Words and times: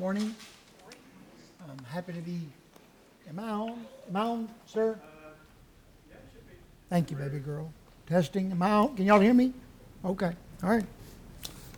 morning. 0.00 0.34
I'm 1.68 1.84
happy 1.84 2.14
to 2.14 2.20
be. 2.20 2.40
Am 3.28 3.38
I 3.38 3.50
on? 3.50 3.86
Am 4.08 4.16
I 4.16 4.20
on, 4.20 4.48
sir? 4.64 4.98
Thank 6.88 7.10
you, 7.10 7.18
baby 7.18 7.38
girl. 7.38 7.70
Testing. 8.06 8.50
Am 8.50 8.62
I 8.62 8.70
on? 8.70 8.96
Can 8.96 9.04
y'all 9.04 9.20
hear 9.20 9.34
me? 9.34 9.52
Okay. 10.02 10.32
All 10.62 10.70
right. 10.70 10.86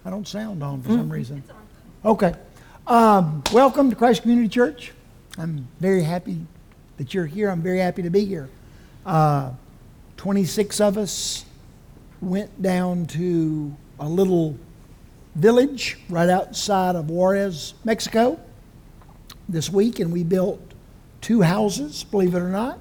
I 0.05 0.11
don't 0.11 0.29
sound 0.29 0.63
on 0.63 0.83
for 0.83 0.91
some 0.91 1.11
reason. 1.11 1.43
Okay. 2.05 2.33
Um, 2.87 3.43
welcome 3.53 3.91
to 3.91 3.97
Christ 3.97 4.23
Community 4.23 4.49
Church. 4.49 4.93
I'm 5.37 5.67
very 5.81 6.05
happy 6.05 6.47
that 6.99 7.13
you're 7.15 7.27
here. 7.27 7.51
I'm 7.51 7.61
very 7.61 7.81
happy 7.81 8.03
to 8.03 8.11
be 8.11 8.25
here. 8.25 8.49
Uh, 9.05 9.51
26 10.19 10.81
of 10.81 10.97
us 10.97 11.45
went 12.21 12.63
down 12.63 13.07
to 13.07 13.75
a 13.99 14.09
little 14.09 14.57
village 15.35 15.99
right 16.09 16.29
outside 16.29 16.97
of 16.97 17.09
Juarez, 17.09 17.75
Mexico, 17.85 18.39
this 19.49 19.71
week, 19.71 19.99
and 19.99 20.13
we 20.13 20.25
built 20.25 20.61
two 21.21 21.43
houses, 21.43 22.05
believe 22.05 22.35
it 22.35 22.41
or 22.41 22.49
not. 22.49 22.81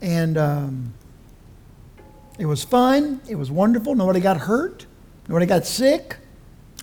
And 0.00 0.36
um, 0.38 0.94
it 2.38 2.46
was 2.46 2.64
fun. 2.64 3.20
It 3.28 3.36
was 3.36 3.50
wonderful. 3.50 3.94
Nobody 3.94 4.20
got 4.20 4.38
hurt. 4.38 4.86
Nobody 5.28 5.46
got 5.46 5.66
sick. 5.66 6.16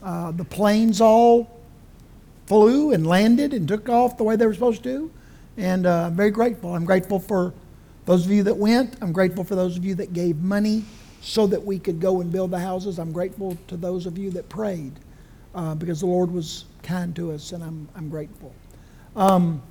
Uh, 0.04 0.32
the 0.32 0.46
planes 0.46 1.02
all 1.02 1.60
flew 2.46 2.92
and 2.92 3.06
landed 3.06 3.54
and 3.54 3.68
took 3.68 3.90
off 3.90 4.18
the 4.18 4.24
way 4.24 4.36
they 4.36 4.46
were 4.46 4.54
supposed 4.54 4.84
to. 4.84 5.12
And 5.58 5.86
uh, 5.86 6.06
I'm 6.06 6.16
very 6.16 6.32
grateful. 6.32 6.76
I'm 6.76 6.86
grateful 6.86 7.20
for 7.20 7.54
those 8.06 8.26
of 8.26 8.32
you 8.32 8.44
that 8.44 8.56
went. 8.56 8.96
I'm 9.02 9.12
grateful 9.12 9.44
for 9.44 9.56
those 9.56 9.76
of 9.76 9.84
you 9.84 9.96
that 9.96 10.14
gave 10.14 10.38
money 10.38 10.86
so 11.22 11.48
that 11.48 11.64
we 11.64 11.80
could 11.80 12.00
go 12.00 12.22
and 12.22 12.32
build 12.32 12.52
the 12.52 12.60
houses. 12.60 13.00
I'm 13.00 13.12
grateful 13.12 13.58
to 13.68 13.78
those 13.78 14.06
of 14.06 14.18
you 14.18 14.32
that 14.32 14.50
prayed 14.50 14.94
uh, 15.56 15.76
because 15.76 16.00
the 16.02 16.06
Lord 16.06 16.32
was 16.32 16.66
kind 16.84 17.16
to 17.16 17.32
us, 17.32 17.52
and 17.52 17.64
I'm, 17.64 17.88
I'm 17.96 18.10
grateful. 18.10 18.54
Um, 19.16 19.62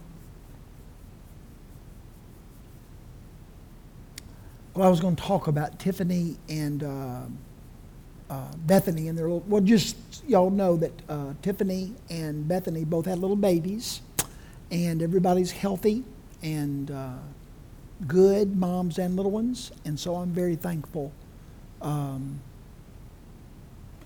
well, 4.74 4.86
I 4.86 4.90
was 4.90 5.00
going 5.00 5.16
to 5.16 5.22
talk 5.22 5.46
about 5.46 5.78
Tiffany 5.78 6.36
and 6.48 6.82
uh, 6.82 7.20
uh, 8.28 8.48
Bethany 8.66 9.08
and 9.08 9.16
their 9.16 9.26
little. 9.26 9.44
Well, 9.46 9.62
just 9.62 9.96
y'all 10.26 10.50
know 10.50 10.76
that 10.76 10.92
uh, 11.08 11.34
Tiffany 11.42 11.94
and 12.10 12.46
Bethany 12.46 12.84
both 12.84 13.06
had 13.06 13.18
little 13.18 13.36
babies, 13.36 14.02
and 14.70 15.02
everybody's 15.02 15.52
healthy 15.52 16.04
and 16.42 16.90
uh, 16.90 17.14
good, 18.06 18.56
moms 18.56 18.98
and 18.98 19.16
little 19.16 19.30
ones, 19.30 19.72
and 19.84 19.98
so 19.98 20.16
I'm 20.16 20.30
very 20.30 20.56
thankful. 20.56 21.12
Um, 21.82 22.40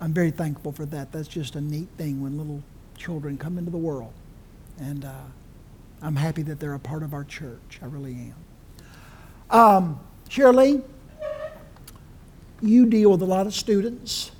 I'm 0.00 0.12
very 0.12 0.30
thankful 0.30 0.72
for 0.72 0.86
that. 0.86 1.12
That's 1.12 1.28
just 1.28 1.56
a 1.56 1.60
neat 1.60 1.88
thing 1.98 2.22
when 2.22 2.38
little 2.38 2.62
children 2.96 3.36
come 3.36 3.58
into 3.58 3.70
the 3.70 3.78
world, 3.78 4.12
and 4.78 5.04
uh, 5.04 5.12
I'm 6.02 6.16
happy 6.16 6.42
that 6.42 6.58
they're 6.58 6.74
a 6.74 6.78
part 6.78 7.02
of 7.02 7.12
our 7.12 7.24
church. 7.24 7.80
I 7.82 7.86
really 7.86 8.32
am. 9.50 9.58
Um, 9.58 10.00
Shirley, 10.28 10.82
you 12.62 12.86
deal 12.86 13.10
with 13.10 13.22
a 13.22 13.26
lot 13.26 13.46
of 13.46 13.54
students. 13.54 14.30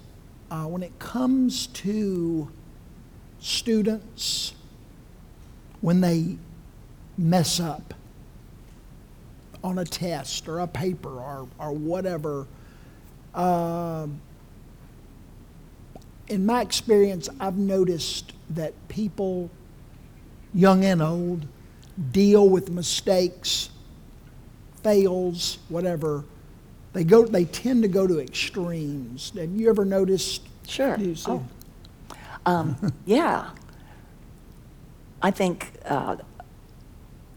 Uh, 0.51 0.65
when 0.65 0.83
it 0.83 0.99
comes 0.99 1.69
to 1.69 2.51
students, 3.39 4.55
when 5.81 6.01
they 6.01 6.37
mess 7.17 7.61
up 7.61 7.95
on 9.63 9.79
a 9.79 9.85
test 9.85 10.49
or 10.49 10.61
a 10.61 10.67
paper 10.67 11.11
or, 11.11 11.49
or 11.59 11.73
whatever, 11.73 12.47
uh, 13.35 14.07
in 16.29 16.47
my 16.47 16.61
experience, 16.63 17.29
I've 17.41 17.57
noticed 17.57 18.33
that 18.51 18.73
people, 18.89 19.51
young 20.55 20.85
and 20.85 21.03
old, 21.03 21.47
deal 22.13 22.49
with 22.49 22.71
mistakes, 22.71 23.71
fails, 24.83 25.59
whatever. 25.69 26.25
They 26.93 27.05
go. 27.05 27.25
They 27.25 27.45
tend 27.45 27.83
to 27.83 27.89
go 27.89 28.07
to 28.07 28.19
extremes. 28.21 29.33
Have 29.37 29.51
you 29.53 29.69
ever 29.69 29.85
noticed? 29.85 30.43
Sure. 30.67 30.97
You 30.99 31.15
see- 31.15 31.31
Oh. 31.31 31.45
Um, 32.47 32.93
yeah. 33.07 33.51
I 35.23 35.31
think 35.31 35.73
uh, 35.85 36.17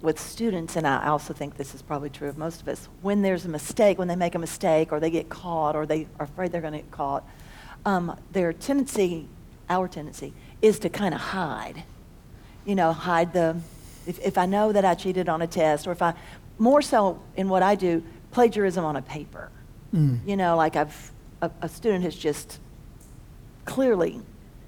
with 0.04 0.20
students, 0.20 0.76
and 0.76 0.86
I 0.86 1.08
also 1.08 1.34
think 1.34 1.56
this 1.56 1.74
is 1.74 1.82
probably 1.82 2.10
true 2.10 2.28
of 2.28 2.38
most 2.38 2.62
of 2.62 2.68
us, 2.68 2.90
when 3.02 3.22
there's 3.22 3.46
a 3.46 3.50
mistake, 3.50 3.98
when 3.98 4.10
they 4.10 4.18
make 4.18 4.36
a 4.36 4.40
mistake 4.40 4.92
or 4.92 5.00
they 5.00 5.10
get 5.10 5.30
caught 5.30 5.78
or 5.78 5.86
they 5.86 6.08
are 6.20 6.26
afraid 6.26 6.52
they're 6.52 6.60
going 6.60 6.74
to 6.74 6.80
get 6.80 6.92
caught, 6.92 7.26
um, 7.86 8.20
their 8.34 8.52
tendency, 8.52 9.30
our 9.70 9.88
tendency, 9.88 10.34
is 10.62 10.78
to 10.80 10.90
kind 10.90 11.16
of 11.16 11.22
hide. 11.22 11.84
You 12.66 12.76
know, 12.76 12.92
hide 12.92 13.32
the, 13.32 13.56
if, 14.06 14.20
if 14.20 14.38
I 14.38 14.46
know 14.46 14.74
that 14.74 14.84
I 14.84 14.94
cheated 14.94 15.30
on 15.30 15.42
a 15.42 15.48
test 15.48 15.88
or 15.88 15.94
if 15.94 16.02
I, 16.02 16.14
more 16.58 16.82
so 16.82 17.22
in 17.38 17.48
what 17.48 17.64
I 17.64 17.76
do, 17.76 18.04
plagiarism 18.32 18.84
on 18.84 18.98
a 18.98 19.02
paper. 19.02 19.50
Mm. 19.94 20.20
You 20.28 20.36
know, 20.36 20.58
like 20.58 20.76
I've, 20.76 21.12
a, 21.42 21.50
a 21.62 21.70
student 21.70 22.04
has 22.04 22.16
just 22.16 22.60
clearly 23.64 24.20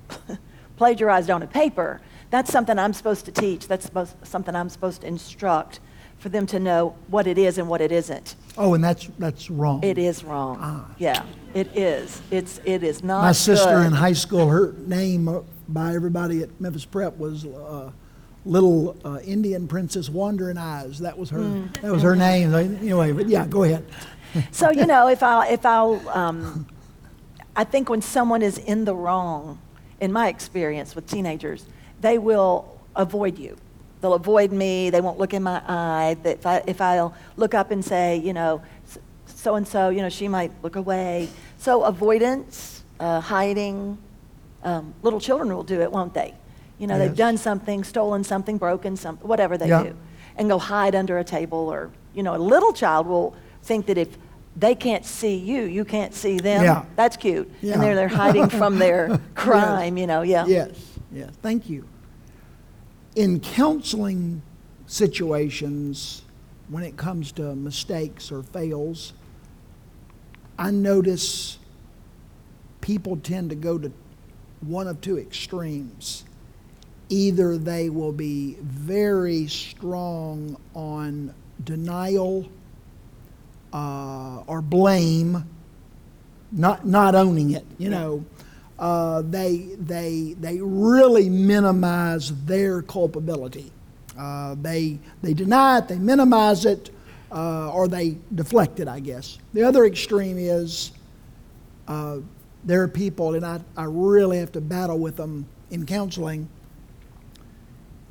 plagiarized 0.78 1.30
on 1.30 1.44
a 1.44 1.48
paper, 1.48 2.00
that's 2.36 2.52
something 2.52 2.78
I'm 2.78 2.94
supposed 2.94 3.26
to 3.26 3.32
teach. 3.32 3.68
That's 3.68 3.90
something 4.24 4.56
I'm 4.56 4.70
supposed 4.70 5.02
to 5.02 5.08
instruct 5.08 5.80
for 6.18 6.28
them 6.30 6.46
to 6.48 6.60
know 6.60 6.96
what 7.08 7.28
it 7.28 7.38
is 7.38 7.58
and 7.58 7.70
what 7.70 7.80
it 7.80 7.92
isn't. 7.92 8.36
Oh, 8.58 8.74
and 8.74 8.84
that's 8.84 9.10
that's 9.18 9.50
wrong. 9.50 9.84
It 9.84 9.98
is 9.98 10.24
wrong. 10.24 10.58
Ah. 10.60 10.86
Yeah, 10.98 11.24
it 11.54 11.76
is. 11.76 12.22
It's 12.32 12.60
it 12.66 12.84
is 12.84 13.04
not. 13.04 13.22
My 13.22 13.32
sister 13.32 13.76
good. 13.76 13.88
in 13.88 13.94
high 13.94 14.14
school, 14.14 14.50
her 14.50 14.74
name 14.86 15.44
by 15.70 15.96
everybody 15.96 16.42
at 16.44 16.60
Memphis 16.60 16.84
Prep 16.84 17.18
was 17.18 17.46
uh, 17.46 17.92
Little 18.46 18.98
uh, 19.06 19.20
Indian 19.24 19.68
Princess 19.68 20.10
Wandering 20.10 20.58
Eyes. 20.58 21.00
That 21.00 21.18
was 21.18 21.30
her. 21.30 21.42
Hmm. 21.42 21.68
That 21.82 21.92
was 21.92 22.04
her 22.04 22.16
name. 22.16 22.54
Anyway, 22.54 23.14
but 23.14 23.28
yeah, 23.28 23.48
go 23.48 23.64
ahead. 23.64 23.86
So 24.52 24.70
you 24.70 24.86
know, 24.86 25.08
if 25.08 25.24
I 25.24 25.48
if 25.48 25.66
I'll, 25.66 26.02
um, 26.10 26.68
I 27.56 27.64
think 27.64 27.90
when 27.90 28.02
someone 28.02 28.42
is 28.42 28.58
in 28.58 28.84
the 28.84 28.94
wrong, 28.94 29.60
in 30.02 30.12
my 30.12 30.28
experience 30.28 30.94
with 30.94 31.08
teenagers, 31.08 31.66
they 32.06 32.18
will 32.20 32.80
avoid 32.96 33.40
you. 33.40 33.58
They'll 34.00 34.14
avoid 34.14 34.52
me. 34.52 34.92
They 34.92 35.02
won't 35.02 35.18
look 35.18 35.34
in 35.34 35.42
my 35.42 35.60
eye. 35.68 36.16
If 36.24 36.46
I 36.46 36.62
if 36.68 36.80
I'll 36.80 37.16
look 37.36 37.54
up 37.56 37.72
and 37.72 37.84
say, 37.84 38.18
you 38.18 38.32
know, 38.34 38.62
so 39.26 39.56
and 39.56 39.68
so, 39.68 39.90
you 39.90 40.02
know, 40.04 40.10
she 40.10 40.28
might 40.28 40.52
look 40.64 40.76
away. 40.76 41.30
So 41.58 41.84
avoidance, 41.84 42.84
uh, 43.00 43.20
hiding. 43.20 43.98
Um, 44.64 44.94
little 45.04 45.20
children 45.20 45.54
will 45.56 45.64
do 45.76 45.82
it, 45.82 45.92
won't 45.92 46.14
they? 46.14 46.34
You 46.80 46.88
know, 46.88 46.96
Yes. 46.98 47.08
they've 47.08 47.18
done 47.18 47.38
something, 47.38 47.84
stolen 47.84 48.24
something, 48.24 48.58
broken 48.58 48.96
something, 48.98 49.28
whatever 49.28 49.58
they 49.58 49.68
Yeah. 49.70 49.84
do, 49.84 49.96
and 50.38 50.50
go 50.50 50.58
hide 50.60 50.96
under 50.96 51.18
a 51.18 51.24
table. 51.24 51.64
Or 51.76 51.90
you 52.14 52.22
know, 52.24 52.36
a 52.36 52.44
little 52.54 52.74
child 52.74 53.08
will 53.08 53.34
think 53.64 53.86
that 53.88 53.98
if 53.98 54.10
they 54.56 54.76
can't 54.76 55.06
see 55.06 55.36
you, 55.36 55.62
you 55.64 55.86
can't 55.86 56.14
see 56.14 56.38
them. 56.40 56.64
Yeah. 56.64 56.86
That's 56.96 57.18
cute. 57.18 57.48
Yeah. 57.62 57.74
And 57.74 57.82
they're, 57.84 57.96
they're 57.96 58.08
hiding 58.24 58.50
from 58.50 58.78
their 58.86 59.20
crime, 59.36 59.98
you 59.98 60.08
know, 60.08 60.22
yeah. 60.22 60.46
Yes, 60.48 60.70
yes. 61.12 61.32
Thank 61.42 61.70
you. 61.70 61.84
In 63.16 63.40
counseling 63.40 64.42
situations, 64.88 66.24
when 66.68 66.84
it 66.84 66.98
comes 66.98 67.32
to 67.34 67.56
mistakes 67.56 68.32
or 68.32 68.44
fails, 68.44 69.14
I 70.60 70.72
notice 70.72 71.58
people 72.82 73.18
tend 73.18 73.50
to 73.52 73.56
go 73.56 73.78
to 73.78 73.92
one 74.62 74.88
of 74.88 75.00
two 75.00 75.18
extremes. 75.18 76.26
Either 77.08 77.58
they 77.58 77.90
will 77.90 78.12
be 78.12 78.58
very 78.62 79.48
strong 79.48 80.58
on 80.74 81.34
denial 81.64 82.50
uh, 83.72 84.44
or 84.48 84.62
blame, 84.62 85.46
not 86.52 86.86
not 86.86 87.16
owning 87.16 87.52
it. 87.52 87.66
You 87.78 87.90
know, 87.90 88.26
uh, 88.78 89.22
they 89.24 89.58
they 89.80 90.36
they 90.40 90.60
really 90.62 91.30
minimize 91.30 92.32
their 92.46 92.82
culpability. 92.82 93.72
Uh, 94.18 94.56
they 94.62 95.00
they 95.22 95.34
deny 95.34 95.80
it, 95.80 95.88
they 95.88 95.98
minimize 95.98 96.66
it, 96.66 96.90
uh, 97.32 97.72
or 97.72 97.88
they 97.88 98.18
deflect 98.34 98.80
it. 98.80 98.88
I 98.88 99.00
guess 99.00 99.38
the 99.54 99.64
other 99.64 99.86
extreme 99.86 100.38
is 100.38 100.92
uh, 101.88 102.18
there 102.64 102.82
are 102.82 102.88
people, 102.88 103.36
and 103.36 103.46
I 103.46 103.62
I 103.78 103.86
really 103.86 104.40
have 104.40 104.52
to 104.54 104.62
battle 104.62 105.00
with 105.00 105.16
them 105.16 105.46
in 105.72 105.86
counseling. 105.86 106.50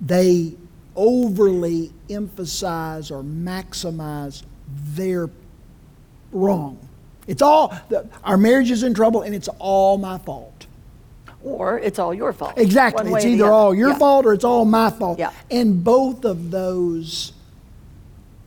They 0.01 0.55
overly 0.97 1.93
emphasize 2.09 3.11
or 3.11 3.23
maximize 3.23 4.45
their 4.95 5.29
wrong. 6.33 6.79
It's 7.27 7.43
all, 7.43 7.75
the, 7.89 8.07
our 8.23 8.37
marriage 8.37 8.71
is 8.71 8.83
in 8.83 8.95
trouble 8.95 9.23
and 9.23 9.35
it's 9.35 9.49
all 9.59 9.97
my 9.99 10.19
fault. 10.19 10.53
Or 11.45 11.79
it's 11.79 11.99
all 11.99 12.15
your 12.15 12.33
fault. 12.33 12.55
Exactly. 12.57 13.13
It's 13.13 13.25
either 13.25 13.53
all 13.53 13.75
your 13.75 13.91
Yeah. 13.91 13.99
fault 13.99 14.25
or 14.27 14.33
it's 14.33 14.45
all 14.45 14.65
my 14.65 14.91
fault. 14.91 15.19
Yeah. 15.19 15.31
And 15.51 15.85
both 15.85 16.25
of 16.25 16.51
those 16.51 17.33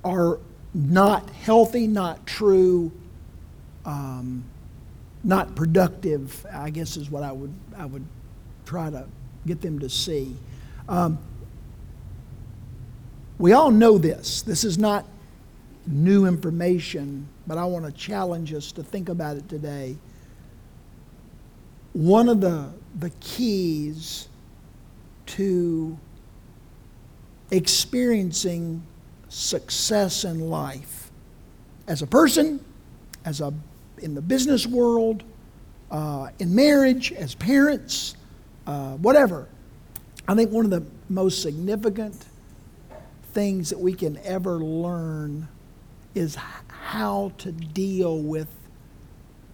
are 0.03 0.39
not 0.73 1.29
healthy, 1.29 1.87
not 1.87 2.25
true, 2.25 2.91
um, 3.85 4.43
not 5.23 5.55
productive, 5.55 6.45
I 6.51 6.71
guess 6.71 6.97
is 6.97 7.11
what 7.11 7.23
I 7.23 7.31
would, 7.31 7.53
I 7.77 7.85
would 7.85 8.05
try 8.65 8.89
to 8.89 9.05
get 9.45 9.61
them 9.61 9.79
to 9.79 9.89
see. 9.89 10.35
Um, 10.89 11.19
we 13.37 13.53
all 13.53 13.69
know 13.71 13.97
this. 13.97 14.41
This 14.41 14.63
is 14.63 14.77
not 14.77 15.05
new 15.85 16.25
information, 16.25 17.27
but 17.45 17.57
I 17.57 17.65
want 17.65 17.85
to 17.85 17.91
challenge 17.91 18.53
us 18.53 18.71
to 18.73 18.83
think 18.83 19.07
about 19.09 19.37
it 19.37 19.47
today. 19.47 19.97
One 21.93 22.29
of 22.29 22.41
the, 22.41 22.69
the 22.99 23.09
keys 23.19 24.27
to 25.25 25.97
experiencing 27.51 28.83
success 29.29 30.23
in 30.23 30.49
life 30.49 31.11
as 31.87 32.01
a 32.01 32.07
person, 32.07 32.63
as 33.25 33.41
a 33.41 33.53
in 33.99 34.13
the 34.13 34.21
business 34.21 34.67
world, 34.67 35.23
uh, 35.89 36.29
in 36.39 36.53
marriage, 36.53 37.11
as 37.13 37.33
parents, 37.33 38.15
uh, 38.67 38.93
whatever. 38.95 39.47
I 40.27 40.35
think 40.35 40.51
one 40.51 40.65
of 40.65 40.71
the 40.71 40.85
most 41.09 41.41
significant 41.41 42.25
things 43.33 43.69
that 43.69 43.79
we 43.79 43.93
can 43.93 44.17
ever 44.23 44.59
learn 44.59 45.47
is 46.13 46.37
how 46.67 47.31
to 47.37 47.51
deal 47.51 48.19
with 48.21 48.47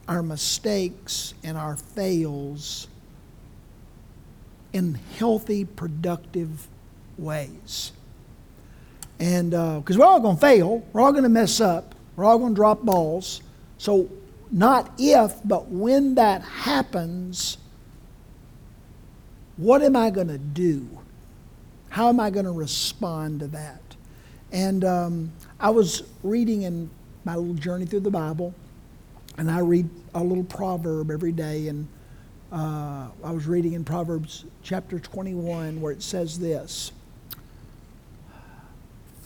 our 0.08 0.24
mistakes 0.24 1.34
and 1.44 1.58
our 1.58 1.78
fails 1.78 2.88
in 4.74 5.00
healthy, 5.18 5.64
productive 5.64 6.68
ways. 7.18 7.92
And 9.20 9.52
because 9.52 9.96
uh, 9.96 10.00
we're 10.00 10.06
all 10.06 10.20
going 10.20 10.36
to 10.36 10.42
fail, 10.42 10.86
we're 10.92 11.02
all 11.02 11.12
going 11.12 11.24
to 11.24 11.30
mess 11.30 11.62
up, 11.62 11.96
we're 12.16 12.26
all 12.26 12.40
going 12.40 12.54
to 12.54 12.56
drop 12.56 12.82
balls. 12.82 13.42
So, 13.78 14.10
not 14.52 14.92
if, 14.98 15.36
but 15.46 15.68
when 15.70 16.16
that 16.16 16.42
happens, 16.42 17.58
what 19.58 19.82
am 19.82 19.96
I 19.96 20.10
going 20.10 20.28
to 20.28 20.38
do? 20.38 20.88
How 21.90 22.10
am 22.10 22.20
I 22.20 22.30
going 22.30 22.46
to 22.46 22.52
respond 22.52 23.40
to 23.42 23.48
that? 23.48 23.82
And 24.52 24.84
um, 24.84 25.32
I 25.60 25.70
was 25.70 26.04
reading 26.22 26.64
in 26.64 26.90
my 27.24 27.36
little 27.36 27.56
journey 27.56 27.86
through 27.86 28.02
the 28.02 28.12
Bible, 28.12 28.54
and 29.38 29.50
I 29.50 29.60
read 29.60 29.90
a 30.14 30.24
little 30.24 30.44
proverb 30.44 31.10
every 31.10 31.32
day. 31.32 31.68
And 31.68 31.88
uh, 32.54 33.08
I 33.24 33.32
was 33.32 33.48
reading 33.48 33.74
in 33.74 33.84
Proverbs 33.84 34.46
chapter 34.62 35.00
21 35.00 35.82
where 35.82 35.92
it 35.92 36.04
says 36.04 36.38
this 36.38 36.92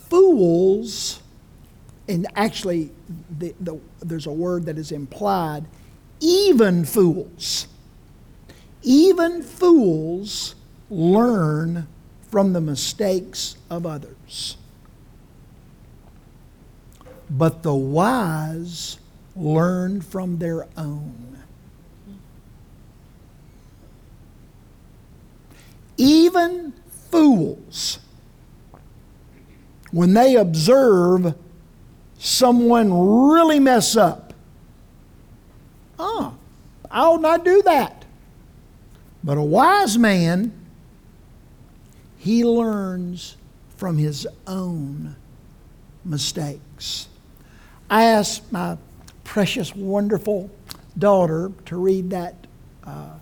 Fools, 0.08 1.20
and 2.08 2.26
actually, 2.34 2.90
the, 3.38 3.54
the, 3.60 3.78
there's 4.00 4.26
a 4.26 4.32
word 4.32 4.64
that 4.64 4.78
is 4.78 4.90
implied, 4.90 5.66
even 6.20 6.86
fools. 6.86 7.68
Even 8.82 9.42
fools 9.42 10.54
learn 10.88 11.86
from 12.30 12.54
the 12.54 12.60
mistakes 12.62 13.56
of 13.68 13.84
others. 13.84 14.56
But 17.28 17.62
the 17.62 17.74
wise 17.74 18.98
learn 19.36 20.00
from 20.00 20.38
their 20.38 20.66
own. 20.78 21.37
Even 25.98 26.72
fools, 27.10 27.98
when 29.90 30.14
they 30.14 30.36
observe 30.36 31.34
someone 32.18 32.92
really 33.30 33.58
mess 33.58 33.96
up, 33.96 34.32
ah, 35.98 36.34
I'll 36.90 37.18
not 37.18 37.44
do 37.44 37.62
that. 37.62 38.04
But 39.24 39.38
a 39.38 39.42
wise 39.42 39.98
man, 39.98 40.52
he 42.16 42.44
learns 42.44 43.36
from 43.76 43.98
his 43.98 44.26
own 44.46 45.16
mistakes. 46.04 47.08
I 47.90 48.04
asked 48.04 48.52
my 48.52 48.78
precious, 49.24 49.74
wonderful 49.74 50.50
daughter 50.96 51.50
to 51.66 51.76
read 51.76 52.10
that 52.10 52.46
uh, 52.84 53.14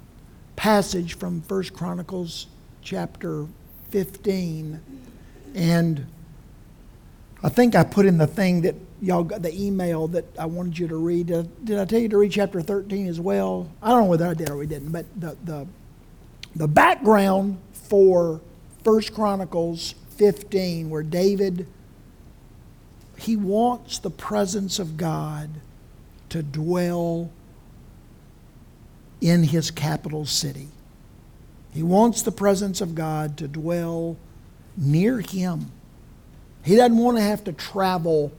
passage 0.56 1.16
from 1.16 1.40
First 1.42 1.72
Chronicles 1.72 2.46
chapter 2.86 3.46
15. 3.90 4.80
And 5.56 6.06
I 7.42 7.48
think 7.48 7.74
I 7.74 7.82
put 7.82 8.06
in 8.06 8.16
the 8.16 8.28
thing 8.28 8.62
that 8.62 8.76
y'all 9.02 9.24
got 9.24 9.42
the 9.42 9.52
email 9.52 10.06
that 10.08 10.24
I 10.38 10.46
wanted 10.46 10.78
you 10.78 10.86
to 10.88 10.96
read. 10.96 11.26
Did 11.26 11.78
I 11.78 11.84
tell 11.84 11.98
you 11.98 12.08
to 12.08 12.16
read 12.16 12.30
chapter 12.30 12.62
13 12.62 13.08
as 13.08 13.20
well? 13.20 13.68
I 13.82 13.90
don't 13.90 14.04
know 14.04 14.10
whether 14.10 14.28
I 14.28 14.34
did 14.34 14.50
or 14.50 14.56
we 14.56 14.66
didn't, 14.66 14.92
but 14.92 15.04
the, 15.20 15.36
the, 15.44 15.66
the 16.54 16.68
background 16.68 17.58
for 17.72 18.40
First 18.84 19.12
Chronicles 19.12 19.96
15, 20.10 20.88
where 20.88 21.02
David 21.02 21.66
he 23.18 23.34
wants 23.34 23.98
the 23.98 24.10
presence 24.10 24.78
of 24.78 24.98
God 24.98 25.48
to 26.28 26.42
dwell 26.42 27.30
in 29.22 29.42
his 29.42 29.70
capital 29.70 30.26
city. 30.26 30.68
He 31.76 31.82
wants 31.82 32.22
the 32.22 32.32
presence 32.32 32.80
of 32.80 32.94
God 32.94 33.36
to 33.36 33.46
dwell 33.46 34.16
near 34.78 35.20
him. 35.20 35.70
He 36.64 36.74
doesn't 36.74 36.96
want 36.96 37.18
to 37.18 37.22
have 37.22 37.44
to 37.44 37.52
travel 37.52 38.32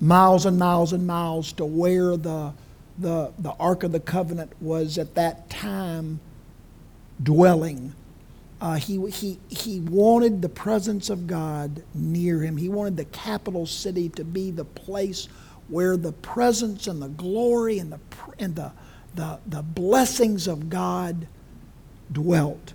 miles 0.00 0.46
and 0.46 0.58
miles 0.58 0.94
and 0.94 1.06
miles 1.06 1.52
to 1.52 1.66
where 1.66 2.16
the, 2.16 2.54
the, 2.96 3.34
the 3.38 3.50
Ark 3.60 3.82
of 3.82 3.92
the 3.92 4.00
Covenant 4.00 4.50
was 4.62 4.96
at 4.96 5.14
that 5.16 5.50
time 5.50 6.20
dwelling. 7.22 7.92
Uh, 8.62 8.76
he, 8.76 9.10
he, 9.10 9.38
he 9.50 9.80
wanted 9.80 10.40
the 10.40 10.48
presence 10.48 11.10
of 11.10 11.26
God 11.26 11.82
near 11.92 12.40
him. 12.40 12.56
He 12.56 12.70
wanted 12.70 12.96
the 12.96 13.04
capital 13.04 13.66
city 13.66 14.08
to 14.08 14.24
be 14.24 14.52
the 14.52 14.64
place 14.64 15.28
where 15.68 15.98
the 15.98 16.12
presence 16.12 16.86
and 16.86 17.02
the 17.02 17.08
glory 17.08 17.78
and 17.78 17.92
the, 17.92 18.00
and 18.38 18.56
the, 18.56 18.72
the, 19.16 19.38
the 19.46 19.60
blessings 19.62 20.48
of 20.48 20.70
God 20.70 21.28
dwelt. 22.12 22.74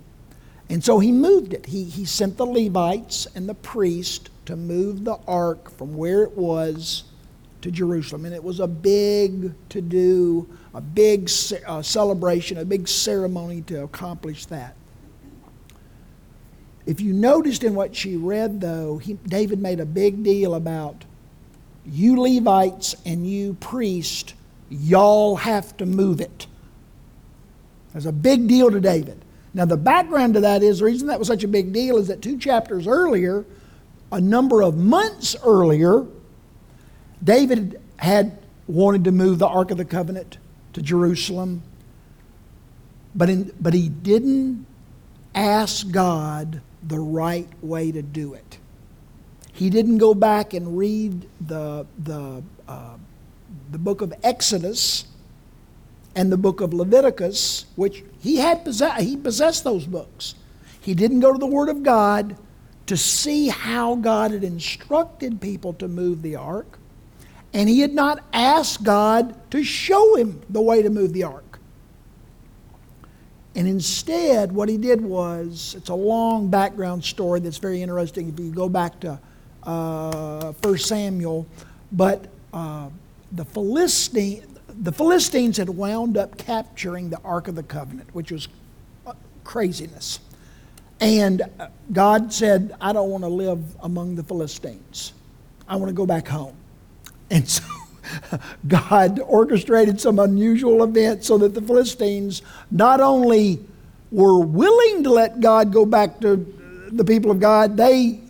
And 0.68 0.82
so 0.82 0.98
he 0.98 1.12
moved 1.12 1.52
it. 1.52 1.66
He, 1.66 1.84
he 1.84 2.04
sent 2.04 2.36
the 2.36 2.46
Levites 2.46 3.26
and 3.34 3.48
the 3.48 3.54
priest 3.54 4.30
to 4.46 4.56
move 4.56 5.04
the 5.04 5.18
ark 5.26 5.70
from 5.70 5.96
where 5.96 6.22
it 6.22 6.32
was 6.32 7.04
to 7.62 7.70
Jerusalem. 7.70 8.24
And 8.24 8.34
it 8.34 8.42
was 8.42 8.60
a 8.60 8.66
big 8.66 9.52
to 9.70 9.80
do, 9.80 10.48
a 10.72 10.80
big 10.80 11.30
uh, 11.66 11.82
celebration, 11.82 12.58
a 12.58 12.64
big 12.64 12.88
ceremony 12.88 13.62
to 13.62 13.84
accomplish 13.84 14.46
that. 14.46 14.74
If 16.86 17.00
you 17.00 17.14
noticed 17.14 17.64
in 17.64 17.74
what 17.74 17.96
she 17.96 18.16
read, 18.16 18.60
though, 18.60 18.98
he, 18.98 19.14
David 19.14 19.58
made 19.58 19.80
a 19.80 19.86
big 19.86 20.22
deal 20.22 20.54
about 20.54 21.04
you 21.86 22.20
Levites 22.20 22.96
and 23.06 23.26
you 23.26 23.54
priests, 23.54 24.34
y'all 24.68 25.36
have 25.36 25.76
to 25.78 25.86
move 25.86 26.20
it. 26.20 26.46
There's 27.92 28.06
a 28.06 28.12
big 28.12 28.48
deal 28.48 28.70
to 28.70 28.80
David. 28.80 29.23
Now, 29.54 29.64
the 29.64 29.76
background 29.76 30.34
to 30.34 30.40
that 30.40 30.64
is 30.64 30.80
the 30.80 30.84
reason 30.84 31.06
that 31.06 31.18
was 31.18 31.28
such 31.28 31.44
a 31.44 31.48
big 31.48 31.72
deal 31.72 31.96
is 31.96 32.08
that 32.08 32.20
two 32.20 32.36
chapters 32.36 32.88
earlier, 32.88 33.44
a 34.10 34.20
number 34.20 34.62
of 34.62 34.76
months 34.76 35.36
earlier, 35.44 36.04
David 37.22 37.80
had 37.96 38.36
wanted 38.66 39.04
to 39.04 39.12
move 39.12 39.38
the 39.38 39.46
Ark 39.46 39.70
of 39.70 39.78
the 39.78 39.84
Covenant 39.84 40.38
to 40.72 40.82
Jerusalem, 40.82 41.62
but, 43.14 43.30
in, 43.30 43.52
but 43.60 43.74
he 43.74 43.88
didn't 43.88 44.66
ask 45.34 45.88
God 45.90 46.60
the 46.82 46.98
right 46.98 47.48
way 47.62 47.92
to 47.92 48.02
do 48.02 48.34
it. 48.34 48.58
He 49.52 49.70
didn't 49.70 49.98
go 49.98 50.14
back 50.14 50.52
and 50.52 50.76
read 50.76 51.28
the, 51.40 51.86
the, 51.96 52.42
uh, 52.66 52.96
the 53.70 53.78
book 53.78 54.00
of 54.00 54.12
Exodus 54.24 55.06
and 56.16 56.30
the 56.32 56.36
book 56.36 56.60
of 56.60 56.74
Leviticus, 56.74 57.66
which 57.76 58.02
he 58.24 58.36
had 58.36 58.64
possess- 58.64 59.02
he 59.02 59.18
possessed 59.18 59.64
those 59.64 59.86
books. 59.86 60.34
He 60.80 60.94
didn't 60.94 61.20
go 61.20 61.30
to 61.30 61.38
the 61.38 61.46
Word 61.46 61.68
of 61.68 61.82
God 61.82 62.36
to 62.86 62.96
see 62.96 63.48
how 63.48 63.96
God 63.96 64.30
had 64.30 64.42
instructed 64.42 65.42
people 65.42 65.74
to 65.74 65.88
move 65.88 66.22
the 66.22 66.34
ark, 66.34 66.78
and 67.52 67.68
he 67.68 67.80
had 67.80 67.92
not 67.92 68.24
asked 68.32 68.82
God 68.82 69.34
to 69.50 69.62
show 69.62 70.16
him 70.16 70.40
the 70.48 70.62
way 70.62 70.80
to 70.80 70.88
move 70.88 71.12
the 71.12 71.24
ark. 71.24 71.58
And 73.54 73.68
instead, 73.68 74.52
what 74.52 74.70
he 74.70 74.78
did 74.78 75.02
was 75.02 75.74
it's 75.76 75.90
a 75.90 75.94
long 75.94 76.48
background 76.48 77.04
story 77.04 77.40
that's 77.40 77.58
very 77.58 77.82
interesting 77.82 78.30
if 78.30 78.40
you 78.40 78.50
go 78.50 78.70
back 78.70 79.00
to 79.00 79.20
uh, 79.64 80.52
1 80.62 80.78
Samuel. 80.78 81.46
But 81.92 82.24
uh, 82.54 82.88
the, 83.32 83.44
Philistine, 83.44 84.53
the 84.80 84.92
Philistines 84.92 85.56
had 85.56 85.68
wound 85.68 86.16
up 86.16 86.36
capturing 86.36 87.10
the 87.10 87.20
Ark 87.24 87.48
of 87.48 87.54
the 87.54 87.62
Covenant, 87.62 88.14
which 88.14 88.32
was 88.32 88.48
uh, 89.06 89.12
craziness. 89.44 90.20
And 91.00 91.42
uh, 91.58 91.68
God 91.92 92.32
said, 92.32 92.74
I 92.80 92.92
don't 92.92 93.10
want 93.10 93.24
to 93.24 93.28
live 93.28 93.62
among 93.82 94.16
the 94.16 94.22
Philistines. 94.22 95.12
I 95.68 95.76
want 95.76 95.88
to 95.88 95.94
go 95.94 96.06
back 96.06 96.28
home. 96.28 96.56
And 97.30 97.48
so 97.48 97.64
God 98.68 99.20
orchestrated 99.20 100.00
some 100.00 100.18
unusual 100.18 100.82
event 100.84 101.24
so 101.24 101.38
that 101.38 101.54
the 101.54 101.62
Philistines 101.62 102.42
not 102.70 103.00
only 103.00 103.60
were 104.10 104.38
willing 104.40 105.02
to 105.04 105.10
let 105.10 105.40
God 105.40 105.72
go 105.72 105.84
back 105.84 106.20
to 106.20 106.36
the 106.92 107.04
people 107.04 107.30
of 107.30 107.40
God, 107.40 107.76
they 107.76 108.20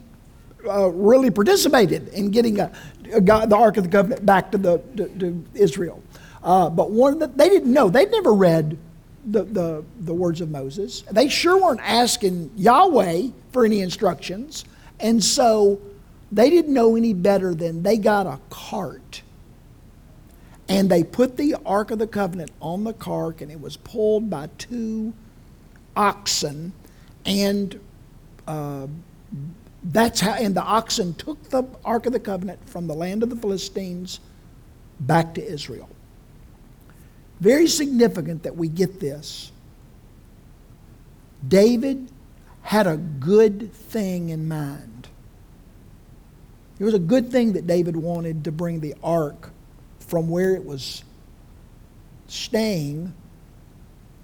uh, 0.67 0.89
really 0.89 1.31
participated 1.31 2.09
in 2.09 2.31
getting 2.31 2.61
a, 2.61 2.73
a 3.13 3.21
God, 3.21 3.51
the 3.51 3.57
Ark 3.57 3.77
of 3.77 3.85
the 3.85 3.91
Covenant 3.91 4.25
back 4.25 4.51
to, 4.53 4.59
the, 4.59 4.79
to, 4.97 5.09
to 5.19 5.45
Israel. 5.55 6.03
Uh, 6.45 6.69
but 6.69 6.91
one 6.91 7.19
the, 7.19 7.27
they 7.27 7.49
didn't 7.49 7.73
know. 7.73 7.89
They'd 7.89 8.11
never 8.11 8.35
read 8.35 8.77
the, 9.25 9.45
the, 9.45 9.85
the 10.01 10.13
words 10.13 10.43
of 10.43 10.51
Moses. 10.51 11.03
They 11.11 11.29
sure 11.29 11.61
weren't 11.61 11.81
asking 11.83 12.51
Yahweh 12.55 13.29
for 13.51 13.65
any 13.65 13.81
instructions. 13.81 14.67
And 15.01 15.25
so 15.25 15.81
they 16.31 16.51
didn't 16.51 16.75
know 16.75 16.97
any 16.97 17.15
better 17.15 17.55
than 17.55 17.83
they 17.83 17.97
got 17.97 18.27
a 18.27 18.39
cart. 18.51 19.23
And 20.69 20.91
they 20.91 21.03
put 21.03 21.37
the 21.37 21.57
Ark 21.65 21.91
of 21.91 21.99
the 21.99 22.07
Covenant 22.07 22.51
on 22.61 22.85
the 22.85 22.93
cart, 22.93 23.41
and 23.41 23.51
it 23.51 23.61
was 23.61 23.77
pulled 23.77 24.31
by 24.31 24.49
two 24.59 25.13
oxen. 25.97 26.73
And 27.25 27.81
uh, 28.47 28.87
that's 29.83 30.21
how, 30.21 30.33
and 30.35 30.55
the 30.55 30.63
oxen 30.63 31.15
took 31.15 31.43
the 31.51 31.65
Ark 31.85 32.07
of 32.07 32.13
the 32.13 32.21
Covenant 32.21 32.67
from 32.69 32.87
the 32.87 32.95
land 32.95 33.23
of 33.23 33.31
the 33.31 33.37
Philistines 33.37 34.21
back 35.01 35.35
to 35.35 35.45
Israel. 35.47 35.89
Very 37.41 37.67
significant 37.67 38.45
that 38.45 38.57
we 38.57 38.69
get 38.69 39.01
this. 39.01 39.51
David 41.47 42.11
had 42.63 42.87
a 42.87 42.97
good 42.97 43.73
thing 43.73 44.31
in 44.31 44.49
mind. 44.49 45.09
It 46.79 46.85
was 46.85 46.95
a 46.95 46.99
good 46.99 47.31
thing 47.31 47.53
that 47.53 47.67
David 47.67 47.97
wanted 47.97 48.45
to 48.45 48.53
bring 48.53 48.81
the 48.81 48.95
ark 49.03 49.51
from 50.01 50.29
where 50.29 50.55
it 50.55 50.65
was 50.65 51.05
staying 52.27 53.13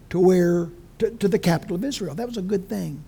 to 0.09 0.19
where 0.19 0.69
to, 0.99 1.11
to 1.11 1.29
the 1.29 1.39
capital 1.39 1.77
of 1.77 1.85
Israel. 1.85 2.15
That 2.15 2.27
was 2.27 2.37
a 2.37 2.43
good 2.43 2.69
thing. 2.69 3.03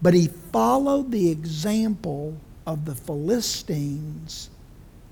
But 0.00 0.14
he 0.14 0.28
followed 0.52 1.10
the 1.10 1.30
example 1.30 2.36
of 2.66 2.84
the 2.84 2.94
Philistines 2.94 4.50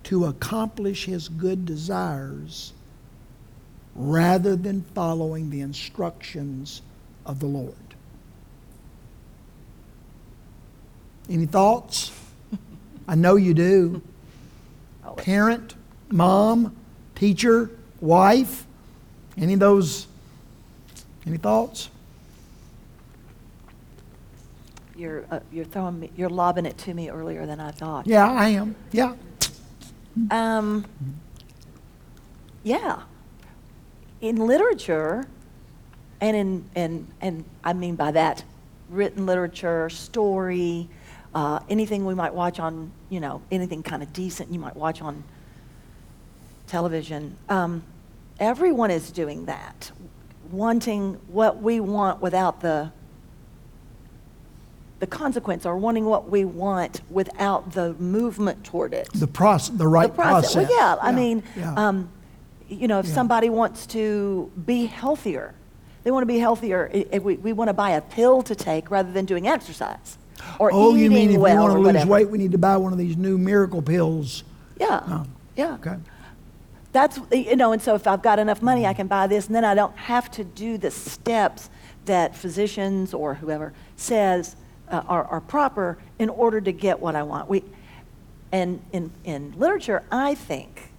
to 0.05 0.27
accomplish 0.27 1.05
his 1.05 1.29
good 1.29 1.65
desires 1.65 2.73
rather 3.95 4.57
than 4.57 4.83
following 4.95 5.51
the 5.51 5.61
instructions 5.61 6.83
of 7.27 7.41
the 7.41 7.47
Lord. 7.47 7.75
Any 11.29 11.47
thoughts? 11.47 12.13
I 13.07 13.15
know 13.15 13.37
you 13.37 13.55
do. 13.55 14.03
Parent, 15.17 15.75
mom, 16.11 16.77
teacher, 17.15 17.71
wife, 18.01 18.67
any 19.37 19.55
of 19.55 19.61
those? 19.61 20.07
Any 21.27 21.37
thoughts? 21.37 21.91
You're, 24.97 25.25
uh, 25.31 25.41
you're 25.51 25.65
throwing 25.65 26.01
me, 26.01 26.11
you're 26.17 26.29
lobbing 26.29 26.67
it 26.67 26.77
to 26.79 26.95
me 26.95 27.11
earlier 27.11 27.47
than 27.47 27.59
I 27.59 27.71
thought. 27.71 28.07
Yeah, 28.07 28.31
I 28.31 28.49
am. 28.49 28.75
Yeah. 28.93 29.15
Um, 30.31 30.85
yeah. 32.63 33.03
In 34.21 34.37
literature, 34.37 35.27
and 36.21 36.37
in, 36.37 36.65
and, 36.77 37.07
and 37.21 37.45
I 37.65 37.73
mean 37.73 37.95
by 37.97 38.11
that, 38.13 38.45
written 38.91 39.25
literature, 39.25 39.89
story, 39.89 40.89
uh, 41.35 41.61
anything 41.71 42.05
we 42.05 42.15
might 42.15 42.35
watch 42.35 42.61
on, 42.61 42.91
you 43.09 43.21
know, 43.21 43.41
anything 43.51 43.83
kind 43.83 44.03
of 44.03 44.13
decent 44.13 44.53
you 44.53 44.59
might 44.59 44.77
watch 44.77 45.01
on 45.01 45.25
television. 46.67 47.37
Um, 47.49 47.83
everyone 48.39 48.91
is 48.91 49.11
doing 49.11 49.47
that, 49.47 49.91
wanting 50.51 51.15
what 51.29 51.63
we 51.63 51.81
want 51.81 52.21
without 52.21 52.61
the 52.61 52.93
the 54.99 55.07
consequence, 55.07 55.65
or 55.65 55.79
wanting 55.79 56.05
what 56.05 56.29
we 56.29 56.45
want 56.45 57.01
without 57.09 57.73
the 57.73 57.95
movement 57.95 58.63
toward 58.65 58.93
it 58.93 59.09
The 59.15 59.27
process, 59.27 59.75
the 59.75 59.89
right 59.89 60.11
the 60.11 60.15
process. 60.15 60.53
process. 60.53 60.69
Well, 60.69 60.79
yeah, 60.79 60.97
I 61.01 61.11
mean, 61.11 61.43
yeah. 61.57 61.73
um, 61.75 62.11
you 62.71 62.89
know, 62.89 62.99
if 63.01 63.07
Yeah. 63.07 63.15
somebody 63.15 63.51
wants 63.51 63.87
to 63.89 64.51
be 64.67 64.87
healthier, 64.87 65.55
they 66.05 66.11
want 66.11 66.23
to 66.23 66.27
be 66.27 66.39
healthier. 66.39 66.91
i- 66.95 67.07
If 67.13 67.23
we, 67.23 67.37
we 67.37 67.53
want 67.53 67.69
to 67.69 67.75
buy 67.75 67.91
a 67.91 68.01
pill 68.01 68.43
to 68.43 68.55
take 68.55 68.91
rather 68.91 69.13
than 69.13 69.25
doing 69.27 69.47
exercise 69.49 70.17
or 70.59 70.71
oh, 70.73 70.91
eating 70.93 71.03
you 71.05 71.11
mean 71.11 71.31
if 71.33 71.39
well 71.41 71.55
we 71.57 71.61
want 71.61 71.73
or 71.73 71.77
to 71.77 71.81
lose 71.81 71.87
whatever. 71.87 72.11
weight, 72.11 72.31
we 72.31 72.39
need 72.39 72.53
to 72.53 72.59
buy 72.59 72.77
one 72.77 72.93
of 72.93 72.99
these 72.99 73.17
new 73.17 73.37
miracle 73.37 73.83
pills? 73.83 74.45
Yeah, 74.79 75.01
Oh, 75.09 75.27
yeah. 75.57 75.75
Okay. 75.75 75.97
That's 76.93 77.21
you 77.31 77.55
know, 77.55 77.73
and 77.73 77.81
so 77.83 77.95
if 77.95 78.07
I've 78.07 78.23
got 78.23 78.39
enough 78.41 78.63
money, 78.63 78.85
I 78.87 78.95
can 78.95 79.07
buy 79.07 79.27
this, 79.29 79.47
and 79.47 79.55
then 79.55 79.65
I 79.65 79.75
don't 79.75 79.97
have 79.97 80.31
to 80.33 80.43
do 80.45 80.77
the 80.79 80.91
steps 80.91 81.71
that 82.07 82.35
physicians 82.35 83.15
or 83.15 83.35
whoever 83.35 83.73
says 83.97 84.57
uh, 84.91 85.03
are, 85.07 85.23
are 85.25 85.41
proper 85.41 85.99
in 86.19 86.29
order 86.29 86.61
to 86.61 86.73
get 86.73 86.99
what 86.99 87.15
I 87.15 87.23
want. 87.23 87.49
We, 87.49 87.63
and 88.51 88.81
in 88.93 89.13
in 89.23 89.55
literature, 89.57 90.03
I 90.11 90.35
think 90.35 90.91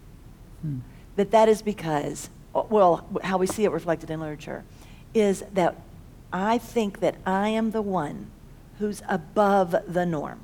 that 1.21 1.29
that 1.29 1.47
is 1.47 1.61
because, 1.61 2.31
well, 2.53 3.05
how 3.23 3.37
we 3.37 3.45
see 3.45 3.63
it 3.63 3.69
reflected 3.71 4.09
in 4.09 4.19
literature, 4.19 4.63
is 5.13 5.43
that 5.53 5.75
I 6.33 6.57
think 6.57 6.99
that 7.01 7.15
I 7.27 7.49
am 7.49 7.69
the 7.71 7.81
one 7.83 8.31
who's 8.79 9.03
above 9.07 9.75
the 9.87 10.05
norm 10.05 10.39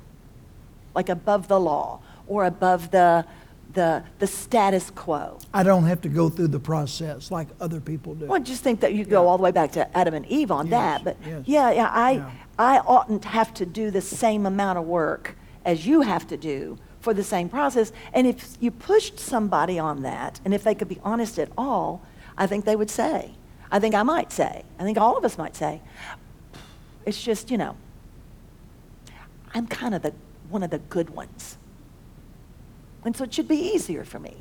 like 0.94 1.08
above 1.08 1.48
the 1.48 1.58
law 1.60 2.00
or 2.26 2.44
above 2.44 2.90
the, 2.90 3.24
the, 3.72 4.02
the 4.18 4.26
status 4.26 4.90
quo. 4.90 5.38
I 5.54 5.62
don't 5.62 5.84
have 5.84 6.00
to 6.02 6.08
go 6.08 6.28
through 6.28 6.48
the 6.48 6.58
process 6.60 7.30
like 7.30 7.46
other 7.60 7.80
people 7.80 8.14
do. 8.14 8.26
Well, 8.26 8.40
just 8.40 8.62
think 8.62 8.80
that 8.80 8.94
you 8.94 9.04
go 9.04 9.22
Yeah. 9.22 9.28
all 9.28 9.36
the 9.36 9.42
way 9.44 9.50
back 9.52 9.70
to 9.72 9.96
Adam 9.96 10.14
and 10.14 10.26
Eve 10.26 10.50
on 10.50 10.66
Yes, 10.66 10.72
that. 10.72 11.04
But 11.04 11.16
yes. 11.26 11.42
yeah, 11.46 11.70
yeah, 11.72 11.90
I, 11.92 12.10
Yeah. 12.12 12.30
I 12.58 12.78
oughtn't 12.80 13.24
have 13.26 13.52
to 13.54 13.66
do 13.66 13.90
the 13.90 14.00
same 14.00 14.46
amount 14.46 14.78
of 14.78 14.86
work 14.86 15.36
as 15.64 15.86
you 15.86 16.00
have 16.02 16.26
to 16.28 16.36
do 16.36 16.78
for 17.08 17.14
the 17.14 17.24
same 17.24 17.48
process. 17.48 17.90
And 18.12 18.26
if 18.26 18.58
you 18.60 18.70
pushed 18.70 19.18
somebody 19.18 19.78
on 19.78 20.02
that, 20.02 20.42
and 20.44 20.52
if 20.52 20.62
they 20.62 20.74
could 20.74 20.88
be 20.88 21.00
honest 21.02 21.38
at 21.38 21.48
all, 21.56 22.02
I 22.36 22.46
think 22.46 22.66
they 22.66 22.76
would 22.76 22.90
say, 22.90 23.32
I 23.72 23.80
think 23.80 23.94
I 23.94 24.02
might 24.02 24.30
say, 24.30 24.62
I 24.78 24.82
think 24.82 24.98
all 24.98 25.16
of 25.16 25.24
us 25.24 25.38
might 25.38 25.56
say, 25.56 25.80
it's 27.06 27.22
just, 27.22 27.50
you 27.50 27.56
know, 27.56 27.76
I'm 29.54 29.66
kind 29.66 29.94
of 29.94 30.02
the, 30.02 30.12
one 30.50 30.62
of 30.62 30.68
the 30.68 30.80
good 30.80 31.08
ones. 31.08 31.56
And 33.06 33.16
so 33.16 33.24
it 33.24 33.32
should 33.32 33.48
be 33.48 33.56
easier 33.56 34.04
for 34.04 34.18
me. 34.18 34.36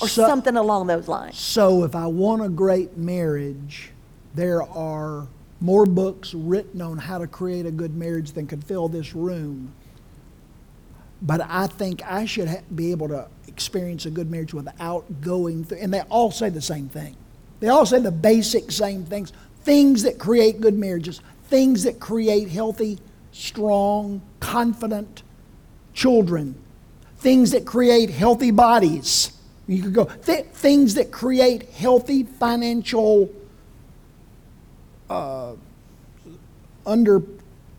Or 0.00 0.06
So- 0.06 0.28
something 0.28 0.56
along 0.56 0.86
those 0.86 1.08
lines. 1.08 1.36
So, 1.36 1.82
if 1.82 1.96
I 1.96 2.06
want 2.06 2.42
a 2.42 2.48
great 2.48 2.96
marriage, 2.96 3.90
there 4.32 4.62
are 4.62 5.26
more 5.60 5.86
books 5.86 6.34
written 6.34 6.80
on 6.80 6.98
how 6.98 7.18
to 7.18 7.26
create 7.26 7.66
a 7.66 7.72
good 7.72 7.96
marriage 7.96 8.30
than 8.30 8.46
could 8.46 8.62
fill 8.62 8.86
this 8.86 9.12
room. 9.12 9.72
But 11.22 11.40
I 11.48 11.68
think 11.68 12.02
I 12.04 12.24
should 12.24 12.48
ha- 12.48 12.62
be 12.74 12.90
able 12.90 13.08
to 13.08 13.28
experience 13.46 14.06
a 14.06 14.10
good 14.10 14.30
marriage 14.30 14.52
without 14.52 15.20
going 15.20 15.64
through. 15.64 15.78
And 15.78 15.94
they 15.94 16.00
all 16.02 16.30
say 16.30 16.48
the 16.48 16.60
same 16.60 16.88
thing. 16.88 17.16
They 17.60 17.68
all 17.68 17.86
say 17.86 18.00
the 18.00 18.10
basic 18.10 18.72
same 18.72 19.04
things 19.04 19.32
things 19.62 20.02
that 20.02 20.18
create 20.18 20.60
good 20.60 20.74
marriages, 20.76 21.20
things 21.44 21.84
that 21.84 22.00
create 22.00 22.48
healthy, 22.48 22.98
strong, 23.30 24.20
confident 24.40 25.22
children, 25.94 26.54
things 27.18 27.52
that 27.52 27.64
create 27.64 28.10
healthy 28.10 28.50
bodies. 28.50 29.32
You 29.68 29.82
could 29.82 29.94
go 29.94 30.04
th- 30.06 30.46
things 30.46 30.94
that 30.94 31.12
create 31.12 31.70
healthy 31.70 32.24
financial 32.24 33.30
uh, 35.08 35.52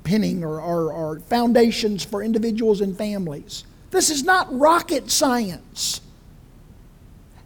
underpinning 0.03 0.43
or, 0.43 0.60
or, 0.60 0.91
or 0.91 1.19
foundations 1.22 2.03
for 2.03 2.24
individuals 2.24 2.81
and 2.81 2.98
families. 2.98 3.63
This 3.91 4.10
is 4.10 4.24
not 4.24 4.48
rocket 4.57 5.12
science. 5.12 6.01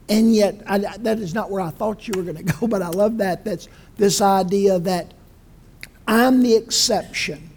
And 0.10 0.34
yet, 0.34 0.62
I, 0.66 0.78
that 0.78 1.20
is 1.20 1.34
not 1.34 1.52
where 1.52 1.62
I 1.62 1.70
thought 1.70 2.08
you 2.08 2.14
were 2.16 2.24
going 2.24 2.46
to 2.46 2.54
go, 2.60 2.68
but 2.68 2.82
I 2.82 2.90
love 2.90 3.18
that. 3.18 3.44
That's 3.44 3.68
this 3.98 4.22
idea 4.22 4.80
that 4.80 5.14
I'm 6.08 6.42
the 6.42 6.56
exception. 6.56 7.50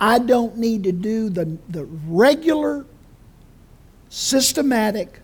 I 0.00 0.18
don't 0.18 0.56
need 0.56 0.84
to 0.84 0.92
do 0.92 1.28
the, 1.30 1.58
the 1.68 1.84
regular, 1.84 2.84
systematic, 4.08 5.20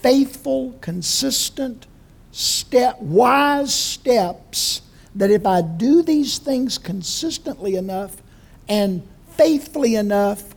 faithful, 0.00 0.78
consistent, 0.80 1.86
step, 2.30 2.98
wise 3.00 3.74
steps 3.74 4.82
that 5.14 5.30
if 5.30 5.44
I 5.44 5.60
do 5.60 6.02
these 6.02 6.38
things 6.38 6.78
consistently 6.78 7.74
enough 7.74 8.21
and 8.68 9.06
faithfully 9.28 9.94
enough, 9.94 10.54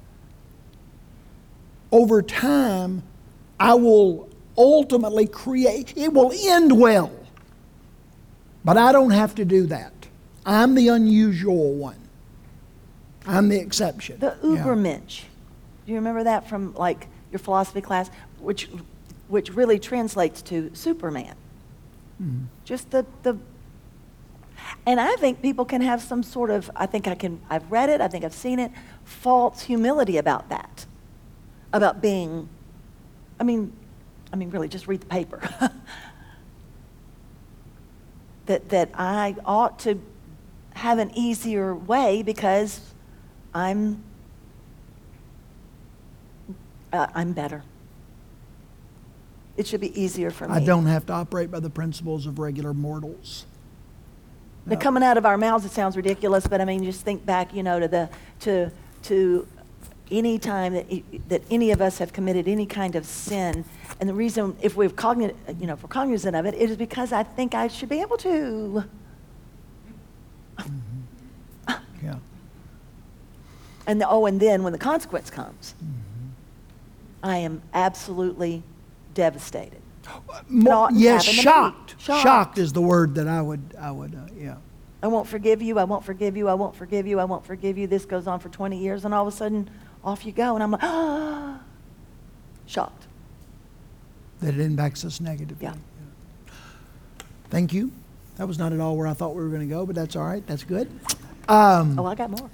over 1.91 2.21
time, 2.21 3.03
I 3.59 3.73
will 3.75 4.29
ultimately 4.57 5.27
create, 5.27 5.93
it 5.97 6.13
will 6.13 6.31
end 6.35 6.79
well. 6.79 7.11
But 8.63 8.77
I 8.77 8.91
don't 8.91 9.11
have 9.11 9.35
to 9.35 9.45
do 9.45 9.67
that. 9.67 9.93
I'm 10.45 10.75
the 10.75 10.87
unusual 10.89 11.73
one. 11.73 11.97
I'm 13.27 13.49
the 13.49 13.59
exception. 13.59 14.19
The 14.19 14.35
Yeah. 14.43 14.63
Ubermensch. 14.63 15.23
Do 15.85 15.91
you 15.91 15.95
remember 15.95 16.23
that 16.23 16.47
from 16.47 16.73
like 16.75 17.07
your 17.31 17.39
philosophy 17.39 17.81
class, 17.81 18.09
which 18.39 18.69
which 19.27 19.51
really 19.53 19.79
translates 19.79 20.41
to 20.43 20.69
Superman? 20.73 21.35
Mm-hmm. 22.21 22.45
Just 22.63 22.91
the 22.91 23.05
the 23.23 23.37
And 24.85 24.99
I 24.99 25.15
think 25.15 25.41
people 25.41 25.65
can 25.65 25.81
have 25.81 26.01
some 26.01 26.23
sort 26.23 26.49
of, 26.49 26.69
I 26.75 26.85
think 26.85 27.07
I 27.07 27.15
can, 27.15 27.41
I've 27.49 27.71
read 27.71 27.89
it, 27.89 28.01
I 28.01 28.07
think 28.07 28.23
I've 28.23 28.33
seen 28.33 28.59
it, 28.59 28.71
false 29.03 29.63
humility 29.63 30.17
about 30.17 30.49
that. 30.49 30.85
About 31.73 32.01
being, 32.01 32.47
I 33.39 33.43
mean, 33.43 33.73
I 34.31 34.35
mean, 34.35 34.49
really, 34.49 34.67
just 34.67 34.87
read 34.87 35.01
the 35.01 35.07
paper. 35.07 35.41
that, 38.45 38.69
that 38.69 38.89
I 38.93 39.35
ought 39.45 39.79
to 39.79 39.99
have 40.73 40.99
an 40.99 41.11
easier 41.15 41.73
way 41.73 42.21
because 42.21 42.79
I'm, 43.53 44.03
uh, 46.93 47.07
I'm 47.13 47.33
better. 47.33 47.63
It 49.57 49.67
should 49.67 49.81
be 49.81 49.99
easier 49.99 50.31
for 50.31 50.47
me. 50.47 50.53
I 50.53 50.59
don't 50.59 50.85
have 50.85 51.05
to 51.07 51.13
operate 51.13 51.49
by 51.49 51.61
the 51.61 51.69
principles 51.69 52.25
of 52.25 52.39
regular 52.39 52.73
mortals. 52.73 53.45
But 54.67 54.79
coming 54.79 55.03
out 55.03 55.17
of 55.17 55.25
our 55.25 55.37
mouths, 55.37 55.63
it 55.65 55.71
sounds 55.71 55.95
ridiculous, 55.95 56.47
but 56.47 56.59
I 56.59 56.65
mean, 56.65 56.83
just 56.83 57.01
think 57.01 57.23
back, 57.25 57.53
you 57.53 57.61
know, 57.61 57.79
to 57.79 57.87
the, 57.87 58.09
to, 58.41 58.71
to 59.03 59.47
any 60.09 60.39
time 60.39 60.73
that, 60.73 60.91
e- 60.91 61.03
that 61.27 61.43
any 61.51 61.69
of 61.71 61.81
us 61.81 61.99
have 61.99 62.11
committed 62.13 62.47
any 62.47 62.65
kind 62.65 62.95
of 62.95 63.05
sin. 63.05 63.63
And 63.99 64.09
the 64.09 64.13
reason, 64.13 64.55
if 64.61 64.75
we're 64.75 64.89
cognizant, 64.89 65.37
you 65.59 65.67
know, 65.67 65.73
if 65.73 65.83
we're 65.83 65.89
cognizant 65.89 66.35
of 66.35 66.45
it, 66.47 66.55
it 66.55 66.69
is 66.71 66.77
because 66.77 67.11
I 67.13 67.21
think 67.23 67.53
I 67.53 67.67
should 67.67 67.89
be 67.89 68.01
able 68.01 68.17
to. 68.17 68.83
Yeah. 72.03 72.15
And, 73.87 74.01
the- 74.01 74.09
oh, 74.09 74.25
and 74.25 74.39
then 74.39 74.63
when 74.63 74.73
the 74.73 74.79
consequence 74.79 75.29
comes, 75.29 75.75
I 77.23 77.37
am 77.37 77.61
absolutely 77.73 78.63
devastated. 79.13 79.81
Mo- 80.47 80.89
yes, 80.93 81.25
to 81.25 81.31
shocked. 81.31 81.95
Shocked. 81.99 82.21
Shocked 82.23 82.57
is 82.59 82.73
the 82.73 82.81
word 82.81 83.15
that 83.15 83.27
I 83.27 83.41
would, 83.41 83.61
I 83.79 83.89
would, 83.91 84.13
uh. 84.13 84.24
I 85.03 85.07
won't 85.07 85.27
forgive 85.27 85.61
you, 85.61 85.77
I 85.77 85.83
won't 85.83 86.03
forgive 86.03 86.35
you, 86.37 86.47
I 86.47 86.53
won't 86.53 86.75
forgive 86.75 87.05
you, 87.05 87.19
I 87.19 87.25
won't 87.25 87.45
forgive 87.45 87.77
you. 87.77 87.85
This 87.87 88.05
goes 88.05 88.27
on 88.27 88.39
for 88.39 88.49
20 88.49 88.77
years, 88.77 89.05
and 89.05 89.13
all 89.13 89.27
of 89.27 89.33
a 89.33 89.35
sudden, 89.35 89.69
off 90.03 90.25
you 90.25 90.31
go. 90.31 90.55
And 90.55 90.63
I'm 90.63 90.71
like, 90.71 90.83
ah, 90.83 91.59
shocked. 92.65 93.07
That 94.41 94.55
it 94.55 94.59
impacts 94.59 95.05
us 95.05 95.19
negatively. 95.21 95.63
Yeah. 95.65 95.75
Thank 97.49 97.73
you. 97.73 97.91
That 98.37 98.47
was 98.47 98.57
not 98.59 98.73
at 98.73 98.79
all 98.79 98.97
where 98.97 99.07
I 99.07 99.13
thought 99.13 99.35
we 99.35 99.43
were 99.43 99.49
going 99.49 99.61
to 99.67 99.73
go, 99.73 99.85
but 99.85 99.95
that's 99.95 100.15
all 100.15 100.25
right. 100.25 100.45
That's 100.47 100.63
good. 100.63 100.89
Um, 101.47 101.97
Oh, 101.99 102.05
I 102.05 102.15
got 102.15 102.31
more. 102.31 102.49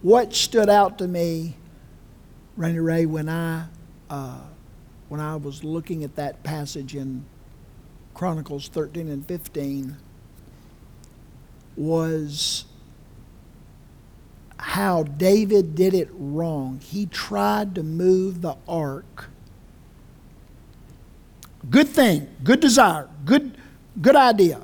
what 0.00 0.34
stood 0.34 0.68
out 0.68 0.98
to 0.98 1.06
me, 1.08 1.54
Randy 2.56 2.80
Ray, 2.80 3.06
when 3.06 3.28
I 3.28 3.66
uh, 4.10 4.38
when 5.08 5.20
I 5.20 5.36
was 5.36 5.62
looking 5.62 6.04
at 6.04 6.16
that 6.16 6.42
passage 6.42 6.94
in 6.96 7.24
Chronicles 8.14 8.68
13 8.68 9.08
and 9.08 9.26
15 9.26 9.96
was 11.76 12.64
how 14.58 15.02
David 15.02 15.74
did 15.74 15.92
it 15.92 16.08
wrong. 16.12 16.80
He 16.82 17.06
tried 17.06 17.74
to 17.74 17.82
move 17.82 18.42
the 18.42 18.56
ark. 18.68 19.28
Good 21.68 21.88
thing, 21.88 22.28
good 22.42 22.60
desire, 22.60 23.08
good 23.24 23.56
good 24.00 24.16
idea. 24.16 24.62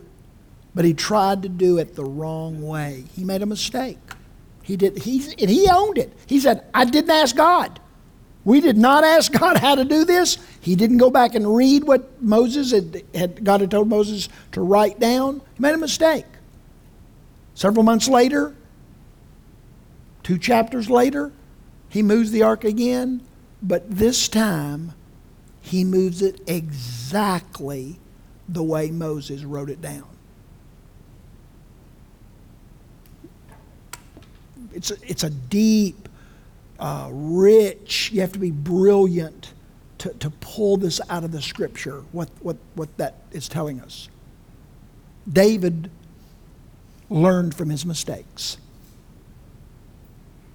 But 0.75 0.85
he 0.85 0.95
tried 0.95 1.43
to 1.43 1.49
do 1.49 1.79
it 1.79 1.95
the 1.95 2.05
wrong 2.05 2.63
way. 2.63 3.05
He 3.15 3.25
made 3.25 3.43
a 3.43 3.47
mistake. 3.47 3.99
He 4.63 4.77
did 4.77 4.99
he 4.99 5.23
and 5.41 5.51
he 5.51 5.69
owned 5.69 5.99
it. 5.99 6.13
He 6.27 6.39
said, 6.39 6.65
"I 6.73 6.85
didn't 6.85 7.11
ask 7.11 7.35
God. 7.35 7.81
We 8.45 8.61
did 8.61 8.79
not 8.79 9.03
ask 9.05 9.33
God 9.33 9.59
how 9.59 9.75
to 9.75 9.85
do 9.85 10.05
this." 10.05 10.39
He 10.61 10.77
didn't 10.77 10.99
go 10.99 11.11
back 11.11 11.35
and 11.35 11.57
read 11.57 11.85
what 11.85 12.23
Moses 12.23 12.71
had, 12.71 13.03
had 13.15 13.45
God 13.45 13.61
had 13.61 13.71
told 13.71 13.89
Moses 13.89 14.29
to 14.53 14.61
write 14.61 15.01
down. 15.01 15.41
He 15.55 15.63
made 15.63 15.75
a 15.75 15.79
mistake. 15.79 16.27
Several 17.59 17.83
months 17.83 18.07
later, 18.07 18.55
two 20.23 20.39
chapters 20.39 20.89
later, 20.89 21.33
he 21.89 22.05
moves 22.05 22.31
the 22.31 22.41
ark 22.41 22.63
again, 22.63 23.21
but 23.61 23.91
this 23.91 24.29
time 24.29 24.93
he 25.61 25.83
moves 25.83 26.23
it 26.23 26.41
exactly 26.47 27.99
the 28.49 28.63
way 28.63 28.93
Moses 28.93 29.43
wrote 29.43 29.71
it 29.71 29.83
down. 29.83 30.07
It's 34.73 34.93
a, 34.93 34.97
it's 35.03 35.25
a 35.25 35.31
deep, 35.31 36.09
uh, 36.79 37.09
rich, 37.11 38.13
you 38.13 38.21
have 38.21 38.31
to 38.35 38.39
be 38.39 38.53
brilliant 38.53 39.53
to, 39.99 40.11
to 40.11 40.31
pull 40.31 40.77
this 40.77 41.01
out 41.11 41.25
of 41.25 41.33
the 41.33 41.43
scripture, 41.43 42.05
what, 42.13 42.31
what, 42.39 42.59
what 42.77 42.97
that 42.99 43.17
is 43.33 43.49
telling 43.49 43.81
us. 43.81 44.09
David 45.29 45.91
learned 47.11 47.55
from 47.55 47.71
his 47.71 47.87
mistakes. 47.87 48.59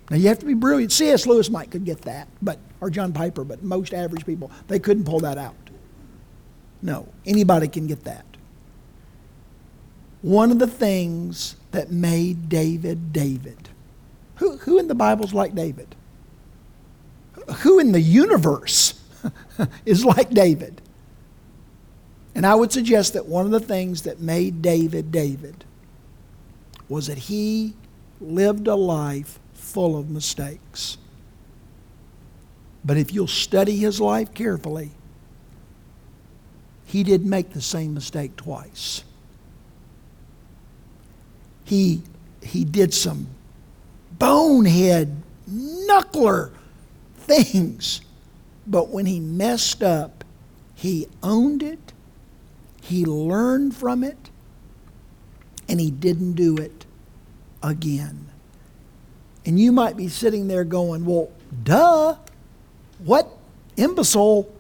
Now 0.10 0.18
you 0.18 0.28
have 0.28 0.40
to 0.40 0.46
be 0.46 0.54
brilliant. 0.54 0.92
C.S. 0.92 1.26
Lewis 1.26 1.50
might 1.50 1.72
could 1.72 1.86
get 1.86 2.02
that, 2.02 2.28
but 2.42 2.60
or 2.82 2.90
John 2.90 3.14
Piper, 3.14 3.44
but 3.44 3.64
most 3.64 3.94
average 3.94 4.26
people 4.26 4.52
they 4.68 4.80
couldn't 4.80 5.06
pull 5.06 5.20
that 5.22 5.38
out. 5.38 5.56
No, 6.82 7.08
anybody 7.26 7.68
can 7.68 7.88
get 7.88 8.04
that. 8.04 8.26
One 10.22 10.52
of 10.52 10.60
the 10.60 10.68
things 10.68 11.56
that 11.72 11.92
made 11.92 12.50
David 12.50 13.14
David. 13.14 13.70
Who, 14.38 14.58
who 14.58 14.80
in 14.80 14.88
the 14.88 14.96
Bible's 14.96 15.34
like 15.34 15.56
David? 15.56 15.96
Who 17.60 17.80
in 17.80 17.92
the 17.92 18.02
universe 18.02 19.00
is 19.86 20.04
like 20.04 20.30
David? 20.30 20.82
And 22.36 22.46
I 22.46 22.56
would 22.56 22.72
suggest 22.72 23.14
that 23.14 23.28
one 23.28 23.46
of 23.46 23.52
the 23.52 23.60
things 23.60 24.04
that 24.04 24.20
made 24.20 24.62
David 24.62 25.12
David 25.12 25.66
was 26.94 27.08
that 27.08 27.18
he 27.18 27.74
lived 28.22 28.68
a 28.68 28.76
life 28.76 29.40
full 29.56 29.98
of 29.98 30.12
mistakes. 30.12 31.00
But 32.86 32.98
if 32.98 33.12
you'll 33.12 33.26
study 33.26 33.78
his 33.78 34.00
life 34.00 34.32
carefully, 34.36 34.92
he 36.86 37.02
didn't 37.02 37.32
make 37.32 37.50
the 37.50 37.62
same 37.62 37.96
mistake 37.96 38.36
twice. 38.36 39.04
He, 41.64 42.04
he 42.44 42.64
did 42.64 42.94
some 42.94 43.26
bonehead, 44.20 45.20
knuckler 45.50 46.52
things. 47.18 48.02
But 48.68 48.90
when 48.90 49.08
he 49.08 49.20
messed 49.20 49.82
up, 49.82 50.24
he 50.76 51.08
owned 51.24 51.64
it, 51.64 51.92
he 52.84 53.04
learned 53.04 53.76
from 53.76 54.04
it, 54.04 54.23
and 55.74 55.82
he 55.82 55.90
didn't 55.90 56.34
do 56.34 56.56
it 56.58 56.86
again. 57.64 58.30
And 59.44 59.60
you 59.60 59.72
might 59.72 59.98
be 59.98 60.08
sitting 60.08 60.48
there 60.48 60.64
going, 60.64 61.04
well, 61.04 61.32
duh, 61.64 62.16
what 63.00 63.28
imbecile 63.76 64.54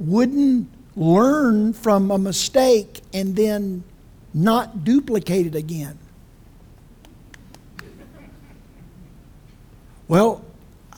wouldn't 0.00 0.68
learn 0.96 1.72
from 1.72 2.10
a 2.10 2.18
mistake 2.18 3.00
and 3.14 3.36
then 3.36 3.84
not 4.34 4.82
duplicate 4.82 5.46
it 5.46 5.54
again? 5.54 6.00
Well, 10.08 10.44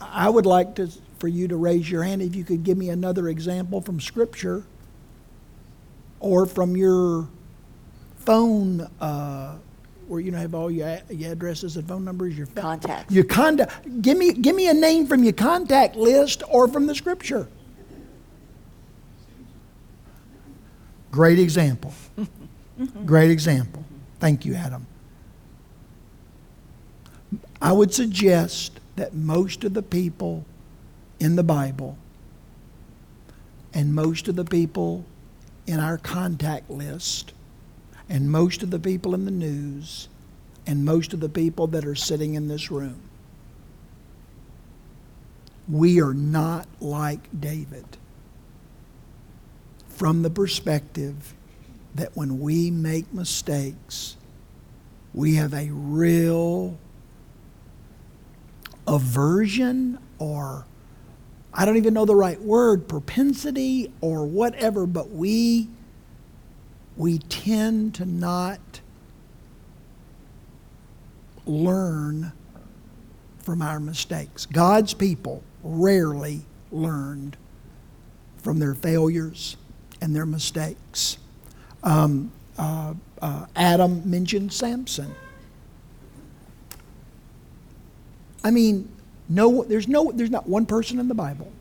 I 0.01 0.31
would 0.31 0.47
like 0.47 0.77
to, 0.77 0.89
for 1.19 1.29
you 1.29 1.47
to 1.49 1.57
raise 1.57 1.91
your 1.91 2.05
hand 2.05 2.23
if 2.23 2.35
you 2.35 2.43
could 2.43 2.65
give 2.65 2.79
me 2.79 2.89
another 2.89 3.29
example 3.29 3.83
from 3.83 4.01
Scripture 4.01 4.65
or 6.21 6.47
from 6.47 6.75
your 6.75 7.29
phone, 8.29 8.83
uh, 9.01 9.57
where 10.07 10.21
you 10.21 10.31
know 10.31 10.37
have 10.37 10.55
all 10.55 10.71
your, 10.71 10.99
your 11.09 11.33
addresses 11.33 11.79
and 11.79 11.89
phone 11.89 12.05
numbers, 12.05 12.37
your 12.37 12.47
phone- 12.47 12.63
Contacts. 12.63 13.11
Your 13.13 13.25
contact. 13.25 14.03
Give 14.03 14.19
me 14.19 14.35
give 14.35 14.55
me 14.55 14.69
a 14.69 14.75
name 14.75 15.07
from 15.07 15.25
your 15.25 15.33
contact 15.33 15.97
list 15.97 16.43
or 16.51 16.69
from 16.69 16.87
the 16.87 16.95
Scripture. 16.95 17.49
Great 21.11 21.39
example. 21.39 21.95
Great 23.07 23.31
example. 23.31 23.83
Thank 24.21 24.45
you, 24.45 24.55
Adam. 24.55 24.87
I 27.63 27.73
would 27.73 27.95
suggest 27.95 28.79
that 28.97 29.15
most 29.15 29.65
of 29.65 29.73
the 29.73 29.83
people 29.83 30.45
in 31.19 31.35
the 31.37 31.43
Bible 31.43 31.97
and 33.73 33.95
most 33.95 34.29
of 34.29 34.37
the 34.37 34.45
people 34.45 35.07
in 35.67 35.81
our 35.81 35.97
contact 35.97 36.69
list 36.69 37.33
and 38.09 38.31
most 38.31 38.63
of 38.63 38.71
the 38.71 38.79
people 38.79 39.15
in 39.15 39.25
the 39.25 39.31
news 39.31 40.09
and 40.67 40.85
most 40.85 41.13
of 41.13 41.21
the 41.21 41.29
people 41.29 41.67
that 41.69 41.85
are 41.85 41.95
sitting 41.95 42.35
in 42.35 42.49
this 42.49 42.71
room, 42.71 43.01
we 45.69 46.01
are 46.01 46.15
not 46.15 46.67
like 46.81 47.29
David 47.39 47.85
from 49.89 50.23
the 50.23 50.31
perspective 50.31 51.35
that 51.95 52.17
when 52.17 52.39
we 52.41 52.71
make 52.71 53.13
mistakes, 53.13 54.17
we 55.13 55.35
have 55.35 55.53
a 55.53 55.69
real 55.71 56.79
aversion 58.87 59.99
or 60.19 60.65
I 61.53 61.65
don't 61.65 61.77
even 61.77 61.95
know 61.95 62.05
the 62.05 62.15
right 62.15 62.41
word, 62.41 62.87
propensity 62.89 63.93
or 64.01 64.25
whatever, 64.25 64.87
but 64.87 65.11
we 65.11 65.69
we 66.99 67.19
tend 67.19 67.95
to 67.95 68.05
not 68.05 68.81
learn 71.47 72.33
from 73.39 73.63
our 73.63 73.81
mistakes. 73.81 74.45
God's 74.45 74.93
people 74.93 75.43
rarely 75.63 76.43
learned 76.73 77.37
from 78.43 78.59
their 78.59 78.75
failures 78.75 79.57
and 80.03 80.15
their 80.15 80.27
mistakes. 80.27 81.19
Um, 81.85 82.33
uh, 82.59 82.95
uh, 83.23 83.47
Adam 83.55 84.03
mentioned 84.09 84.53
Samson. 84.53 85.15
I 88.43 88.51
mean, 88.51 88.89
no, 89.29 89.63
there's 89.63 89.87
no, 89.87 90.11
there's 90.13 90.31
not 90.31 90.49
one 90.49 90.67
person 90.67 90.99
in 90.99 91.07
the 91.07 91.15
Bible 91.15 91.53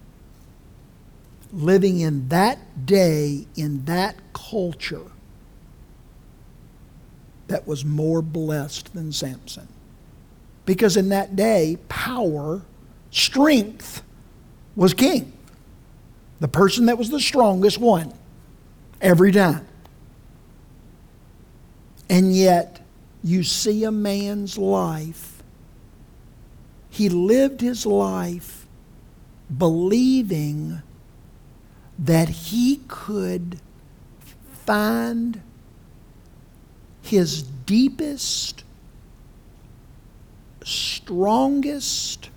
living 1.53 1.99
in 1.99 2.27
that 2.27 2.85
day 2.85 3.47
in 3.55 3.85
that 3.85 4.15
culture 4.33 5.11
that 7.47 7.67
was 7.67 7.85
more 7.85 8.21
blessed 8.21 8.93
than 8.93 9.11
Samson. 9.11 9.67
Because 10.65 10.97
in 10.97 11.09
that 11.09 11.35
day, 11.35 11.77
power, 11.87 12.61
strength 13.11 14.01
was 14.75 14.93
king. 14.93 15.31
The 16.39 16.47
person 16.47 16.85
that 16.87 16.97
was 16.97 17.09
the 17.09 17.19
strongest 17.19 17.79
won 17.79 18.13
every 19.01 19.31
time. 19.31 19.65
And 22.09 22.35
yet, 22.35 22.81
you 23.23 23.43
see 23.43 23.83
a 23.83 23.91
man's 23.91 24.57
life. 24.57 25.43
He 26.89 27.09
lived 27.09 27.61
his 27.61 27.85
life 27.85 28.65
believing 29.55 30.81
that 31.99 32.29
he 32.29 32.81
could 32.87 33.59
find 34.65 35.41
his 37.07 37.43
deepest, 37.43 38.63
strongest 40.63 42.29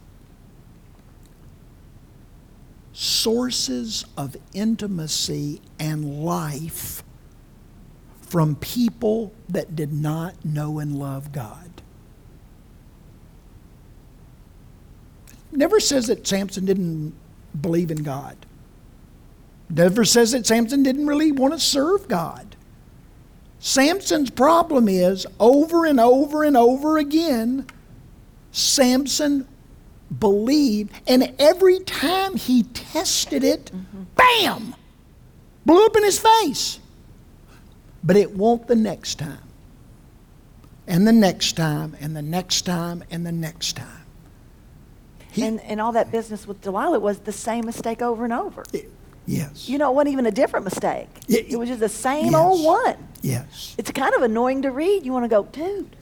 sources 2.92 4.04
of 4.16 4.36
intimacy 4.52 5.60
and 5.78 6.22
life 6.24 7.02
from 8.20 8.54
people 8.56 9.32
that 9.48 9.74
did 9.74 9.92
not 9.92 10.44
know 10.44 10.78
and 10.78 10.96
love 10.96 11.32
God. 11.32 11.82
Never 15.50 15.80
says 15.80 16.06
that 16.06 16.26
Samson 16.26 16.64
didn't 16.64 17.12
believe 17.60 17.90
in 17.90 18.02
God. 18.02 18.36
Never 19.68 20.04
says 20.04 20.32
that 20.32 20.46
Samson 20.46 20.82
didn't 20.82 21.06
really 21.06 21.32
want 21.32 21.54
to 21.54 21.60
serve 21.60 22.06
God. 22.06 22.49
Samson's 23.60 24.30
problem 24.30 24.88
is 24.88 25.26
over 25.38 25.84
and 25.84 26.00
over 26.00 26.44
and 26.44 26.56
over 26.56 26.96
again, 26.96 27.66
Samson 28.52 29.46
believed, 30.18 30.92
and 31.06 31.34
every 31.38 31.78
time 31.80 32.36
he 32.36 32.62
tested 32.64 33.44
it, 33.44 33.66
mm-hmm. 33.66 34.02
bam, 34.16 34.74
blew 35.66 35.84
up 35.84 35.94
in 35.94 36.02
his 36.02 36.18
face. 36.18 36.80
But 38.02 38.16
it 38.16 38.34
won't 38.34 38.66
the 38.66 38.76
next 38.76 39.18
time, 39.18 39.42
and 40.86 41.06
the 41.06 41.12
next 41.12 41.52
time, 41.52 41.94
and 42.00 42.16
the 42.16 42.22
next 42.22 42.62
time, 42.62 43.04
and 43.10 43.26
the 43.26 43.32
next 43.32 43.76
time. 43.76 44.06
He, 45.32 45.44
and, 45.44 45.60
and 45.60 45.82
all 45.82 45.92
that 45.92 46.10
business 46.10 46.48
with 46.48 46.62
Delilah 46.62 46.98
was 46.98 47.20
the 47.20 47.30
same 47.30 47.66
mistake 47.66 48.00
over 48.00 48.24
and 48.24 48.32
over. 48.32 48.64
It, 48.72 48.90
yes. 49.30 49.68
You 49.68 49.78
know, 49.78 49.90
it 49.90 49.94
wasn't 49.94 50.12
even 50.12 50.26
a 50.26 50.30
different 50.30 50.64
mistake. 50.64 51.08
It, 51.28 51.52
it 51.52 51.56
was 51.56 51.68
just 51.68 51.80
the 51.80 51.88
same 51.88 52.26
yes. 52.26 52.34
old 52.34 52.64
one. 52.64 52.96
Yes. 53.22 53.74
It's 53.78 53.90
kind 53.90 54.14
of 54.14 54.22
annoying 54.22 54.62
to 54.62 54.70
read. 54.70 55.04
You 55.04 55.12
want 55.12 55.24
to 55.24 55.28
go, 55.28 55.44
dude. 55.44 55.96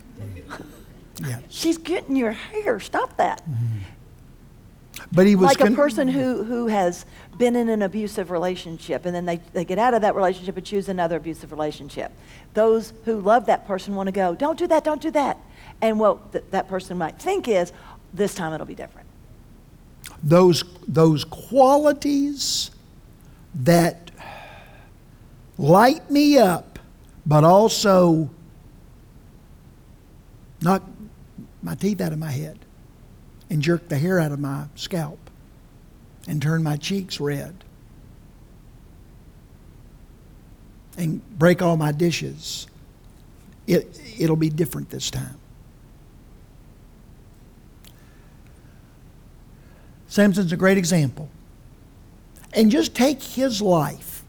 Yes. 1.20 1.42
She's 1.48 1.78
getting 1.78 2.16
your 2.16 2.32
hair. 2.32 2.80
Stop 2.80 3.16
that. 3.16 3.42
Mm-hmm. 3.42 3.78
But 5.12 5.26
he 5.26 5.36
was 5.36 5.46
like 5.46 5.58
con- 5.58 5.72
a 5.72 5.76
person 5.76 6.08
who, 6.08 6.42
who 6.44 6.66
has 6.66 7.06
been 7.38 7.56
in 7.56 7.68
an 7.68 7.82
abusive 7.82 8.30
relationship 8.30 9.06
and 9.06 9.14
then 9.14 9.24
they, 9.24 9.36
they 9.52 9.64
get 9.64 9.78
out 9.78 9.94
of 9.94 10.02
that 10.02 10.14
relationship 10.14 10.56
and 10.56 10.66
choose 10.66 10.88
another 10.88 11.16
abusive 11.16 11.52
relationship. 11.52 12.12
Those 12.54 12.92
who 13.04 13.20
love 13.20 13.46
that 13.46 13.66
person 13.66 13.94
want 13.94 14.08
to 14.08 14.12
go, 14.12 14.34
don't 14.34 14.58
do 14.58 14.66
that, 14.66 14.84
don't 14.84 15.00
do 15.00 15.10
that. 15.12 15.38
And 15.80 16.00
what 16.00 16.32
th- 16.32 16.44
that 16.50 16.68
person 16.68 16.98
might 16.98 17.18
think 17.18 17.48
is, 17.48 17.72
this 18.12 18.34
time 18.34 18.52
it'll 18.52 18.66
be 18.66 18.74
different. 18.74 19.06
Those, 20.22 20.64
those 20.86 21.24
qualities 21.24 22.70
that 23.54 24.10
light 25.56 26.10
me 26.10 26.38
up, 26.38 26.78
but 27.26 27.44
also 27.44 28.30
knock 30.60 30.82
my 31.62 31.74
teeth 31.74 32.00
out 32.00 32.12
of 32.12 32.18
my 32.18 32.30
head 32.30 32.58
and 33.50 33.62
jerk 33.62 33.88
the 33.88 33.98
hair 33.98 34.18
out 34.18 34.32
of 34.32 34.38
my 34.38 34.66
scalp 34.74 35.18
and 36.26 36.42
turn 36.42 36.62
my 36.62 36.76
cheeks 36.76 37.20
red 37.20 37.64
and 40.96 41.22
break 41.38 41.62
all 41.62 41.76
my 41.76 41.92
dishes. 41.92 42.66
It, 43.66 44.00
it'll 44.18 44.36
be 44.36 44.50
different 44.50 44.90
this 44.90 45.10
time. 45.10 45.38
Samson's 50.08 50.52
a 50.52 50.56
great 50.56 50.78
example. 50.78 51.28
And 52.52 52.70
just 52.70 52.94
take 52.94 53.22
his 53.22 53.60
life. 53.60 54.24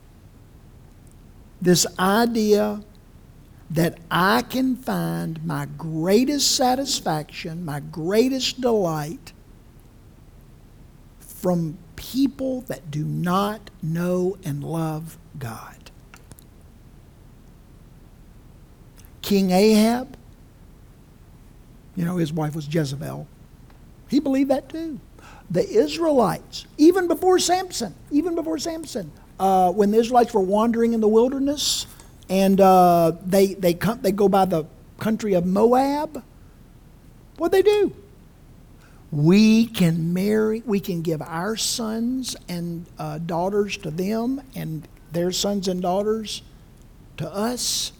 This 1.61 1.85
idea 1.97 2.81
that 3.69 3.97
I 4.09 4.41
can 4.41 4.75
find 4.75 5.45
my 5.45 5.67
greatest 5.77 6.55
satisfaction, 6.55 7.63
my 7.63 7.79
greatest 7.79 8.61
delight 8.61 9.33
from 11.19 11.77
people 11.95 12.61
that 12.61 12.89
do 12.89 13.03
not 13.05 13.69
know 13.81 14.37
and 14.43 14.63
love 14.63 15.17
God. 15.37 15.91
King 19.21 19.51
Ahab, 19.51 20.17
you 21.95 22.05
know, 22.05 22.17
his 22.17 22.33
wife 22.33 22.55
was 22.55 22.73
Jezebel. 22.73 23.27
He 24.09 24.19
believed 24.19 24.49
that 24.49 24.69
too. 24.69 24.99
The 25.51 25.67
Israelites, 25.67 26.65
even 26.77 27.07
before 27.07 27.39
Samson, 27.39 27.95
even 28.11 28.35
before 28.35 28.59
Samson, 28.59 29.11
uh, 29.39 29.71
when 29.71 29.91
the 29.91 29.97
Israelites 29.97 30.33
were 30.33 30.41
wandering 30.41 30.93
in 30.93 31.01
the 31.01 31.07
wilderness, 31.07 31.87
and 32.29 32.61
uh, 32.61 33.13
they, 33.25 33.55
they, 33.55 33.73
come, 33.73 34.01
they 34.01 34.11
go 34.11 34.29
by 34.29 34.45
the 34.45 34.65
country 34.99 35.33
of 35.33 35.45
Moab. 35.45 36.23
What 37.37 37.51
they 37.51 37.63
do? 37.63 37.95
We 39.11 39.65
can 39.65 40.13
marry, 40.13 40.61
we 40.65 40.79
can 40.79 41.01
give 41.01 41.21
our 41.21 41.55
sons 41.55 42.35
and 42.47 42.85
uh, 42.99 43.17
daughters 43.17 43.77
to 43.77 43.89
them 43.89 44.41
and 44.55 44.87
their 45.11 45.31
sons 45.31 45.67
and 45.67 45.81
daughters 45.81 46.43
to 47.17 47.27
us, 47.27 47.91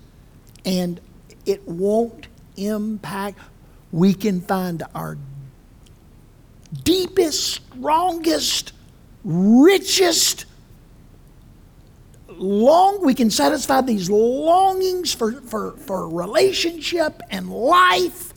and 0.66 1.02
it 1.48 1.68
won't 1.68 2.28
impact. 2.58 3.40
We 3.92 4.14
can 4.14 4.42
find 4.42 4.84
our 4.94 5.18
deepest, 6.84 7.56
strongest, 7.56 8.74
richest 9.24 10.46
long 12.40 13.04
we 13.04 13.14
can 13.14 13.30
satisfy 13.30 13.82
these 13.82 14.10
longings 14.10 15.14
for, 15.14 15.42
for, 15.42 15.74
for 15.74 16.08
relationship 16.08 17.22
and 17.30 17.52
life 17.52 18.34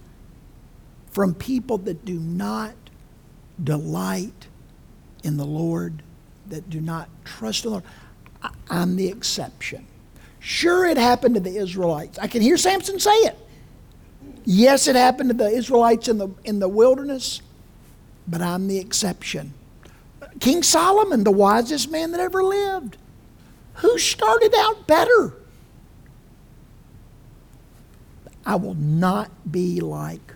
from 1.10 1.34
people 1.34 1.78
that 1.78 2.04
do 2.04 2.18
not 2.18 2.74
delight 3.62 4.48
in 5.22 5.36
the 5.36 5.44
Lord, 5.44 6.02
that 6.48 6.68
do 6.68 6.80
not 6.80 7.08
trust 7.24 7.62
the 7.62 7.70
Lord. 7.70 7.84
I, 8.42 8.50
I'm 8.68 8.96
the 8.96 9.08
exception. 9.08 9.86
Sure, 10.40 10.86
it 10.86 10.96
happened 10.96 11.36
to 11.36 11.40
the 11.40 11.56
Israelites. 11.56 12.18
I 12.18 12.26
can 12.26 12.42
hear 12.42 12.56
Samson 12.56 12.98
say 12.98 13.12
it. 13.12 13.38
Yes, 14.44 14.88
it 14.88 14.96
happened 14.96 15.30
to 15.30 15.36
the 15.36 15.48
Israelites 15.48 16.08
in 16.08 16.18
the, 16.18 16.28
in 16.44 16.58
the 16.58 16.68
wilderness, 16.68 17.42
but 18.26 18.40
I'm 18.40 18.68
the 18.68 18.78
exception. 18.78 19.54
King 20.40 20.62
Solomon, 20.62 21.24
the 21.24 21.30
wisest 21.30 21.90
man 21.90 22.12
that 22.12 22.20
ever 22.20 22.42
lived, 22.42 22.96
who 23.74 23.98
started 23.98 24.54
out 24.56 24.86
better? 24.86 25.34
I 28.44 28.56
will 28.56 28.74
not 28.74 29.30
be 29.50 29.80
like 29.80 30.34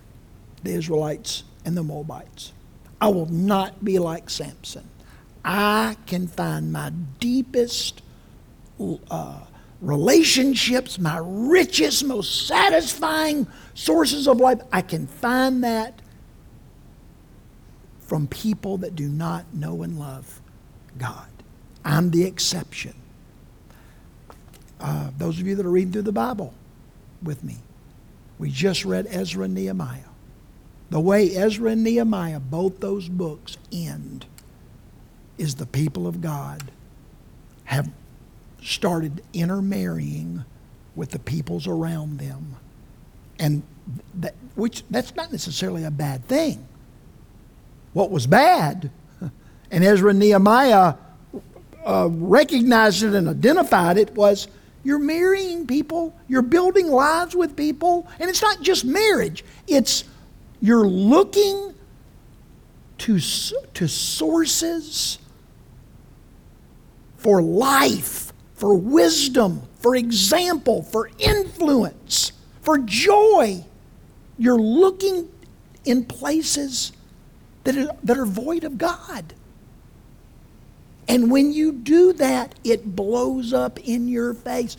the 0.63 0.73
Israelites 0.73 1.45
and 1.65 1.77
the 1.77 1.83
Moabites. 1.83 2.53
I 3.01 3.09
will 3.09 3.27
not 3.27 3.85
be 3.85 3.99
like 3.99 4.31
Samson. 4.31 4.89
I 5.45 5.97
can 6.07 6.27
find 6.27 6.73
my 6.73 6.91
deepest 7.21 8.03
uh, 9.11 9.41
relationships, 9.81 10.99
my 10.99 11.19
richest, 11.23 12.05
most 12.05 12.47
satisfying 12.47 13.47
sources 13.75 14.27
of 14.27 14.39
life. 14.39 14.61
I 14.73 14.83
can 14.83 15.07
find 15.07 15.63
that 15.65 16.01
from 18.07 18.27
people 18.27 18.79
that 18.79 18.95
do 18.95 19.09
not 19.09 19.53
know 19.53 19.83
and 19.83 19.99
love 19.99 20.41
God. 20.99 21.29
I'm 21.85 22.11
the 22.11 22.25
exception. 22.25 22.95
Uh, 24.81 25.11
those 25.19 25.41
of 25.41 25.47
you 25.47 25.55
that 25.57 25.67
are 25.67 25.71
reading 25.71 25.93
through 25.93 26.03
the 26.03 26.13
Bible 26.13 26.55
with 27.23 27.43
me, 27.43 27.57
we 28.39 28.51
just 28.51 28.85
read 28.85 29.07
Ezra 29.09 29.45
and 29.45 29.55
Nehemiah. 29.55 30.01
the 30.91 31.01
way 31.01 31.35
Ezra 31.35 31.73
and 31.73 31.83
Nehemiah, 31.83 32.39
both 32.39 32.81
those 32.81 33.09
books 33.09 33.57
end, 33.73 34.27
is 35.37 35.57
the 35.57 35.67
people 35.67 36.07
of 36.07 36.21
God 36.21 36.71
have 37.65 37.91
started 38.63 39.23
intermarrying 39.33 40.45
with 40.95 41.11
the 41.11 41.19
peoples 41.19 41.67
around 41.67 42.19
them. 42.19 42.57
And 43.39 43.63
that, 44.15 44.35
which 44.55 44.85
that's 44.91 45.15
not 45.17 45.33
necessarily 45.33 45.85
a 45.85 45.91
bad 45.91 46.25
thing. 46.25 46.67
What 47.97 48.11
was 48.11 48.27
bad, 48.27 48.91
and 49.71 49.83
Ezra 49.83 50.11
and 50.11 50.19
Nehemiah 50.19 50.97
uh, 51.83 52.09
recognized 52.11 53.03
it 53.03 53.15
and 53.15 53.27
identified 53.27 53.97
it, 53.97 54.15
was 54.15 54.49
you're 54.85 54.99
marrying 54.99 55.67
people, 55.67 56.15
you're 56.29 56.43
building 56.43 56.89
lives 56.89 57.35
with 57.35 57.57
people, 57.57 58.07
and 58.21 58.29
it's 58.29 58.43
not 58.43 58.61
just 58.61 58.85
marriage, 58.85 59.47
it's 59.67 60.05
you're 60.61 60.87
looking 60.87 61.73
to, 62.99 63.19
to 63.73 63.89
sources 63.89 65.19
for 67.17 67.41
life, 67.41 68.35
for 68.53 68.75
wisdom, 68.75 69.63
for 69.79 69.97
example, 69.97 70.83
for 70.83 71.09
influence, 71.19 72.33
for 72.61 72.77
joy. 72.77 73.65
You're 74.37 74.61
looking 74.61 75.31
in 75.87 76.05
places 76.05 76.93
that 77.67 77.77
are, 77.77 77.97
that 78.05 78.17
are 78.17 78.25
void 78.25 78.63
of 78.63 78.79
God. 78.79 79.35
And 81.09 81.31
when 81.33 81.53
you 81.53 81.73
do 81.73 82.13
that, 82.15 82.55
it 82.63 82.95
blows 82.95 83.53
up 83.53 83.81
in 83.81 84.07
your 84.09 84.35
face. 84.35 84.77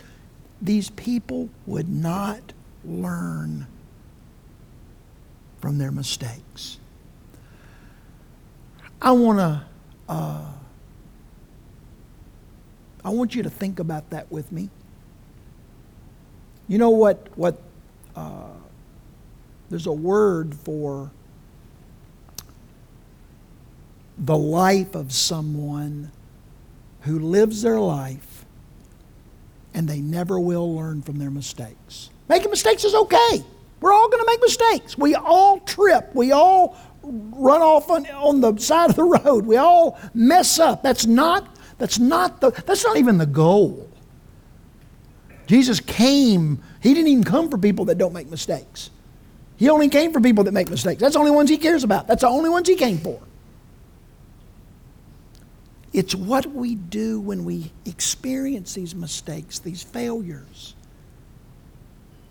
These 0.61 0.89
people 0.91 1.49
would 1.65 1.89
not 1.89 2.53
learn 2.85 3.67
from 5.59 5.77
their 5.77 5.91
mistakes. 5.91 6.79
I 9.01 9.11
want 9.11 9.39
to. 9.39 9.63
Uh, 10.07 10.45
I 13.03 13.09
want 13.09 13.35
you 13.35 13.43
to 13.43 13.49
think 13.49 13.79
about 13.79 14.09
that 14.11 14.31
with 14.31 14.51
me. 14.51 14.69
You 16.69 16.77
know 16.77 16.89
what? 16.89 17.27
What? 17.37 17.61
Uh, 18.15 18.47
there's 19.69 19.87
a 19.87 19.93
word 19.93 20.55
for 20.55 21.11
the 24.17 24.37
life 24.37 24.95
of 24.95 25.11
someone 25.11 26.11
who 27.01 27.19
lives 27.19 27.61
their 27.61 27.79
life 27.79 28.45
and 29.73 29.87
they 29.87 30.01
never 30.01 30.39
will 30.39 30.75
learn 30.75 31.01
from 31.01 31.19
their 31.19 31.29
mistakes. 31.29 32.09
Making 32.29 32.49
mistakes 32.49 32.83
is 32.83 32.95
okay. 32.95 33.43
We're 33.79 33.93
all 33.93 34.09
going 34.09 34.23
to 34.23 34.25
make 34.25 34.41
mistakes. 34.41 34.97
We 34.97 35.13
all 35.13 35.59
trip. 35.59 36.09
We 36.15 36.31
all 36.31 36.75
run 37.03 37.61
off 37.61 37.89
on, 37.89 38.07
on 38.07 38.41
the 38.41 38.57
side 38.57 38.89
of 38.89 38.95
the 38.95 39.03
road. 39.03 39.45
We 39.45 39.57
all 39.57 39.99
mess 40.13 40.57
up. 40.59 40.81
That's 40.81 41.05
not, 41.05 41.55
that's 41.77 41.99
not 41.99 42.41
the, 42.41 42.51
that's 42.65 42.83
not 42.83 42.97
even 42.97 43.19
the 43.19 43.27
goal. 43.27 43.87
Jesus 45.45 45.79
came, 45.79 46.61
he 46.81 46.93
didn't 46.93 47.07
even 47.07 47.23
come 47.23 47.49
for 47.49 47.57
people 47.57 47.85
that 47.85 47.97
don't 47.97 48.13
make 48.13 48.29
mistakes. 48.29 48.89
He 49.57 49.69
only 49.69 49.89
came 49.89 50.11
for 50.11 50.19
people 50.19 50.43
that 50.43 50.51
make 50.51 50.69
mistakes. 50.69 50.99
That's 50.99 51.13
the 51.13 51.19
only 51.19 51.31
ones 51.31 51.49
he 51.49 51.57
cares 51.57 51.83
about. 51.83 52.07
That's 52.07 52.21
the 52.21 52.27
only 52.27 52.49
ones 52.49 52.67
he 52.67 52.75
came 52.75 52.97
for. 52.97 53.19
It's 55.93 56.13
what 56.13 56.45
we 56.47 56.75
do 56.75 57.19
when 57.19 57.45
we 57.45 57.71
experience 57.85 58.73
these 58.73 58.93
mistakes, 58.93 59.59
these 59.59 59.83
failures. 59.83 60.75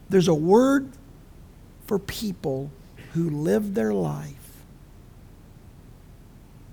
There's 0.08 0.28
a 0.28 0.34
word 0.34 0.90
for 1.86 1.98
people 1.98 2.70
who 3.12 3.30
live 3.30 3.74
their 3.74 3.92
life 3.92 4.34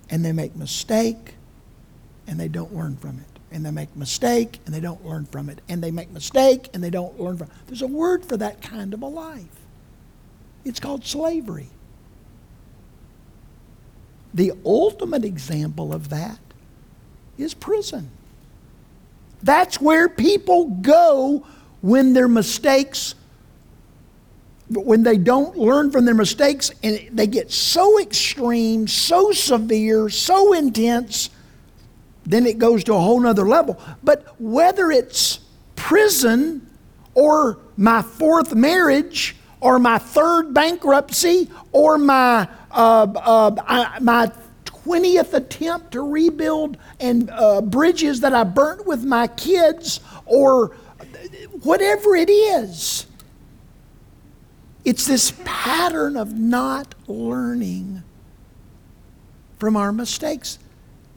and 0.10 0.24
they 0.24 0.32
make 0.32 0.56
mistake 0.56 1.36
and 2.28 2.39
they 2.39 2.48
don't 2.48 2.76
learn 2.76 2.98
from 2.98 3.19
it. 3.19 3.26
And 3.52 3.65
they 3.65 3.72
make 3.72 3.96
mistake 3.96 4.60
and 4.65 4.74
they 4.74 4.80
don't 4.80 5.06
learn 5.06 5.26
from 5.26 5.50
it. 5.50 5.62
And 5.69 5.84
they 5.84 5.91
make 5.91 6.12
mistake 6.12 6.69
and 6.74 6.84
they 6.84 6.89
don't 6.89 7.19
learn 7.19 7.38
from 7.38 7.48
it. 7.48 7.54
There's 7.67 7.82
a 7.82 7.88
word 7.88 8.26
for 8.26 8.38
that 8.38 8.62
kind 8.62 8.93
of 8.93 9.02
a 9.02 9.08
life. 9.08 9.46
It's 10.65 10.80
called 10.80 11.06
slavery. 11.06 11.69
The 14.34 14.54
ultimate 14.65 15.24
example 15.24 15.93
of 15.93 16.10
that 16.10 16.39
is 17.38 17.54
prison. 17.54 18.10
That's 19.41 19.82
where 19.82 20.08
people 20.08 20.65
go 20.65 21.46
when 21.82 22.13
their 22.13 22.30
mistakes, 22.30 23.15
when 24.69 25.04
they 25.04 25.17
don't 25.17 25.58
learn 25.58 25.91
from 25.91 26.06
their 26.06 26.15
mistakes 26.15 26.72
and 26.82 27.10
they 27.12 27.28
get 27.28 27.52
so 27.52 28.00
extreme, 28.00 28.88
so 28.88 29.32
severe, 29.32 30.10
so 30.10 30.54
intense, 30.54 31.30
then 32.26 32.46
it 32.46 32.58
goes 32.58 32.86
to 32.86 32.93
a 32.93 33.00
whole 33.00 33.19
nother 33.19 33.46
level. 33.46 33.78
But 34.02 34.39
whether 34.39 34.91
it's 34.91 35.39
prison 35.76 36.65
or 37.13 37.60
my 37.76 38.02
fourth 38.02 38.56
marriage 38.56 39.36
or 39.60 39.78
my 39.78 39.98
third 39.98 40.54
bankruptcy 40.54 41.50
or 41.74 41.98
my, 41.98 42.48
uh, 42.72 43.08
uh, 43.15 44.00
my 44.00 44.32
20th 44.86 45.34
attempt 45.34 45.91
to 45.93 46.02
rebuild 46.02 46.78
and 47.00 47.30
uh, 47.30 47.62
bridges 47.62 48.19
that 48.22 48.34
I 48.34 48.43
burnt 48.43 48.86
with 48.86 49.04
my 49.04 49.28
kids 49.28 50.00
or 50.26 50.76
whatever 51.62 52.15
it 52.15 52.30
is. 52.30 53.06
It's 54.84 55.08
this 55.08 55.32
pattern 55.46 56.17
of 56.17 56.34
not 56.34 56.96
learning 57.08 58.04
from 59.58 59.78
our 59.78 59.93
mistakes. 59.93 60.60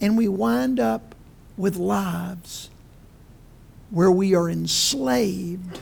And 0.00 0.16
we 0.16 0.28
wind 0.28 0.78
up 0.78 1.14
with 1.56 1.76
lives 1.76 2.70
where 3.90 4.10
we 4.10 4.34
are 4.34 4.48
enslaved 4.48 5.80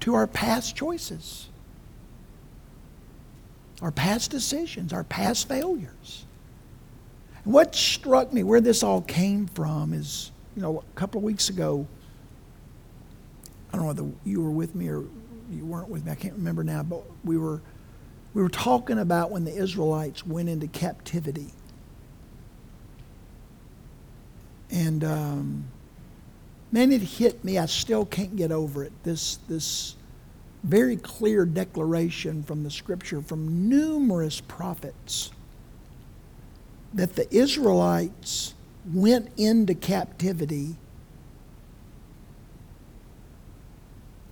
to 0.00 0.14
our 0.14 0.26
past 0.26 0.76
choices 0.76 1.48
our 3.82 3.90
past 3.90 4.30
decisions, 4.30 4.92
our 4.92 5.04
past 5.04 5.48
failures. 5.48 6.24
What 7.44 7.74
struck 7.74 8.32
me, 8.32 8.44
where 8.44 8.60
this 8.60 8.84
all 8.84 9.02
came 9.02 9.48
from, 9.48 9.92
is 9.92 10.30
you 10.54 10.62
know, 10.62 10.78
a 10.78 10.98
couple 10.98 11.18
of 11.18 11.24
weeks 11.24 11.48
ago, 11.48 11.86
I 13.72 13.76
don't 13.76 13.82
know 13.82 13.88
whether 13.88 14.12
you 14.24 14.40
were 14.40 14.50
with 14.50 14.74
me 14.74 14.88
or 14.88 15.04
you 15.50 15.64
weren't 15.64 15.88
with 15.88 16.06
me, 16.06 16.12
I 16.12 16.14
can't 16.14 16.34
remember 16.34 16.62
now, 16.62 16.84
but 16.84 17.02
we 17.24 17.36
were, 17.36 17.60
we 18.32 18.42
were 18.42 18.48
talking 18.48 19.00
about 19.00 19.32
when 19.32 19.44
the 19.44 19.54
Israelites 19.54 20.24
went 20.24 20.48
into 20.48 20.68
captivity. 20.68 21.50
And 24.70 25.02
um, 25.04 25.64
man, 26.70 26.92
it 26.92 27.02
hit 27.02 27.44
me. 27.44 27.58
I 27.58 27.66
still 27.66 28.06
can't 28.06 28.36
get 28.36 28.52
over 28.52 28.84
it. 28.84 28.92
This, 29.02 29.36
this 29.48 29.96
very 30.62 30.96
clear 30.96 31.44
declaration 31.44 32.42
from 32.42 32.62
the 32.62 32.70
scripture 32.70 33.20
from 33.20 33.68
numerous 33.68 34.40
prophets 34.40 35.30
that 36.94 37.16
the 37.16 37.34
Israelites 37.34 38.54
went 38.92 39.30
into 39.36 39.74
captivity 39.74 40.76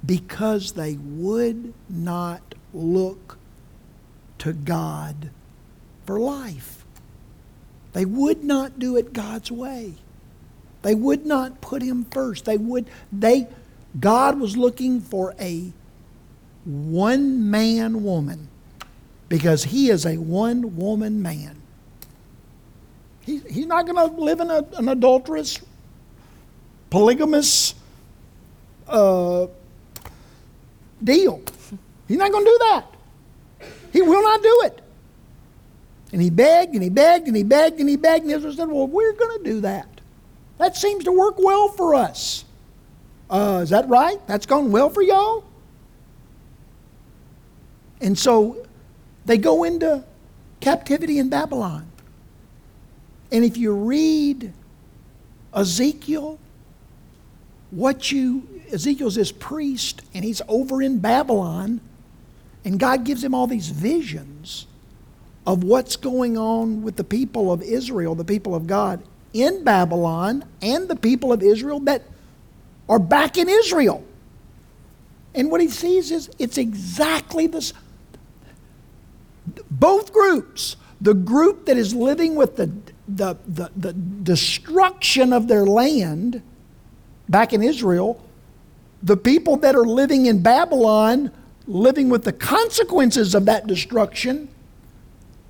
because 0.05 0.73
they 0.73 0.95
would 0.95 1.75
not 1.89 2.55
look 2.73 3.39
to 4.39 4.53
God 4.53 5.31
for 6.07 6.19
life. 6.19 6.85
They 7.93 8.05
would 8.05 8.45
not 8.45 8.79
do 8.79 8.97
it 8.97 9.13
God's 9.13 9.51
way. 9.51 9.95
They 10.83 10.95
would 10.95 11.27
not 11.27 11.61
put 11.61 11.83
him 11.83 12.05
first. 12.05 12.45
They 12.45 12.57
would 12.57 12.89
they 13.13 13.49
God 13.99 14.41
was 14.41 14.57
looking 14.57 15.01
for 15.01 15.35
a 15.41 15.73
one 16.65 17.51
man 17.51 18.03
woman 18.03 18.49
because 19.29 19.65
he 19.65 19.91
is 19.91 20.05
a 20.05 20.17
one 20.17 20.77
woman 20.77 21.23
man. 21.23 21.63
He, 23.21 23.39
he's 23.39 23.67
not 23.67 23.87
going 23.87 23.97
to 23.97 24.21
live 24.21 24.41
in 24.41 24.51
a, 24.51 24.65
an 24.77 24.89
adulterous, 24.89 25.59
polygamous 26.91 27.75
uh, 28.89 29.47
deal. 31.03 31.43
He's 32.09 32.19
not 32.19 32.33
going 32.33 32.45
to 32.45 32.51
do 32.51 32.59
that. 32.61 32.87
He 33.93 34.03
will 34.03 34.23
not 34.23 34.43
do 34.43 34.63
it. 34.65 34.81
And 36.13 36.21
he 36.21 36.31
begged 36.31 36.75
and 36.75 36.83
he 36.83 36.91
begged 36.91 37.29
and 37.29 37.37
he 37.37 37.45
begged 37.45 37.79
and 37.79 37.89
he 37.89 37.97
begged, 37.97 38.25
and 38.25 38.33
Israel 38.33 38.53
said, 38.53 38.69
Well, 38.69 38.89
we're 38.89 39.13
going 39.13 39.39
to 39.39 39.45
do 39.45 39.61
that. 39.61 39.87
That 40.59 40.77
seems 40.77 41.05
to 41.05 41.13
work 41.13 41.37
well 41.39 41.69
for 41.69 41.95
us. 41.95 42.45
Uh, 43.31 43.61
is 43.63 43.71
that 43.71 43.89
right? 43.89 44.19
That's 44.27 44.45
gone 44.45 44.73
well 44.73 44.91
for 44.91 45.03
y'all? 45.03 45.45
And 48.01 48.19
so 48.19 48.67
they 49.25 49.39
go 49.39 49.65
into 49.65 50.05
captivity 50.61 51.19
in 51.19 51.29
Babylon. 51.29 51.87
And 53.33 53.45
if 53.45 53.57
you 53.57 53.73
read 53.73 54.53
Ezekiel, 55.55 56.39
what 57.71 58.11
you 58.11 58.47
Ezekiel's 58.73 59.17
this 59.17 59.33
priest, 59.33 60.03
and 60.15 60.25
he's 60.25 60.43
over 60.49 60.81
in 60.83 60.99
Babylon, 60.99 61.81
and 62.65 62.79
God 62.79 63.05
gives 63.05 63.25
him 63.25 63.35
all 63.35 63.47
these 63.47 63.69
visions 63.69 64.67
of 65.47 65.65
what's 65.65 65.97
going 65.97 66.37
on 66.37 66.83
with 66.83 66.97
the 66.97 67.05
people 67.05 67.53
of 67.53 67.63
Israel, 67.63 68.15
the 68.15 68.25
people 68.25 68.55
of 68.55 68.67
God 68.67 69.03
in 69.33 69.65
Babylon, 69.65 70.45
and 70.63 70.89
the 70.89 70.97
people 70.97 71.33
of 71.33 71.43
Israel 71.43 71.81
that 71.81 72.03
are 72.89 72.99
back 72.99 73.39
in 73.39 73.49
Israel. 73.49 74.05
And 75.35 75.51
what 75.51 75.61
he 75.61 75.69
sees 75.69 76.11
is 76.11 76.31
it's 76.39 76.59
exactly 76.59 77.47
this. 77.47 77.73
Both 79.71 80.13
groups, 80.13 80.77
the 81.01 81.15
group 81.15 81.67
that 81.67 81.77
is 81.77 81.95
living 81.95 82.35
with 82.35 82.57
the, 82.57 82.71
the, 83.09 83.37
the, 83.47 83.71
the 83.77 83.93
destruction 83.93 85.33
of 85.33 85.49
their 85.49 85.65
land 85.65 86.43
back 87.29 87.53
in 87.53 87.63
Israel, 87.63 88.23
the 89.03 89.17
people 89.17 89.57
that 89.59 89.75
are 89.75 89.87
living 89.87 90.27
in 90.27 90.43
Babylon, 90.43 91.31
living 91.67 92.09
with 92.09 92.25
the 92.25 92.33
consequences 92.33 93.35
of 93.35 93.47
that 93.47 93.67
destruction, 93.67 94.49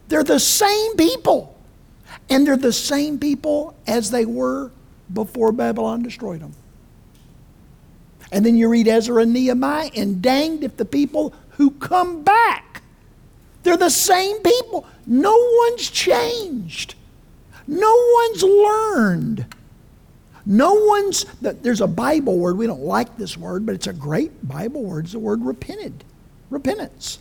they're 0.09 0.25
the 0.25 0.41
same 0.41 0.97
people. 0.97 1.57
And 2.29 2.47
they're 2.47 2.57
the 2.57 2.73
same 2.73 3.19
people 3.19 3.75
as 3.87 4.11
they 4.11 4.25
were 4.25 4.71
before 5.13 5.53
Babylon 5.53 6.03
destroyed 6.03 6.41
them. 6.41 6.55
And 8.33 8.47
then 8.47 8.57
you 8.57 8.69
read 8.69 8.87
Ezra 8.87 9.23
and 9.23 9.33
Nehemiah, 9.33 9.91
and 9.97 10.23
danged 10.23 10.63
if 10.63 10.77
the 10.77 10.85
people 10.85 11.35
who 11.51 11.73
come 11.73 12.23
back, 12.23 12.70
they're 13.63 13.77
the 13.77 13.91
same 13.91 14.43
people. 14.43 14.87
No 15.07 15.37
one's 15.67 15.91
changed. 15.91 16.95
No 17.67 17.95
one's 18.15 18.43
learned. 18.43 19.47
No 20.47 20.75
one's, 20.75 21.27
there's 21.41 21.81
a 21.81 21.87
Bible 21.87 22.39
word, 22.39 22.57
we 22.57 22.67
don't 22.67 22.83
like 22.83 23.17
this 23.17 23.37
word, 23.37 23.67
but 23.67 23.75
it's 23.75 23.87
a 23.87 23.93
great 23.93 24.47
Bible 24.47 24.83
word. 24.83 25.05
It's 25.05 25.13
the 25.13 25.19
word 25.19 25.45
repented, 25.45 26.03
repentance. 26.49 27.19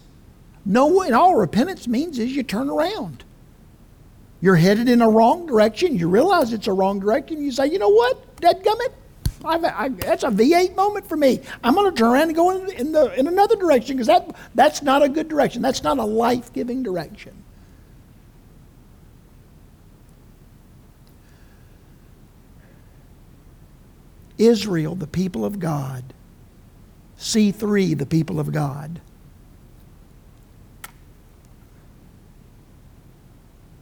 No, 0.66 1.02
and 1.02 1.14
all 1.14 1.36
repentance 1.36 1.88
means 1.88 2.18
is 2.18 2.36
you 2.36 2.44
turn 2.44 2.70
around. 2.70 3.24
You're 4.42 4.56
headed 4.56 4.88
in 4.88 5.02
a 5.02 5.10
wrong 5.10 5.46
direction. 5.46 5.98
You 5.98 6.08
realize 6.08 6.54
it's 6.54 6.68
a 6.68 6.74
wrong 6.74 7.00
direction. 7.00 7.42
You 7.42 7.52
say, 7.52 7.68
you 7.68 7.78
know 7.78 7.90
what, 7.90 8.38
dadgummit, 8.38 8.94
I've, 9.46 9.64
I, 9.64 9.90
that's 9.90 10.24
a 10.24 10.30
V8 10.30 10.76
moment 10.76 11.08
for 11.08 11.16
me. 11.16 11.40
I'm 11.64 11.74
going 11.76 11.90
to 11.94 11.98
turn 11.98 12.12
around 12.12 12.28
and 12.28 12.36
go 12.36 12.50
in, 12.52 12.72
in, 12.72 12.92
the, 12.92 13.18
in 13.18 13.28
another 13.28 13.56
direction 13.56 13.96
because 13.96 14.08
that, 14.08 14.36
that's 14.54 14.82
not 14.82 15.02
a 15.02 15.10
good 15.10 15.30
direction. 15.30 15.62
That's 15.62 15.84
not 15.84 15.98
a 15.98 16.04
life 16.04 16.52
giving 16.52 16.84
direction. 16.84 17.44
Israel, 24.38 24.96
the 24.96 25.08
people 25.08 25.46
of 25.46 25.60
God. 25.60 26.14
C3, 27.18 27.98
the 27.98 28.06
people 28.06 28.40
of 28.40 28.52
God. 28.52 29.02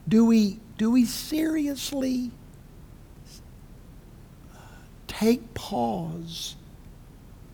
Do 0.08 0.24
we, 0.24 0.58
do 0.76 0.90
we 0.90 1.04
seriously 1.04 2.32
take 5.18 5.54
pause? 5.54 6.54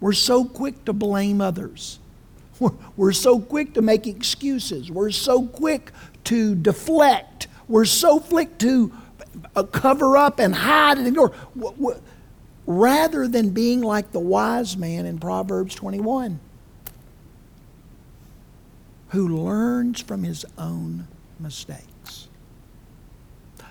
We're 0.00 0.12
so 0.12 0.44
quick 0.44 0.85
to 0.85 0.92
blame 0.92 1.40
others. 1.40 1.98
We're, 2.61 2.72
we're 2.96 3.12
so 3.12 3.40
quick 3.40 3.74
to 3.74 3.83
make 3.83 4.07
excuses. 4.07 4.90
We're 4.90 5.11
so 5.11 5.46
quick 5.46 5.90
to 6.24 6.55
deflect. 6.55 7.48
We're 7.66 7.85
so 7.85 8.20
quick 8.20 8.59
to 8.59 8.92
uh, 9.57 9.62
cover 9.64 10.16
up 10.16 10.38
and 10.38 10.55
hide 10.55 10.98
and 10.98 11.07
ignore. 11.07 11.33
Rather 12.66 13.27
than 13.27 13.50
being 13.50 13.81
like 13.81 14.12
the 14.12 14.20
wise 14.20 14.77
man 14.77 15.07
in 15.07 15.18
Proverbs 15.18 15.74
21, 15.74 16.38
who 19.09 19.29
learns 19.29 20.00
from 20.00 20.22
his 20.22 20.44
own 20.59 21.09
mistakes. 21.40 21.93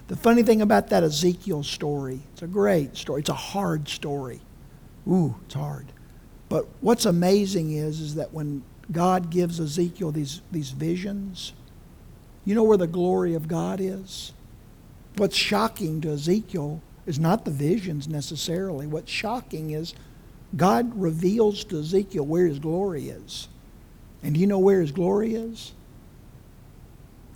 The 0.08 0.16
funny 0.16 0.44
thing 0.44 0.62
about 0.62 0.90
that 0.90 1.04
Ezekiel 1.04 1.64
story, 1.64 2.22
it's 2.34 2.42
a 2.42 2.48
great 2.48 2.98
story. 2.98 3.22
It's 3.22 3.30
a 3.30 3.34
hard 3.34 3.88
story. 3.88 4.42
Ooh, 5.08 5.36
it's 5.46 5.56
hard. 5.56 5.88
But 6.50 6.68
what's 6.82 7.06
amazing 7.06 7.72
is, 7.72 8.00
is 8.00 8.16
that 8.16 8.34
when 8.34 8.64
God 8.92 9.30
gives 9.30 9.60
Ezekiel 9.60 10.12
these, 10.12 10.42
these 10.52 10.72
visions, 10.72 11.54
you 12.46 12.54
know 12.54 12.64
where 12.64 12.78
the 12.78 12.88
glory 12.88 13.34
of 13.34 13.48
God 13.48 13.80
is? 13.80 14.34
What's 15.16 15.36
shocking 15.36 16.02
to 16.02 16.12
Ezekiel 16.12 16.82
is 17.06 17.20
not 17.20 17.46
the 17.46 17.52
visions 17.52 18.08
necessarily. 18.08 18.88
What's 18.88 19.12
shocking 19.12 19.72
is 19.72 19.94
God 20.56 21.00
reveals 21.00 21.64
to 21.66 21.80
Ezekiel 21.80 22.26
where 22.26 22.46
his 22.46 22.60
glory 22.60 23.10
is. 23.10 23.48
And 24.22 24.34
do 24.34 24.40
you 24.40 24.48
know 24.48 24.60
where 24.60 24.82
his 24.82 24.92
glory 24.92 25.36
is? 25.36 25.74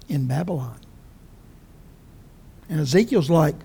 In 0.08 0.28
Babylon. 0.28 0.80
And 2.70 2.80
Ezekiel's 2.80 3.30
like, 3.30 3.56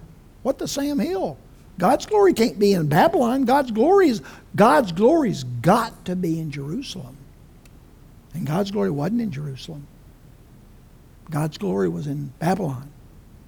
what 0.43 0.59
the 0.59 0.69
Sam 0.69 0.99
Hill? 0.99 1.37
God's 1.79 2.07
glory 2.07 2.35
can't 2.35 2.59
be 2.59 2.75
in 2.75 2.89
Babylon. 2.89 3.45
God's 3.45 3.71
glory 3.71 4.09
is 4.09 4.23
God's 4.55 4.93
glory's 4.93 5.45
got 5.45 6.05
to 6.05 6.15
be 6.15 6.39
in 6.39 6.51
Jerusalem. 6.51 7.17
And 8.35 8.47
God's 8.47 8.71
glory 8.71 8.91
wasn't 8.91 9.23
in 9.23 9.31
Jerusalem. 9.31 9.87
God's 11.31 11.59
glory 11.59 11.89
was 11.89 12.07
in 12.07 12.33
Babylon 12.39 12.91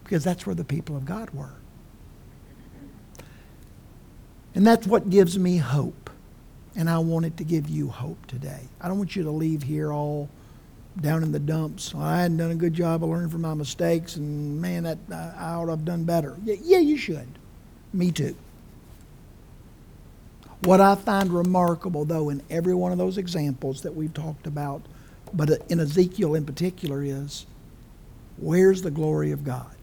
because 0.02 0.24
that's 0.24 0.46
where 0.46 0.54
the 0.54 0.64
people 0.64 0.96
of 0.96 1.04
God 1.04 1.30
were. 1.30 1.52
And 4.54 4.66
that's 4.66 4.86
what 4.86 5.10
gives 5.10 5.38
me 5.38 5.58
hope. 5.58 6.10
And 6.76 6.88
I 6.88 6.98
wanted 6.98 7.36
to 7.38 7.44
give 7.44 7.68
you 7.68 7.88
hope 7.88 8.26
today. 8.26 8.60
I 8.80 8.88
don't 8.88 8.98
want 8.98 9.16
you 9.16 9.22
to 9.24 9.30
leave 9.30 9.62
here 9.62 9.92
all 9.92 10.28
down 11.00 11.22
in 11.22 11.32
the 11.32 11.38
dumps. 11.38 11.94
I 11.94 12.22
hadn't 12.22 12.36
done 12.36 12.50
a 12.50 12.56
good 12.56 12.74
job 12.74 13.02
of 13.02 13.10
learning 13.10 13.30
from 13.30 13.42
my 13.42 13.54
mistakes, 13.54 14.16
and 14.16 14.60
man, 14.60 14.84
that 14.84 14.98
I 15.10 15.54
ought 15.54 15.66
to 15.66 15.70
have 15.70 15.84
done 15.84 16.04
better. 16.04 16.36
Yeah, 16.44 16.56
yeah, 16.62 16.78
you 16.78 16.96
should. 16.96 17.28
Me 17.92 18.10
too. 18.10 18.36
What 20.62 20.80
I 20.80 20.94
find 20.94 21.30
remarkable, 21.30 22.04
though, 22.04 22.30
in 22.30 22.42
every 22.48 22.74
one 22.74 22.92
of 22.92 22.98
those 22.98 23.18
examples 23.18 23.82
that 23.82 23.94
we've 23.94 24.14
talked 24.14 24.46
about, 24.46 24.82
but 25.32 25.50
in 25.68 25.80
Ezekiel 25.80 26.34
in 26.34 26.46
particular, 26.46 27.02
is 27.02 27.44
where's 28.38 28.82
the 28.82 28.90
glory 28.90 29.30
of 29.32 29.44
God? 29.44 29.76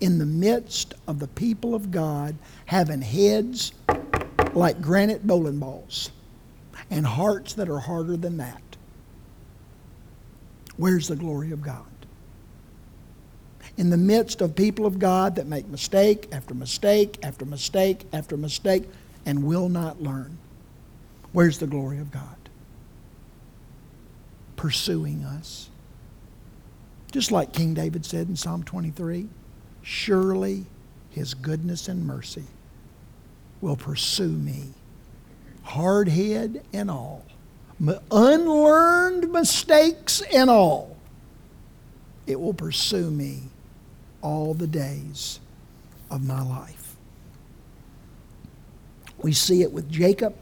In 0.00 0.18
the 0.18 0.26
midst 0.26 0.94
of 1.06 1.18
the 1.18 1.28
people 1.28 1.74
of 1.74 1.90
God 1.90 2.36
having 2.66 3.02
heads 3.02 3.72
like 4.54 4.80
granite 4.80 5.26
bowling 5.26 5.58
balls 5.58 6.10
and 6.90 7.06
hearts 7.06 7.54
that 7.54 7.68
are 7.68 7.80
harder 7.80 8.16
than 8.16 8.36
that 8.38 8.62
Where's 10.78 11.08
the 11.08 11.16
glory 11.16 11.50
of 11.50 11.60
God? 11.60 11.84
In 13.76 13.90
the 13.90 13.96
midst 13.96 14.40
of 14.40 14.56
people 14.56 14.86
of 14.86 14.98
God 14.98 15.36
that 15.36 15.46
make 15.46 15.68
mistake 15.68 16.28
after 16.32 16.54
mistake 16.54 17.18
after 17.22 17.44
mistake 17.44 18.06
after 18.12 18.36
mistake 18.36 18.84
and 19.26 19.44
will 19.44 19.68
not 19.68 20.00
learn, 20.00 20.38
where's 21.32 21.58
the 21.58 21.66
glory 21.66 21.98
of 21.98 22.10
God? 22.10 22.36
Pursuing 24.56 25.24
us. 25.24 25.68
Just 27.12 27.32
like 27.32 27.52
King 27.52 27.74
David 27.74 28.06
said 28.06 28.28
in 28.28 28.36
Psalm 28.36 28.62
23 28.62 29.28
Surely 29.82 30.64
his 31.10 31.34
goodness 31.34 31.88
and 31.88 32.06
mercy 32.06 32.44
will 33.60 33.76
pursue 33.76 34.28
me, 34.28 34.66
hard 35.62 36.08
head 36.08 36.62
and 36.72 36.90
all 36.90 37.24
unlearned 38.10 39.32
mistakes 39.32 40.20
and 40.32 40.50
all, 40.50 40.96
it 42.26 42.40
will 42.40 42.54
pursue 42.54 43.10
me 43.10 43.42
all 44.22 44.54
the 44.54 44.66
days 44.66 45.40
of 46.10 46.26
my 46.26 46.42
life. 46.42 46.96
We 49.18 49.32
see 49.32 49.62
it 49.62 49.72
with 49.72 49.90
Jacob. 49.90 50.34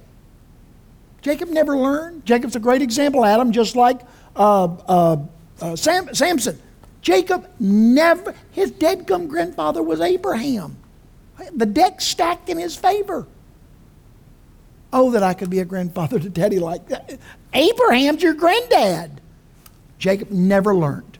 Jacob 1.23 1.49
never 1.49 1.77
learned. 1.77 2.25
Jacob's 2.25 2.57
a 2.57 2.61
great 2.61 2.83
example, 2.83 3.25
Adam, 3.25 3.53
just 3.53 3.75
like 3.75 4.01
uh, 4.37 4.65
uh, 4.65 5.17
uh, 5.61 5.77
Sam, 5.77 6.15
Samson. 6.15 6.61
Jacob 7.01 7.49
never, 7.61 8.35
his 8.53 8.71
dead 8.71 9.07
gum 9.07 9.27
grandfather 9.27 9.83
was 9.83 10.01
Abraham. 10.01 10.77
The 11.55 11.67
deck 11.67 12.01
stacked 12.01 12.49
in 12.49 12.59
his 12.59 12.77
favor. 12.77 13.27
Oh, 14.93 15.11
that 15.11 15.23
I 15.23 15.35
could 15.35 15.51
be 15.51 15.59
a 15.61 15.65
grandfather 15.65 16.19
to 16.19 16.29
daddy 16.29 16.59
like 16.59 16.89
that. 16.89 17.19
Abraham's 17.53 18.23
your 18.23 18.35
granddad. 18.35 19.21
Jacob 19.99 20.31
never 20.31 20.75
learned. 20.75 21.19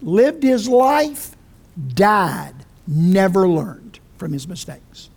Lived 0.00 0.42
his 0.42 0.68
life, 0.68 1.36
died, 1.94 2.54
never 2.86 3.48
learned 3.48 3.98
from 4.16 4.32
his 4.32 4.46
mistakes. 4.46 5.10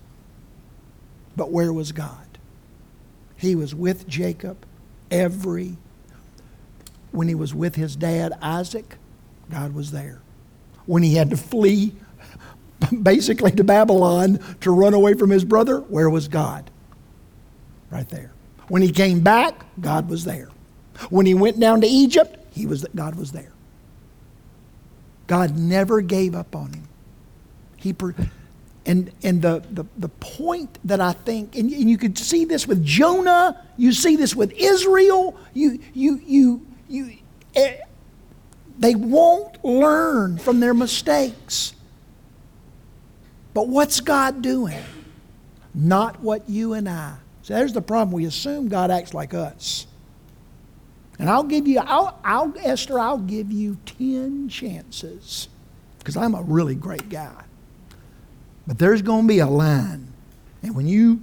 But 1.36 1.52
where 1.52 1.72
was 1.72 1.92
God? 1.92 2.18
He 3.38 3.56
was 3.56 3.76
with 3.76 4.08
Jacob 4.08 4.66
every 5.10 5.78
when 7.12 7.28
he 7.28 7.36
was 7.36 7.54
with 7.54 7.76
his 7.76 7.96
dad 7.96 8.34
Isaac, 8.42 8.98
God 9.50 9.74
was 9.74 9.92
there. 9.92 10.22
When 10.86 11.04
he 11.04 11.16
had 11.16 11.30
to 11.32 11.38
flee 11.38 11.94
basically 13.04 13.52
to 13.52 13.64
Babylon 13.64 14.40
to 14.62 14.72
run 14.72 14.94
away 14.94 15.14
from 15.14 15.30
his 15.30 15.44
brother, 15.44 15.80
where 15.82 16.10
was 16.10 16.28
God? 16.28 16.71
Right 17.92 18.08
there. 18.10 18.32
When 18.68 18.82
he 18.82 18.92
came 18.92 19.20
back, 19.20 19.66
God 19.80 20.10
was 20.10 20.24
there. 20.24 20.50
When 21.10 21.26
he 21.26 21.34
went 21.34 21.60
down 21.60 21.82
to 21.82 21.88
Egypt, 21.88 22.38
he 22.52 22.66
was, 22.66 22.86
God 22.96 23.16
was 23.16 23.32
there. 23.32 23.52
God 25.28 25.58
never 25.58 26.02
gave 26.02 26.36
up 26.36 26.56
on 26.56 26.74
him. 26.74 26.88
He, 27.78 27.96
and 28.86 29.12
and 29.24 29.42
the, 29.42 29.64
the, 29.72 29.86
the 29.98 30.10
point 30.10 30.78
that 30.86 31.00
I 31.00 31.14
think, 31.14 31.56
and, 31.56 31.72
and 31.72 31.90
you 31.90 31.98
could 31.98 32.18
see 32.18 32.46
this 32.46 32.68
with 32.68 32.84
Jonah, 32.84 33.66
you 33.78 33.92
see 33.92 34.16
this 34.16 34.36
with 34.36 34.52
Israel, 34.54 35.38
you, 35.54 35.80
you, 35.94 36.22
you, 36.26 36.66
you, 36.88 37.18
eh, 37.56 37.78
they 38.78 38.96
won't 38.96 39.64
learn 39.64 40.38
from 40.38 40.60
their 40.60 40.74
mistakes. 40.74 41.74
But 43.54 43.68
what's 43.68 44.00
God 44.00 44.42
doing? 44.42 44.84
Not 45.74 46.20
what 46.22 46.50
you 46.50 46.74
and 46.74 46.90
I. 46.90 47.16
So 47.44 47.54
there's 47.54 47.74
the 47.74 47.82
problem. 47.82 48.12
We 48.12 48.26
assume 48.26 48.68
God 48.68 48.92
acts 48.92 49.14
like 49.14 49.34
us. 49.34 49.88
And 51.20 51.30
I'll 51.30 51.44
give 51.44 51.68
you, 51.68 51.80
I'll, 51.80 52.20
I'll 52.24 52.54
Esther, 52.60 52.98
I'll 52.98 53.20
give 53.20 53.52
you 53.52 53.78
10 53.86 54.50
chances 54.50 55.50
because 56.00 56.18
I'm 56.18 56.34
a 56.34 56.42
really 56.42 56.76
great 56.76 57.10
guy. 57.10 57.44
But 58.66 58.80
there's 58.80 59.02
going 59.02 59.24
to 59.24 59.28
be 59.28 59.40
a 59.40 59.48
line. 59.48 60.12
And 60.64 60.76
when 60.76 60.88
you, 60.88 61.22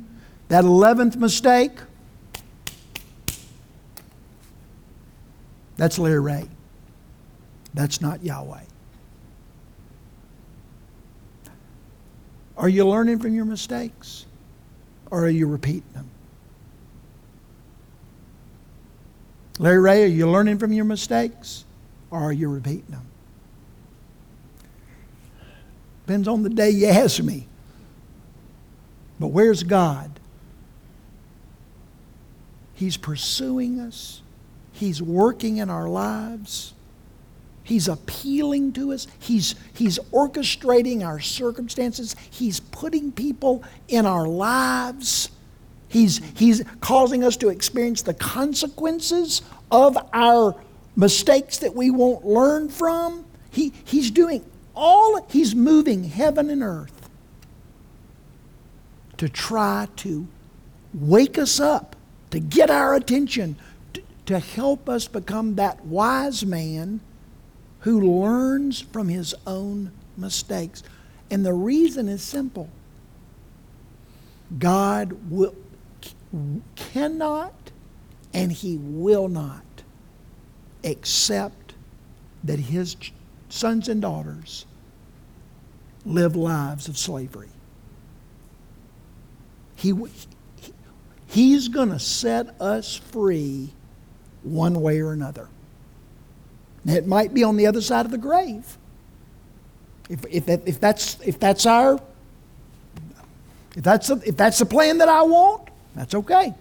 that 0.48 0.64
11th 0.64 1.16
mistake, 1.16 1.78
that's 5.76 5.98
Larry 5.98 6.20
Ray. 6.20 6.48
That's 7.74 8.00
not 8.00 8.24
Yahweh. 8.24 8.64
Are 12.56 12.68
you 12.68 12.86
learning 12.86 13.20
from 13.20 13.34
your 13.34 13.44
mistakes? 13.44 14.26
Or 15.10 15.24
are 15.24 15.30
you 15.30 15.46
repeating 15.46 15.90
them? 15.94 16.10
Larry 19.58 19.80
Ray, 19.80 20.04
are 20.04 20.06
you 20.06 20.30
learning 20.30 20.58
from 20.58 20.72
your 20.72 20.84
mistakes? 20.84 21.64
Or 22.10 22.20
are 22.20 22.32
you 22.32 22.48
repeating 22.48 22.86
them? 22.88 23.06
Depends 26.06 26.28
on 26.28 26.42
the 26.42 26.48
day 26.48 26.70
you 26.70 26.86
ask 26.86 27.22
me. 27.22 27.46
But 29.20 29.28
where's 29.28 29.62
God? 29.62 30.20
He's 32.74 32.96
pursuing 32.96 33.80
us. 33.80 34.22
He's 34.72 35.02
working 35.02 35.56
in 35.56 35.68
our 35.68 35.88
lives. 35.88 36.72
He's 37.68 37.86
appealing 37.86 38.72
to 38.72 38.94
us. 38.94 39.06
He's, 39.18 39.54
he's 39.74 39.98
orchestrating 40.10 41.06
our 41.06 41.20
circumstances. 41.20 42.16
He's 42.30 42.60
putting 42.60 43.12
people 43.12 43.62
in 43.88 44.06
our 44.06 44.26
lives. 44.26 45.28
He's, 45.88 46.22
he's 46.34 46.64
causing 46.80 47.22
us 47.22 47.36
to 47.36 47.50
experience 47.50 48.00
the 48.00 48.14
consequences 48.14 49.42
of 49.70 49.98
our 50.14 50.54
mistakes 50.96 51.58
that 51.58 51.74
we 51.74 51.90
won't 51.90 52.24
learn 52.24 52.70
from. 52.70 53.26
He, 53.50 53.74
he's 53.84 54.10
doing 54.10 54.46
all 54.74 55.22
he's 55.28 55.54
moving 55.54 56.04
heaven 56.04 56.48
and 56.48 56.62
earth 56.62 57.10
to 59.18 59.28
try 59.28 59.88
to 59.96 60.26
wake 60.94 61.36
us 61.36 61.60
up, 61.60 61.96
to 62.30 62.40
get 62.40 62.70
our 62.70 62.94
attention, 62.94 63.56
to, 63.92 64.02
to 64.24 64.38
help 64.38 64.88
us 64.88 65.06
become 65.06 65.56
that 65.56 65.84
wise 65.84 66.46
man 66.46 67.00
who 67.80 68.00
learns 68.00 68.80
from 68.80 69.08
his 69.08 69.34
own 69.46 69.92
mistakes. 70.16 70.82
And 71.30 71.44
the 71.44 71.52
reason 71.52 72.08
is 72.08 72.22
simple. 72.22 72.68
God 74.58 75.30
will, 75.30 75.54
cannot 76.76 77.52
and 78.34 78.52
he 78.52 78.76
will 78.76 79.28
not 79.28 79.64
accept 80.84 81.74
that 82.44 82.58
his 82.58 82.96
sons 83.48 83.88
and 83.88 84.02
daughters 84.02 84.66
live 86.04 86.36
lives 86.36 86.88
of 86.88 86.96
slavery. 86.96 87.48
He, 89.76 89.92
he's 91.26 91.68
going 91.68 91.90
to 91.90 91.98
set 91.98 92.60
us 92.60 92.96
free 92.96 93.72
one 94.42 94.80
way 94.80 95.00
or 95.00 95.12
another. 95.12 95.48
It 96.88 97.06
might 97.06 97.34
be 97.34 97.44
on 97.44 97.56
the 97.56 97.66
other 97.66 97.80
side 97.80 98.06
of 98.06 98.10
the 98.10 98.18
grave. 98.18 98.78
If, 100.08 100.24
if, 100.30 100.48
if, 100.48 100.80
that's, 100.80 101.20
if 101.20 101.38
that's 101.38 101.66
our 101.66 102.00
if 103.76 103.84
that's, 103.84 104.10
a, 104.10 104.20
if 104.24 104.36
that's 104.36 104.58
the 104.58 104.66
plan 104.66 104.98
that 104.98 105.08
I 105.08 105.22
want, 105.22 105.68
that's 105.94 106.12
okay. 106.12 106.52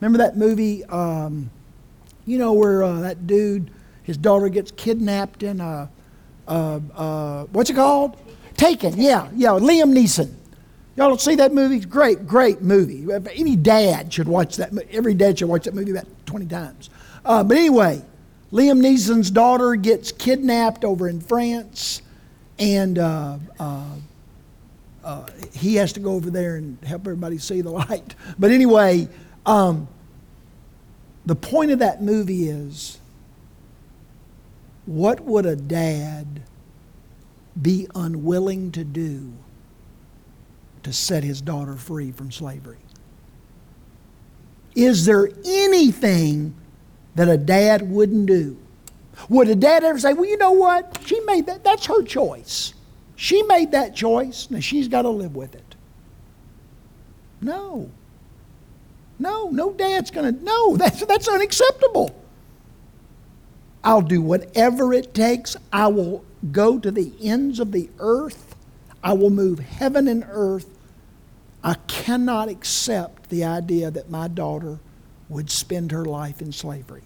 Remember 0.00 0.18
that 0.18 0.36
movie, 0.36 0.84
um, 0.84 1.50
you 2.26 2.36
know, 2.36 2.52
where 2.52 2.82
uh, 2.82 3.00
that 3.00 3.26
dude, 3.26 3.70
his 4.02 4.18
daughter 4.18 4.50
gets 4.50 4.70
kidnapped 4.72 5.42
in 5.42 5.58
a, 5.60 5.90
uh, 6.46 6.80
uh, 6.94 7.44
what's 7.44 7.70
it 7.70 7.76
called? 7.76 8.18
Taken. 8.56 9.00
Yeah, 9.00 9.28
yeah. 9.34 9.50
Liam 9.50 9.94
Neeson. 9.96 10.34
Y'all 10.96 11.08
don't 11.08 11.20
see 11.20 11.36
that 11.36 11.54
movie? 11.54 11.80
Great, 11.80 12.26
great 12.26 12.60
movie. 12.60 13.06
Any 13.32 13.56
dad 13.56 14.12
should 14.12 14.28
watch 14.28 14.56
that. 14.56 14.76
Every 14.90 15.14
dad 15.14 15.38
should 15.38 15.48
watch 15.48 15.64
that 15.64 15.74
movie 15.74 15.92
about 15.92 16.06
20 16.26 16.44
times. 16.46 16.90
Uh, 17.24 17.42
but 17.42 17.56
anyway, 17.56 18.02
Liam 18.52 18.80
Neeson's 18.80 19.30
daughter 19.30 19.76
gets 19.76 20.10
kidnapped 20.10 20.84
over 20.84 21.08
in 21.08 21.20
France, 21.20 22.02
and 22.58 22.98
uh, 22.98 23.38
uh, 23.58 23.94
uh, 25.04 25.26
he 25.52 25.76
has 25.76 25.92
to 25.92 26.00
go 26.00 26.12
over 26.14 26.30
there 26.30 26.56
and 26.56 26.82
help 26.84 27.02
everybody 27.02 27.38
see 27.38 27.60
the 27.60 27.70
light. 27.70 28.14
But 28.38 28.50
anyway, 28.50 29.08
um, 29.46 29.88
the 31.26 31.36
point 31.36 31.70
of 31.70 31.78
that 31.78 32.02
movie 32.02 32.48
is 32.48 32.98
what 34.86 35.20
would 35.20 35.46
a 35.46 35.54
dad 35.54 36.42
be 37.60 37.86
unwilling 37.94 38.72
to 38.72 38.82
do 38.82 39.32
to 40.82 40.92
set 40.92 41.22
his 41.22 41.40
daughter 41.40 41.76
free 41.76 42.10
from 42.10 42.32
slavery? 42.32 42.78
Is 44.74 45.04
there 45.04 45.28
anything 45.44 46.54
that 47.14 47.28
a 47.28 47.36
dad 47.36 47.90
wouldn't 47.90 48.26
do? 48.26 48.56
Would 49.28 49.48
a 49.48 49.54
dad 49.54 49.84
ever 49.84 49.98
say, 49.98 50.12
well, 50.12 50.28
you 50.28 50.38
know 50.38 50.52
what? 50.52 51.00
She 51.04 51.20
made 51.20 51.46
that, 51.46 51.64
that's 51.64 51.86
her 51.86 52.02
choice. 52.02 52.74
She 53.16 53.42
made 53.42 53.72
that 53.72 53.94
choice, 53.94 54.50
now 54.50 54.60
she's 54.60 54.88
got 54.88 55.02
to 55.02 55.10
live 55.10 55.36
with 55.36 55.54
it. 55.54 55.74
No. 57.40 57.90
No, 59.18 59.50
no 59.50 59.72
dad's 59.72 60.10
going 60.10 60.34
to, 60.34 60.44
no, 60.44 60.76
that's, 60.78 61.04
that's 61.04 61.28
unacceptable. 61.28 62.16
I'll 63.82 64.02
do 64.02 64.20
whatever 64.20 64.92
it 64.92 65.14
takes. 65.14 65.56
I 65.72 65.88
will 65.88 66.24
go 66.52 66.78
to 66.78 66.90
the 66.90 67.12
ends 67.22 67.60
of 67.60 67.72
the 67.72 67.90
earth. 67.98 68.54
I 69.02 69.14
will 69.14 69.30
move 69.30 69.58
heaven 69.58 70.08
and 70.08 70.24
earth. 70.30 70.66
I 71.62 71.74
cannot 71.86 72.48
accept 72.48 73.28
the 73.28 73.44
idea 73.44 73.90
that 73.90 74.10
my 74.10 74.28
daughter 74.28 74.78
would 75.30 75.48
spend 75.50 75.92
her 75.92 76.04
life 76.04 76.42
in 76.42 76.52
slavery. 76.52 77.02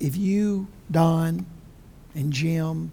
If 0.00 0.16
you, 0.16 0.66
Don, 0.90 1.46
and 2.14 2.32
Jim, 2.32 2.92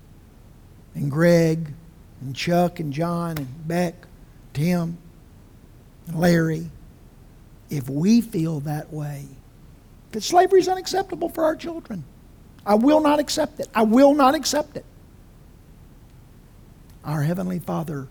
and 0.96 1.12
Greg, 1.12 1.74
and 2.22 2.36
Chuck, 2.36 2.80
and 2.80 2.94
John, 2.94 3.38
and 3.38 3.68
Beck, 3.68 3.96
Tim, 4.54 4.98
and 6.08 6.20
Larry, 6.20 6.70
if 7.70 7.89
we 7.89 8.22
feel 8.22 8.62
that 8.62 8.94
way, 8.94 9.26
that 10.12 10.22
slavery 10.22 10.60
is 10.60 10.68
unacceptable 10.68 11.30
for 11.30 11.44
our 11.44 11.56
children. 11.56 12.04
I 12.66 12.76
will 12.76 13.02
not 13.02 13.20
accept 13.20 13.60
it. 13.60 13.68
I 13.74 13.84
will 13.84 14.14
not 14.14 14.36
accept 14.36 14.78
it. 14.78 14.86
Our 17.04 17.24
Heavenly 17.24 17.60
Father 17.60 18.08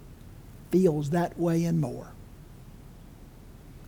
feels 0.73 1.11
that 1.11 1.39
way 1.39 1.65
and 1.65 1.81
more. 1.81 2.13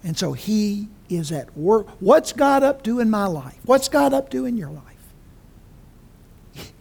And 0.04 0.18
so 0.18 0.32
He 0.32 0.88
is 1.08 1.30
at 1.30 1.56
work. 1.56 1.88
What's 2.00 2.32
God 2.32 2.62
up 2.62 2.82
to 2.84 3.00
in 3.00 3.10
my 3.10 3.26
life? 3.26 3.58
What's 3.64 3.88
God 3.88 4.12
up 4.12 4.30
to 4.30 4.44
in 4.44 4.56
your 4.56 4.70
life? 4.70 4.84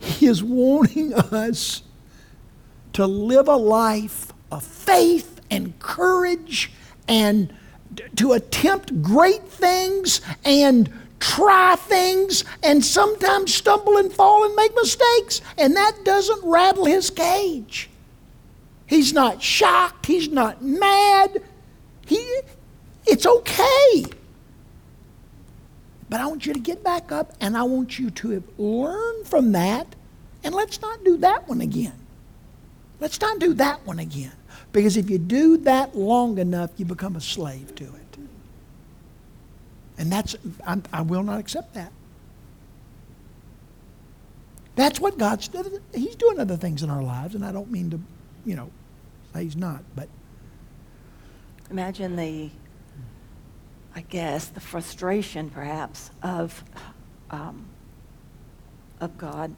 He 0.00 0.26
is 0.26 0.42
wanting 0.42 1.12
us 1.14 1.82
to 2.92 3.06
live 3.06 3.48
a 3.48 3.56
life 3.56 4.32
of 4.50 4.62
faith 4.62 5.40
and 5.50 5.78
courage 5.78 6.70
and 7.06 7.52
to 8.16 8.32
attempt 8.32 9.02
great 9.02 9.44
things 9.48 10.20
and 10.44 10.92
try 11.20 11.76
things 11.76 12.44
and 12.62 12.84
sometimes 12.84 13.54
stumble 13.54 13.96
and 13.96 14.12
fall 14.12 14.44
and 14.44 14.54
make 14.54 14.74
mistakes. 14.74 15.40
And 15.56 15.76
that 15.76 16.04
doesn't 16.04 16.40
rattle 16.44 16.84
his 16.84 17.10
cage. 17.10 17.90
He's 18.86 19.12
not 19.12 19.42
shocked. 19.42 20.06
He's 20.06 20.28
not 20.28 20.62
mad. 20.62 21.42
He, 22.06 22.40
it's 23.08 23.26
okay. 23.26 24.04
But 26.08 26.20
I 26.20 26.26
want 26.26 26.46
you 26.46 26.54
to 26.54 26.60
get 26.60 26.82
back 26.82 27.12
up 27.12 27.32
and 27.40 27.56
I 27.56 27.62
want 27.64 27.98
you 27.98 28.10
to 28.10 28.42
learn 28.56 29.24
from 29.24 29.52
that 29.52 29.86
and 30.44 30.54
let's 30.54 30.80
not 30.80 31.04
do 31.04 31.16
that 31.18 31.48
one 31.48 31.60
again. 31.60 31.98
Let's 33.00 33.20
not 33.20 33.38
do 33.38 33.54
that 33.54 33.84
one 33.86 33.98
again. 33.98 34.32
Because 34.72 34.96
if 34.96 35.10
you 35.10 35.18
do 35.18 35.56
that 35.58 35.96
long 35.96 36.38
enough, 36.38 36.70
you 36.76 36.84
become 36.84 37.16
a 37.16 37.20
slave 37.20 37.74
to 37.76 37.84
it. 37.84 38.18
And 39.98 40.12
that's, 40.12 40.36
I'm, 40.66 40.82
I 40.92 41.02
will 41.02 41.22
not 41.22 41.40
accept 41.40 41.74
that. 41.74 41.92
That's 44.76 45.00
what 45.00 45.18
God's 45.18 45.48
doing. 45.48 45.80
He's 45.92 46.14
doing 46.14 46.38
other 46.38 46.56
things 46.56 46.84
in 46.84 46.90
our 46.90 47.02
lives, 47.02 47.34
and 47.34 47.44
I 47.44 47.50
don't 47.50 47.70
mean 47.70 47.90
to, 47.90 48.00
you 48.44 48.54
know, 48.54 48.70
say 49.34 49.42
He's 49.42 49.56
not, 49.56 49.82
but 49.96 50.08
Imagine 51.70 52.16
the, 52.16 52.50
I 53.98 54.02
guess, 54.02 54.46
the 54.46 54.60
frustration 54.60 55.50
perhaps 55.50 56.12
of, 56.22 56.62
um, 57.32 57.64
of 59.00 59.18
God. 59.18 59.56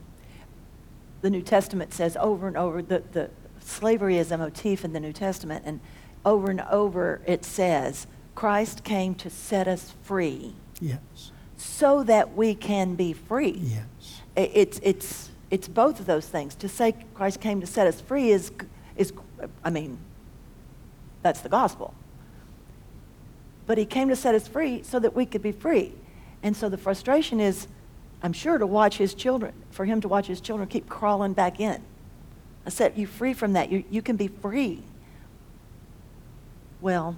The 1.21 1.29
New 1.29 1.43
Testament 1.43 1.93
says 1.93 2.17
over 2.19 2.49
and 2.49 2.57
over 2.57 2.81
that 2.81 3.13
the 3.13 3.29
slavery 3.61 4.17
is 4.17 4.33
a 4.33 4.39
motif 4.39 4.83
in 4.83 4.95
the 4.95 4.99
New 4.99 5.13
Testament, 5.13 5.65
and 5.67 5.79
over 6.25 6.51
and 6.51 6.63
over 6.63 7.21
it 7.27 7.45
says, 7.45 8.07
Christ 8.35 8.83
came 8.83 9.15
to 9.17 9.29
set 9.29 9.69
us 9.69 9.93
free 10.05 10.55
yes, 10.81 11.33
so 11.59 12.03
that 12.05 12.35
we 12.35 12.55
can 12.55 12.95
be 12.95 13.13
free. 13.13 13.61
yes. 13.61 14.23
It's, 14.37 14.81
it's, 14.83 15.29
it's 15.51 15.69
both 15.69 16.01
of 16.01 16.07
those 16.07 16.27
things. 16.27 16.55
To 16.55 16.69
say 16.71 16.95
Christ 17.13 17.43
came 17.43 17.61
to 17.61 17.67
set 17.67 17.87
us 17.87 18.01
free 18.01 18.31
is, 18.31 18.51
is, 18.97 19.13
I 19.63 19.69
mean, 19.69 19.99
that's 21.21 21.43
the 21.43 21.51
gospel. 21.51 21.93
But 23.71 23.79
he 23.79 23.87
came 23.87 24.09
to 24.09 24.17
set 24.17 24.35
us 24.35 24.49
free 24.49 24.83
so 24.83 24.99
that 24.99 25.15
we 25.15 25.25
could 25.25 25.43
be 25.43 25.53
free. 25.53 25.93
And 26.43 26.57
so 26.57 26.69
the 26.69 26.77
frustration 26.77 27.39
is, 27.39 27.69
I'm 28.21 28.33
sure, 28.33 28.59
to 28.59 28.67
watch 28.67 28.97
his 28.97 29.15
children, 29.15 29.53
for 29.71 29.85
him 29.85 30.01
to 30.01 30.09
watch 30.09 30.27
his 30.27 30.41
children 30.41 30.69
keep 30.69 30.89
crawling 30.89 31.35
back 31.35 31.61
in. 31.61 31.81
I 32.67 32.71
set 32.71 32.99
you 32.99 33.07
free 33.07 33.33
from 33.33 33.53
that. 33.53 33.71
You, 33.71 33.85
you 33.89 34.03
can 34.03 34.17
be 34.17 34.27
free. 34.27 34.83
Well, 36.81 37.17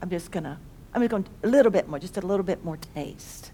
I'm 0.00 0.08
just 0.08 0.30
going 0.30 0.44
to, 0.44 0.58
I'm 0.94 1.02
just 1.02 1.10
going 1.10 1.24
to, 1.24 1.30
a 1.42 1.48
little 1.48 1.72
bit 1.72 1.88
more, 1.88 1.98
just 1.98 2.16
a 2.16 2.24
little 2.24 2.46
bit 2.46 2.64
more 2.64 2.78
taste 2.94 3.50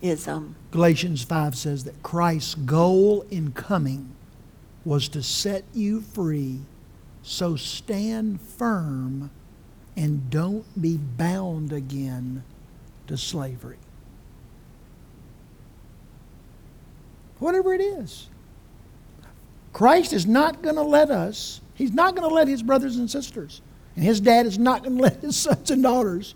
is, 0.00 0.28
um, 0.28 0.54
Galatians 0.70 1.24
5 1.24 1.56
says 1.56 1.82
that 1.82 2.00
Christ's 2.04 2.54
goal 2.54 3.24
in 3.28 3.50
coming 3.50 4.14
was 4.84 5.08
to 5.08 5.20
set 5.20 5.64
you 5.74 6.00
free, 6.00 6.60
so 7.24 7.56
stand 7.56 8.40
firm 8.40 9.32
and 10.00 10.30
don't 10.30 10.64
be 10.80 10.96
bound 10.96 11.74
again 11.74 12.42
to 13.06 13.18
slavery. 13.18 13.76
Whatever 17.38 17.74
it 17.74 17.82
is. 17.82 18.28
Christ 19.74 20.14
is 20.14 20.24
not 20.24 20.62
going 20.62 20.76
to 20.76 20.82
let 20.82 21.10
us, 21.10 21.60
He's 21.74 21.92
not 21.92 22.16
going 22.16 22.26
to 22.26 22.34
let 22.34 22.48
His 22.48 22.62
brothers 22.62 22.96
and 22.96 23.10
sisters, 23.10 23.60
and 23.94 24.02
His 24.02 24.20
dad 24.20 24.46
is 24.46 24.58
not 24.58 24.82
going 24.82 24.96
to 24.96 25.02
let 25.04 25.16
His 25.20 25.36
sons 25.36 25.70
and 25.70 25.82
daughters 25.82 26.34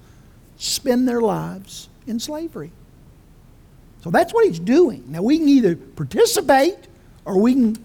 spend 0.58 1.08
their 1.08 1.22
lives 1.22 1.88
in 2.06 2.20
slavery. 2.20 2.70
So 4.02 4.10
that's 4.10 4.34
what 4.34 4.44
he's 4.44 4.58
doing. 4.58 5.04
Now 5.08 5.22
we 5.22 5.38
can 5.38 5.48
either 5.48 5.74
participate 5.74 6.76
or 7.24 7.40
we 7.40 7.54
can 7.54 7.82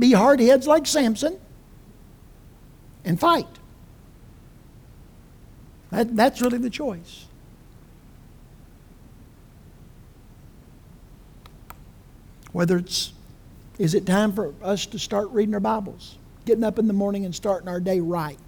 be 0.00 0.10
hard 0.10 0.40
heads 0.40 0.66
like 0.66 0.84
Samson 0.88 1.38
and 3.04 3.20
fight. 3.20 3.46
That, 5.92 6.16
that's 6.16 6.40
really 6.40 6.56
the 6.56 6.70
choice. 6.70 7.26
Whether 12.52 12.78
it's, 12.78 13.12
is 13.78 13.94
it 13.94 14.06
time 14.06 14.32
for 14.32 14.54
us 14.62 14.86
to 14.86 14.98
start 14.98 15.28
reading 15.30 15.54
our 15.54 15.60
Bibles? 15.60 16.16
Getting 16.46 16.64
up 16.64 16.78
in 16.78 16.86
the 16.86 16.94
morning 16.94 17.26
and 17.26 17.34
starting 17.34 17.68
our 17.68 17.78
day 17.78 18.00
right. 18.00 18.38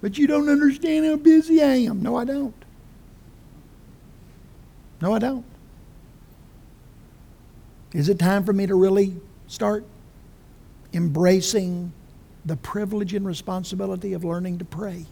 But 0.00 0.16
you 0.16 0.26
don't 0.26 0.48
understand 0.48 1.04
how 1.04 1.16
busy 1.16 1.62
I 1.62 1.76
am. 1.76 2.02
No, 2.02 2.16
I 2.16 2.24
don't. 2.24 2.54
No, 5.02 5.14
I 5.14 5.18
don't. 5.18 5.44
Is 7.92 8.08
it 8.08 8.18
time 8.18 8.44
for 8.44 8.54
me 8.54 8.66
to 8.66 8.74
really 8.74 9.16
start 9.46 9.84
embracing 10.94 11.92
the 12.46 12.56
privilege 12.56 13.12
and 13.12 13.26
responsibility 13.26 14.14
of 14.14 14.24
learning 14.24 14.58
to 14.58 14.64
pray? 14.64 15.06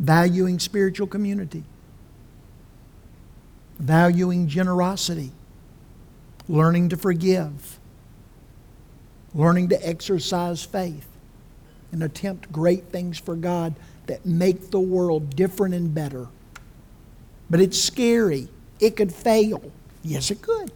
Valuing 0.00 0.58
spiritual 0.58 1.06
community, 1.06 1.62
valuing 3.78 4.48
generosity, 4.48 5.30
learning 6.48 6.88
to 6.88 6.96
forgive, 6.96 7.78
learning 9.34 9.68
to 9.68 9.88
exercise 9.88 10.64
faith, 10.64 11.06
and 11.92 12.02
attempt 12.02 12.50
great 12.50 12.86
things 12.86 13.18
for 13.18 13.36
God 13.36 13.74
that 14.06 14.26
make 14.26 14.70
the 14.70 14.80
world 14.80 15.36
different 15.36 15.74
and 15.74 15.94
better. 15.94 16.26
But 17.48 17.60
it's 17.60 17.80
scary. 17.80 18.48
It 18.80 18.96
could 18.96 19.14
fail. 19.14 19.70
Yes, 20.02 20.30
it 20.30 20.42
could. 20.42 20.72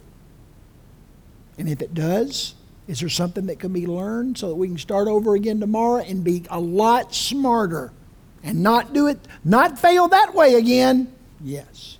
And 1.57 1.67
if 1.67 1.81
it 1.81 1.93
does, 1.93 2.55
is 2.87 3.01
there 3.01 3.09
something 3.09 3.47
that 3.47 3.59
can 3.59 3.73
be 3.73 3.85
learned 3.85 4.37
so 4.37 4.47
that 4.47 4.55
we 4.55 4.69
can 4.69 4.77
start 4.77 5.07
over 5.07 5.35
again 5.35 5.59
tomorrow 5.59 6.01
and 6.01 6.23
be 6.23 6.43
a 6.49 6.59
lot 6.59 7.13
smarter 7.13 7.91
and 8.43 8.61
not 8.63 8.93
do 8.93 9.07
it, 9.07 9.19
not 9.43 9.77
fail 9.77 10.07
that 10.07 10.33
way 10.33 10.55
again? 10.55 11.13
Yes. 11.41 11.97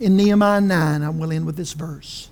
In 0.00 0.16
Nehemiah 0.16 0.60
9, 0.60 1.02
I 1.02 1.10
will 1.10 1.32
end 1.32 1.46
with 1.46 1.56
this 1.56 1.72
verse. 1.72 2.30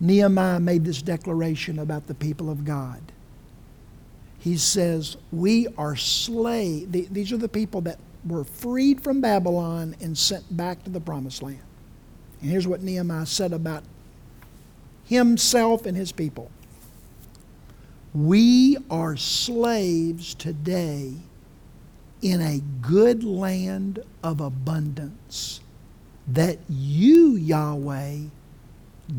Nehemiah 0.00 0.58
made 0.58 0.84
this 0.84 1.00
declaration 1.00 1.78
about 1.78 2.08
the 2.08 2.14
people 2.14 2.50
of 2.50 2.64
God. 2.64 3.00
He 4.38 4.56
says, 4.56 5.16
We 5.30 5.68
are 5.78 5.94
slaves. 5.94 6.90
These 6.90 7.32
are 7.32 7.36
the 7.36 7.48
people 7.48 7.80
that 7.82 8.00
were 8.26 8.42
freed 8.42 9.00
from 9.00 9.20
Babylon 9.20 9.94
and 10.00 10.18
sent 10.18 10.56
back 10.56 10.82
to 10.82 10.90
the 10.90 11.00
promised 11.00 11.42
land. 11.42 11.62
And 12.40 12.50
here's 12.50 12.66
what 12.66 12.82
Nehemiah 12.82 13.26
said 13.26 13.52
about 13.52 13.84
himself 15.04 15.86
and 15.86 15.96
his 15.96 16.10
people 16.10 16.50
We 18.14 18.76
are 18.90 19.16
slaves 19.16 20.34
today 20.34 21.14
in 22.20 22.40
a 22.42 22.60
good 22.82 23.24
land 23.24 24.00
of 24.22 24.40
abundance 24.40 25.60
that 26.28 26.58
you, 26.68 27.36
Yahweh, 27.36 28.18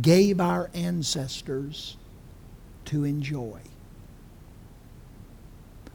gave 0.02 0.40
our 0.40 0.70
ancestors 0.74 1.98
to 2.86 3.04
enjoy. 3.04 3.60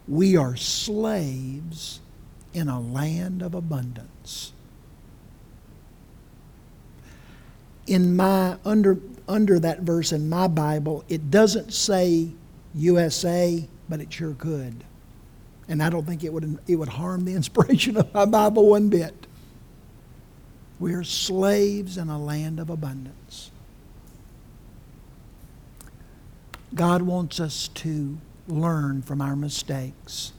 We 0.09 0.37
are 0.37 0.57
slaves 0.57 2.01
in 2.53 2.69
a 2.69 2.81
land 2.81 3.43
of 3.43 3.55
abundance. 3.55 4.53
In 7.87 8.17
my 8.17 8.57
under 8.65 8.99
under 9.29 9.59
that 9.61 9.81
verse 9.81 10.13
in 10.13 10.29
my 10.29 10.49
Bible, 10.49 11.05
it 11.09 11.31
doesn't 11.31 11.73
say 11.73 12.31
USA, 12.79 13.69
but 13.89 14.01
it 14.01 14.13
sure 14.13 14.35
could. 14.35 14.85
And 15.69 15.83
I 15.83 15.91
don't 15.91 16.07
think 16.07 16.25
it 16.25 16.33
would 16.33 16.59
it 16.67 16.77
would 16.77 16.89
harm 16.89 17.25
the 17.25 17.35
inspiration 17.41 17.97
of 17.97 18.13
my 18.15 18.25
Bible 18.25 18.69
one 18.69 18.89
bit. 18.89 19.27
We're 20.79 21.05
slaves 21.05 21.99
in 21.99 22.09
a 22.09 22.19
land 22.19 22.61
of 22.61 22.71
abundance. 22.71 23.51
God 26.75 27.03
wants 27.03 27.41
us 27.41 27.69
to 27.69 28.19
learn 28.47 29.03
from 29.03 29.21
our 29.21 29.35
mistakes 29.35 30.33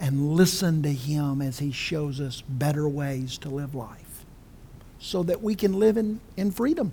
and 0.00 0.32
listen 0.34 0.82
to 0.82 0.92
Him 0.92 1.42
as 1.42 1.58
He 1.58 1.70
shows 1.70 2.20
us 2.20 2.42
better 2.48 2.88
ways 2.88 3.38
to 3.38 3.50
live 3.50 3.74
life 3.74 4.24
so 4.98 5.22
that 5.22 5.42
we 5.42 5.54
can 5.54 5.78
live 5.78 5.96
in, 5.96 6.20
in 6.36 6.50
freedom 6.50 6.92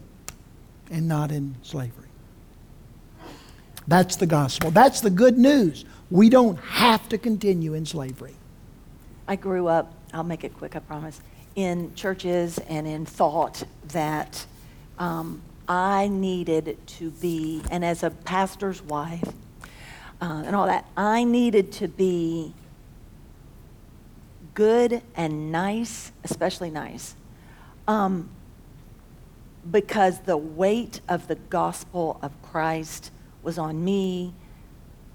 and 0.92 1.08
not 1.08 1.32
in 1.32 1.56
slavery. 1.64 2.07
That's 3.88 4.18
the 4.18 4.26
gospel. 4.26 4.72
That's 4.72 5.02
the 5.02 5.10
good 5.10 5.38
news. 5.38 5.86
We 6.12 6.30
don't 6.30 6.60
have 6.60 7.08
to 7.10 7.18
continue 7.18 7.74
in 7.74 7.86
slavery. 7.86 8.36
I 9.28 9.36
grew 9.36 9.68
up, 9.68 9.94
I'll 10.14 10.24
make 10.24 10.44
it 10.44 10.56
quick, 10.58 10.76
I 10.76 10.80
promise, 10.80 11.22
in 11.56 11.94
churches 11.96 12.60
and 12.70 12.88
in 12.88 13.06
thought 13.06 13.64
that 13.90 14.46
um, 15.00 15.42
I 15.68 16.08
needed 16.08 16.78
to 16.88 17.12
be, 17.12 17.62
and 17.72 17.84
as 17.84 18.04
a 18.04 18.10
pastor's 18.10 18.82
wife 18.82 19.28
uh, 20.22 20.44
and 20.46 20.56
all 20.56 20.68
that, 20.68 20.86
I 20.96 21.24
needed 21.24 21.72
to 21.74 21.88
be 21.88 22.54
good 24.54 25.02
and 25.16 25.52
nice, 25.52 26.12
especially 26.24 26.70
nice, 26.70 27.16
um, 27.88 28.30
because 29.70 30.20
the 30.20 30.38
weight 30.38 31.02
of 31.10 31.28
the 31.28 31.36
gospel 31.36 32.18
of 32.22 32.32
Christ 32.42 33.12
was 33.44 33.58
on 33.58 33.84
me, 33.84 34.34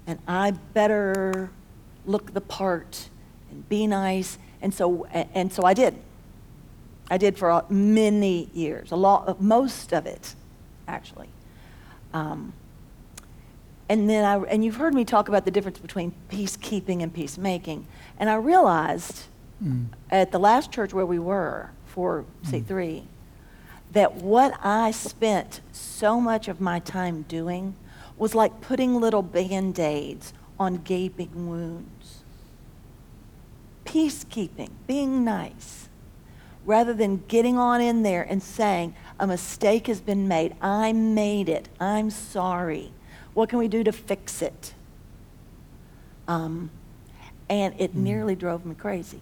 and 0.07 0.19
I 0.27 0.51
better 0.51 1.49
look 2.05 2.33
the 2.33 2.41
part 2.41 3.09
and 3.51 3.67
be 3.69 3.87
nice, 3.87 4.37
and 4.61 4.73
so 4.73 5.05
and 5.11 5.51
so 5.51 5.63
I 5.63 5.73
did. 5.73 5.95
I 7.11 7.17
did 7.17 7.37
for 7.37 7.63
many 7.69 8.49
years, 8.53 8.91
a 8.91 8.95
lot, 8.95 9.41
most 9.41 9.93
of 9.93 10.05
it, 10.05 10.35
actually. 10.87 11.27
Um, 12.13 12.53
and 13.89 14.09
then 14.09 14.23
I, 14.23 14.37
and 14.45 14.63
you've 14.63 14.77
heard 14.77 14.93
me 14.93 15.03
talk 15.03 15.27
about 15.27 15.43
the 15.45 15.51
difference 15.51 15.79
between 15.79 16.13
peacekeeping 16.31 17.03
and 17.03 17.13
peacemaking. 17.13 17.85
And 18.17 18.29
I 18.29 18.35
realized 18.35 19.23
Mm. 19.63 19.85
at 20.09 20.31
the 20.31 20.39
last 20.39 20.71
church 20.71 20.93
where 20.93 21.05
we 21.05 21.19
were 21.19 21.69
for 21.85 22.25
C3 22.43 23.03
that 23.93 24.15
what 24.15 24.59
I 24.61 24.91
spent 24.91 25.61
so 25.71 26.19
much 26.19 26.47
of 26.49 26.59
my 26.59 26.79
time 26.79 27.21
doing 27.29 27.75
was 28.17 28.35
like 28.35 28.61
putting 28.61 28.99
little 28.99 29.21
band 29.21 29.79
aids 29.79 30.33
on 30.59 30.77
gaping 30.77 31.49
wounds. 31.49 32.23
Peacekeeping, 33.85 34.69
being 34.87 35.23
nice, 35.23 35.89
rather 36.65 36.93
than 36.93 37.23
getting 37.27 37.57
on 37.57 37.81
in 37.81 38.03
there 38.03 38.23
and 38.23 38.41
saying, 38.41 38.95
a 39.19 39.27
mistake 39.27 39.87
has 39.87 40.01
been 40.01 40.27
made. 40.27 40.55
I 40.61 40.93
made 40.93 41.49
it. 41.49 41.69
I'm 41.79 42.09
sorry. 42.09 42.91
What 43.33 43.49
can 43.49 43.59
we 43.59 43.67
do 43.67 43.83
to 43.83 43.91
fix 43.91 44.41
it? 44.41 44.73
Um, 46.27 46.71
and 47.49 47.75
it 47.77 47.95
nearly 47.95 48.35
drove 48.35 48.65
me 48.65 48.75
crazy. 48.75 49.19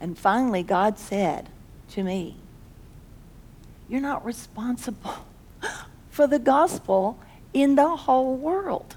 And 0.00 0.18
finally, 0.18 0.62
God 0.62 0.98
said 0.98 1.48
to 1.90 2.02
me, 2.02 2.36
You're 3.88 4.00
not 4.00 4.24
responsible 4.24 5.26
for 6.12 6.28
the 6.28 6.38
gospel 6.38 7.18
in 7.52 7.74
the 7.74 7.96
whole 7.96 8.36
world. 8.36 8.94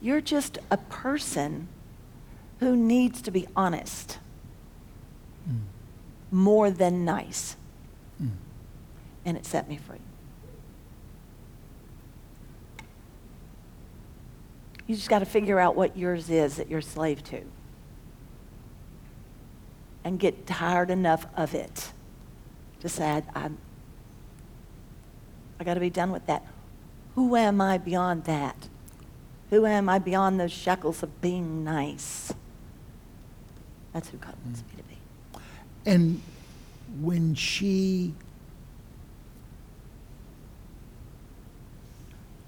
You're 0.00 0.20
just 0.20 0.58
a 0.70 0.78
person 0.78 1.68
who 2.58 2.74
needs 2.74 3.22
to 3.22 3.30
be 3.30 3.46
honest 3.54 4.18
more 6.30 6.70
than 6.70 7.04
nice. 7.04 7.56
Mm. 8.22 8.30
And 9.24 9.36
it 9.36 9.46
set 9.46 9.68
me 9.68 9.76
free. 9.76 9.98
You 14.86 14.94
just 14.94 15.08
got 15.08 15.20
to 15.20 15.26
figure 15.26 15.58
out 15.58 15.76
what 15.76 15.96
yours 15.96 16.30
is 16.30 16.56
that 16.56 16.70
you're 16.70 16.80
slave 16.80 17.22
to. 17.24 17.42
And 20.04 20.18
get 20.18 20.46
tired 20.46 20.90
enough 20.90 21.26
of 21.36 21.54
it 21.54 21.92
to 22.80 22.88
say, 22.88 23.22
I'm, 23.34 23.58
I 25.58 25.64
got 25.64 25.74
to 25.74 25.80
be 25.80 25.90
done 25.90 26.12
with 26.12 26.26
that. 26.26 26.44
Who 27.14 27.36
am 27.36 27.60
I 27.60 27.78
beyond 27.78 28.24
that? 28.24 28.68
Who 29.50 29.64
am 29.64 29.88
I 29.88 29.98
beyond 29.98 30.38
those 30.40 30.52
shackles 30.52 31.02
of 31.02 31.20
being 31.20 31.64
nice? 31.64 32.34
That's 33.92 34.08
who 34.08 34.18
God 34.18 34.34
wants 34.44 34.62
mm. 34.62 34.76
me 34.76 34.82
to 34.82 34.88
be. 34.88 35.40
And 35.90 36.20
when 37.00 37.34
she 37.34 38.12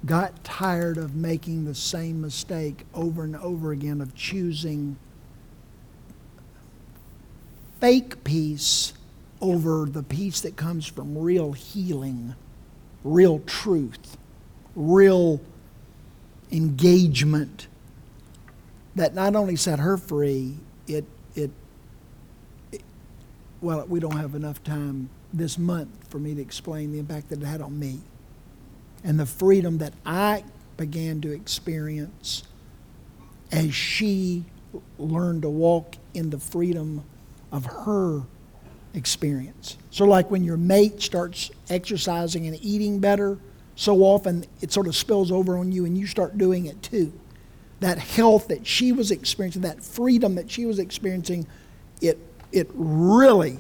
got 0.04 0.44
tired 0.44 0.96
of 0.96 1.14
making 1.14 1.64
the 1.64 1.74
same 1.74 2.20
mistake 2.20 2.84
over 2.94 3.24
and 3.24 3.36
over 3.36 3.72
again 3.72 4.00
of 4.00 4.14
choosing 4.14 4.96
fake 7.80 8.24
peace 8.24 8.92
over 9.40 9.86
the 9.86 10.02
peace 10.02 10.40
that 10.40 10.56
comes 10.56 10.86
from 10.86 11.16
real 11.16 11.52
healing, 11.52 12.34
real 13.04 13.40
truth, 13.40 14.16
real 14.74 15.40
engagement 16.50 17.66
that 18.94 19.14
not 19.14 19.36
only 19.36 19.56
set 19.56 19.78
her 19.78 19.96
free, 19.96 20.56
it, 20.86 21.04
it, 21.34 21.50
it 22.72 22.82
well, 23.60 23.84
we 23.86 24.00
don't 24.00 24.16
have 24.16 24.34
enough 24.34 24.62
time 24.64 25.10
this 25.32 25.58
month 25.58 26.08
for 26.08 26.18
me 26.18 26.34
to 26.34 26.40
explain 26.40 26.92
the 26.92 26.98
impact 26.98 27.28
that 27.30 27.40
it 27.40 27.44
had 27.44 27.60
on 27.60 27.78
me. 27.78 28.00
And 29.04 29.18
the 29.18 29.26
freedom 29.26 29.78
that 29.78 29.92
I 30.04 30.44
began 30.76 31.20
to 31.20 31.32
experience 31.32 32.42
as 33.52 33.74
she 33.74 34.44
learned 34.98 35.42
to 35.42 35.48
walk 35.48 35.96
in 36.14 36.30
the 36.30 36.38
freedom 36.38 37.04
of 37.52 37.66
her 37.66 38.22
experience. 38.94 39.76
So, 39.90 40.04
like 40.04 40.30
when 40.30 40.44
your 40.44 40.56
mate 40.56 41.02
starts 41.02 41.50
exercising 41.70 42.46
and 42.46 42.58
eating 42.62 43.00
better, 43.00 43.38
so 43.76 44.02
often 44.02 44.44
it 44.60 44.72
sort 44.72 44.86
of 44.86 44.96
spills 44.96 45.30
over 45.30 45.56
on 45.56 45.70
you 45.72 45.84
and 45.84 45.96
you 45.96 46.06
start 46.06 46.36
doing 46.36 46.66
it 46.66 46.82
too. 46.82 47.12
That 47.80 47.98
health 47.98 48.48
that 48.48 48.66
she 48.66 48.90
was 48.90 49.10
experiencing, 49.10 49.62
that 49.62 49.82
freedom 49.82 50.34
that 50.34 50.50
she 50.50 50.66
was 50.66 50.78
experiencing, 50.80 51.46
it, 52.00 52.18
it 52.50 52.68
really, 52.74 53.58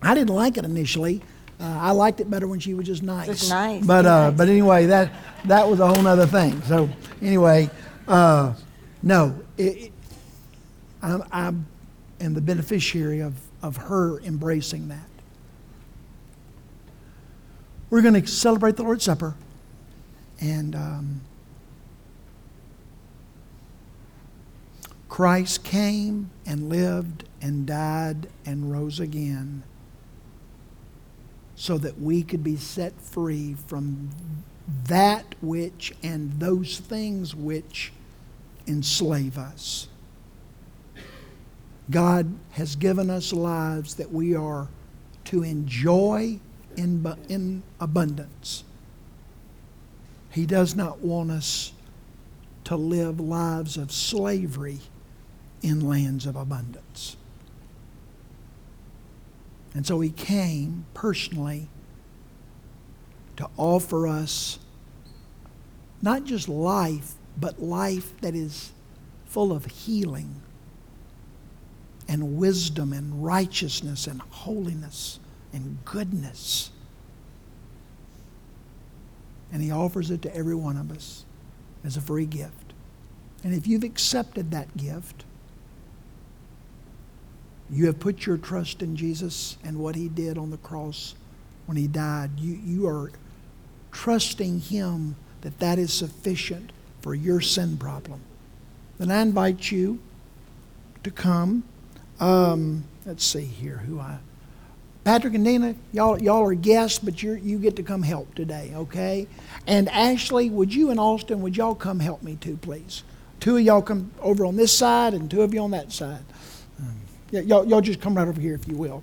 I 0.00 0.14
didn't 0.14 0.34
like 0.34 0.56
it 0.56 0.64
initially. 0.64 1.20
Uh, 1.60 1.64
I 1.64 1.90
liked 1.90 2.20
it 2.20 2.30
better 2.30 2.48
when 2.48 2.58
she 2.58 2.74
was 2.74 2.86
just 2.86 3.02
nice. 3.02 3.26
Just 3.26 3.50
nice, 3.50 3.84
But, 3.84 4.06
uh, 4.06 4.30
nice. 4.30 4.38
but 4.38 4.48
anyway, 4.48 4.86
that, 4.86 5.12
that 5.44 5.68
was 5.68 5.78
a 5.78 5.86
whole 5.86 6.06
other 6.06 6.26
thing. 6.26 6.60
So, 6.62 6.88
anyway, 7.20 7.70
uh, 8.08 8.54
no, 9.02 9.38
it, 9.58 9.62
it, 9.76 9.92
I'm, 11.02 11.22
I'm 11.30 11.66
am 12.20 12.34
the 12.34 12.40
beneficiary 12.40 13.20
of, 13.20 13.34
of 13.64 13.78
her 13.78 14.20
embracing 14.20 14.88
that. 14.88 15.08
We're 17.88 18.02
going 18.02 18.20
to 18.20 18.26
celebrate 18.26 18.76
the 18.76 18.82
Lord's 18.82 19.04
Supper. 19.04 19.36
And 20.38 20.74
um, 20.74 21.22
Christ 25.08 25.64
came 25.64 26.30
and 26.44 26.68
lived 26.68 27.24
and 27.40 27.66
died 27.66 28.28
and 28.44 28.70
rose 28.70 29.00
again 29.00 29.62
so 31.54 31.78
that 31.78 31.98
we 31.98 32.22
could 32.22 32.44
be 32.44 32.56
set 32.56 33.00
free 33.00 33.56
from 33.66 34.10
that 34.88 35.36
which 35.40 35.94
and 36.02 36.38
those 36.38 36.78
things 36.78 37.34
which 37.34 37.94
enslave 38.66 39.38
us. 39.38 39.88
God 41.90 42.34
has 42.52 42.76
given 42.76 43.10
us 43.10 43.32
lives 43.32 43.96
that 43.96 44.10
we 44.12 44.34
are 44.34 44.68
to 45.26 45.42
enjoy 45.42 46.38
in, 46.76 47.06
in 47.28 47.62
abundance. 47.80 48.64
He 50.30 50.46
does 50.46 50.74
not 50.74 51.00
want 51.00 51.30
us 51.30 51.72
to 52.64 52.76
live 52.76 53.20
lives 53.20 53.76
of 53.76 53.92
slavery 53.92 54.80
in 55.62 55.86
lands 55.86 56.26
of 56.26 56.36
abundance. 56.36 57.16
And 59.74 59.86
so 59.86 60.00
he 60.00 60.10
came 60.10 60.86
personally 60.94 61.68
to 63.36 63.48
offer 63.56 64.06
us 64.06 64.58
not 66.00 66.24
just 66.24 66.48
life, 66.48 67.14
but 67.36 67.60
life 67.60 68.18
that 68.20 68.34
is 68.34 68.72
full 69.26 69.52
of 69.52 69.66
healing 69.66 70.40
and 72.08 72.36
wisdom 72.36 72.92
and 72.92 73.24
righteousness 73.24 74.06
and 74.06 74.20
holiness 74.30 75.18
and 75.52 75.78
goodness. 75.84 76.70
And 79.52 79.62
he 79.62 79.70
offers 79.70 80.10
it 80.10 80.22
to 80.22 80.34
every 80.34 80.54
one 80.54 80.76
of 80.76 80.90
us 80.90 81.24
as 81.84 81.96
a 81.96 82.00
free 82.00 82.26
gift. 82.26 82.72
And 83.42 83.54
if 83.54 83.66
you've 83.66 83.84
accepted 83.84 84.50
that 84.50 84.76
gift, 84.76 85.24
you 87.70 87.86
have 87.86 87.98
put 88.00 88.26
your 88.26 88.36
trust 88.36 88.82
in 88.82 88.96
Jesus 88.96 89.56
and 89.64 89.78
what 89.78 89.94
he 89.94 90.08
did 90.08 90.38
on 90.38 90.50
the 90.50 90.56
cross 90.58 91.14
when 91.66 91.76
he 91.76 91.86
died. 91.86 92.30
You, 92.38 92.58
you 92.64 92.86
are 92.88 93.10
trusting 93.92 94.60
him 94.60 95.16
that 95.42 95.58
that 95.60 95.78
is 95.78 95.92
sufficient 95.92 96.72
for 97.00 97.14
your 97.14 97.40
sin 97.40 97.76
problem. 97.76 98.20
Then 98.98 99.10
I 99.10 99.22
invite 99.22 99.70
you 99.70 100.00
to 101.02 101.10
come. 101.10 101.64
Um, 102.20 102.84
let's 103.06 103.24
see 103.24 103.44
here 103.44 103.78
who 103.78 104.00
I. 104.00 104.18
Patrick 105.04 105.34
and 105.34 105.44
Nina, 105.44 105.74
y'all, 105.92 106.20
y'all 106.22 106.42
are 106.44 106.54
guests, 106.54 106.98
but 106.98 107.22
you 107.22 107.34
you 107.34 107.58
get 107.58 107.76
to 107.76 107.82
come 107.82 108.02
help 108.02 108.34
today, 108.34 108.72
okay? 108.74 109.26
And 109.66 109.88
Ashley, 109.90 110.48
would 110.48 110.74
you 110.74 110.90
and 110.90 110.98
Austin, 110.98 111.42
would 111.42 111.56
y'all 111.56 111.74
come 111.74 112.00
help 112.00 112.22
me 112.22 112.36
too, 112.36 112.56
please? 112.56 113.02
Two 113.38 113.56
of 113.58 113.62
y'all 113.62 113.82
come 113.82 114.10
over 114.22 114.46
on 114.46 114.56
this 114.56 114.72
side, 114.76 115.12
and 115.12 115.30
two 115.30 115.42
of 115.42 115.52
you 115.52 115.60
on 115.60 115.72
that 115.72 115.92
side. 115.92 116.22
Um, 116.80 116.96
y'all, 117.30 117.66
y'all 117.68 117.82
just 117.82 118.00
come 118.00 118.16
right 118.16 118.26
over 118.26 118.40
here 118.40 118.54
if 118.54 118.66
you 118.66 118.76
will. 118.76 119.02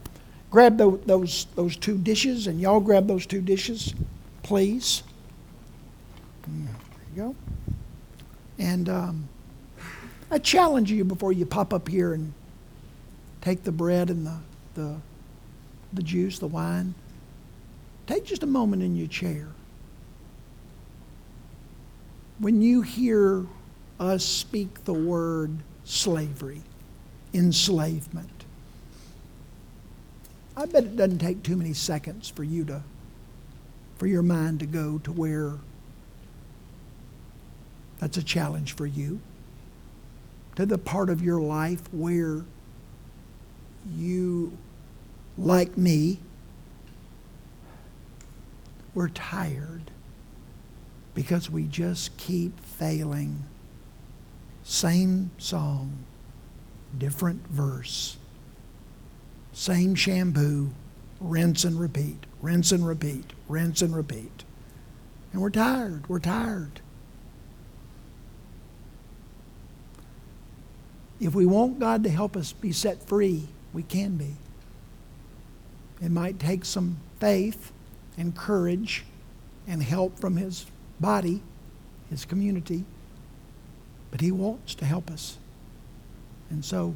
Grab 0.49 0.78
tho- 0.78 0.97
those 1.05 1.45
those 1.55 1.76
two 1.76 1.97
dishes, 1.99 2.47
and 2.47 2.59
y'all 2.59 2.80
grab 2.80 3.07
those 3.07 3.28
two 3.28 3.41
dishes, 3.41 3.93
please. 4.41 5.03
Mm, 6.49 6.66
There 6.66 6.74
you 7.16 7.22
go. 7.22 7.36
And 8.57 8.89
um, 8.89 9.30
I 10.32 10.39
challenge 10.39 10.91
you 10.91 11.03
before 11.03 11.32
you 11.32 11.45
pop 11.45 11.74
up 11.76 11.88
here 11.88 12.14
and 12.14 12.34
take 13.42 13.64
the 13.64 13.72
bread 13.72 14.10
and 14.10 14.26
the, 14.26 14.38
the, 14.76 14.96
the 15.94 16.04
juice, 16.04 16.39
the 16.39 16.48
wine. 16.48 16.94
Take 18.08 18.26
just 18.26 18.44
a 18.44 18.48
moment 18.48 18.84
in 18.84 18.96
your 18.96 19.08
chair. 19.08 19.48
When 22.39 22.62
you 22.62 22.82
hear 22.82 23.46
us 24.00 24.26
speak 24.26 24.84
the 24.86 24.94
word 24.94 25.58
slavery, 25.84 26.62
enslavement. 27.34 28.30
I 30.58 30.66
bet 30.66 30.84
it 30.84 30.96
doesn't 30.96 31.20
take 31.20 31.44
too 31.44 31.56
many 31.56 31.74
seconds 31.74 32.30
for 32.30 32.44
you 32.44 32.66
to, 32.66 32.82
for 33.98 34.08
your 34.08 34.24
mind 34.24 34.60
to 34.62 34.66
go 34.66 34.98
to 35.00 35.12
where 35.12 35.54
that's 38.00 38.18
a 38.18 38.24
challenge 38.24 38.74
for 38.74 38.86
you, 38.86 39.20
to 40.56 40.66
the 40.66 40.78
part 40.78 41.10
of 41.10 41.22
your 41.22 41.39
life 41.39 41.82
where 41.94 42.44
you, 43.95 44.57
like 45.38 45.77
me, 45.77 46.19
we're 48.93 49.09
tired 49.09 49.91
because 51.13 51.49
we 51.49 51.63
just 51.63 52.17
keep 52.17 52.59
failing. 52.59 53.45
Same 54.63 55.32
song, 55.38 56.05
different 56.97 57.47
verse. 57.47 58.17
Same 59.53 59.95
shampoo, 59.95 60.71
rinse 61.19 61.63
and 61.63 61.79
repeat, 61.79 62.25
rinse 62.41 62.71
and 62.71 62.88
repeat, 62.88 63.34
rinse 63.47 63.82
and 63.82 63.95
repeat. 63.95 64.43
And 65.34 65.41
we're 65.41 65.49
tired. 65.49 66.07
We're 66.07 66.19
tired. 66.19 66.82
If 71.19 71.36
we 71.36 71.45
want 71.45 71.79
God 71.79 72.03
to 72.03 72.09
help 72.09 72.36
us 72.36 72.51
be 72.51 72.71
set 72.71 73.07
free, 73.07 73.47
we 73.74 73.84
can 73.84 74.17
be. 74.17 74.36
It 76.01 76.11
might 76.11 76.39
take 76.39 76.65
some 76.65 76.97
faith 77.19 77.72
and 78.17 78.36
courage 78.36 79.03
and 79.67 79.82
help 79.84 80.19
from 80.19 80.38
His 80.38 80.65
body, 80.99 81.41
His 82.09 82.26
community, 82.26 82.86
but 84.09 84.22
He 84.22 84.32
wants 84.32 84.76
to 84.76 84.86
help 84.86 85.09
us. 85.09 85.38
And 86.49 86.65
so, 86.65 86.95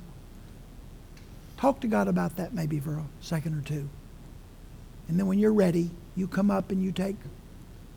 talk 1.58 1.80
to 1.82 1.88
God 1.88 2.08
about 2.08 2.36
that 2.38 2.54
maybe 2.54 2.80
for 2.80 2.96
a 2.96 3.06
second 3.22 3.58
or 3.58 3.62
two. 3.62 3.88
And 5.08 5.20
then 5.20 5.28
when 5.28 5.40
you're 5.40 5.54
ready, 5.54 5.92
you 6.16 6.28
come 6.28 6.50
up 6.50 6.72
and 6.72 6.84
you 6.84 6.92
take 6.92 7.16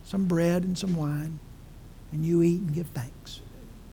some 0.05 0.27
bread 0.27 0.63
and 0.63 0.77
some 0.77 0.95
wine 0.95 1.39
and 2.13 2.25
you 2.25 2.43
eat 2.43 2.61
and 2.61 2.75
give 2.75 2.87
thanks. 2.89 3.41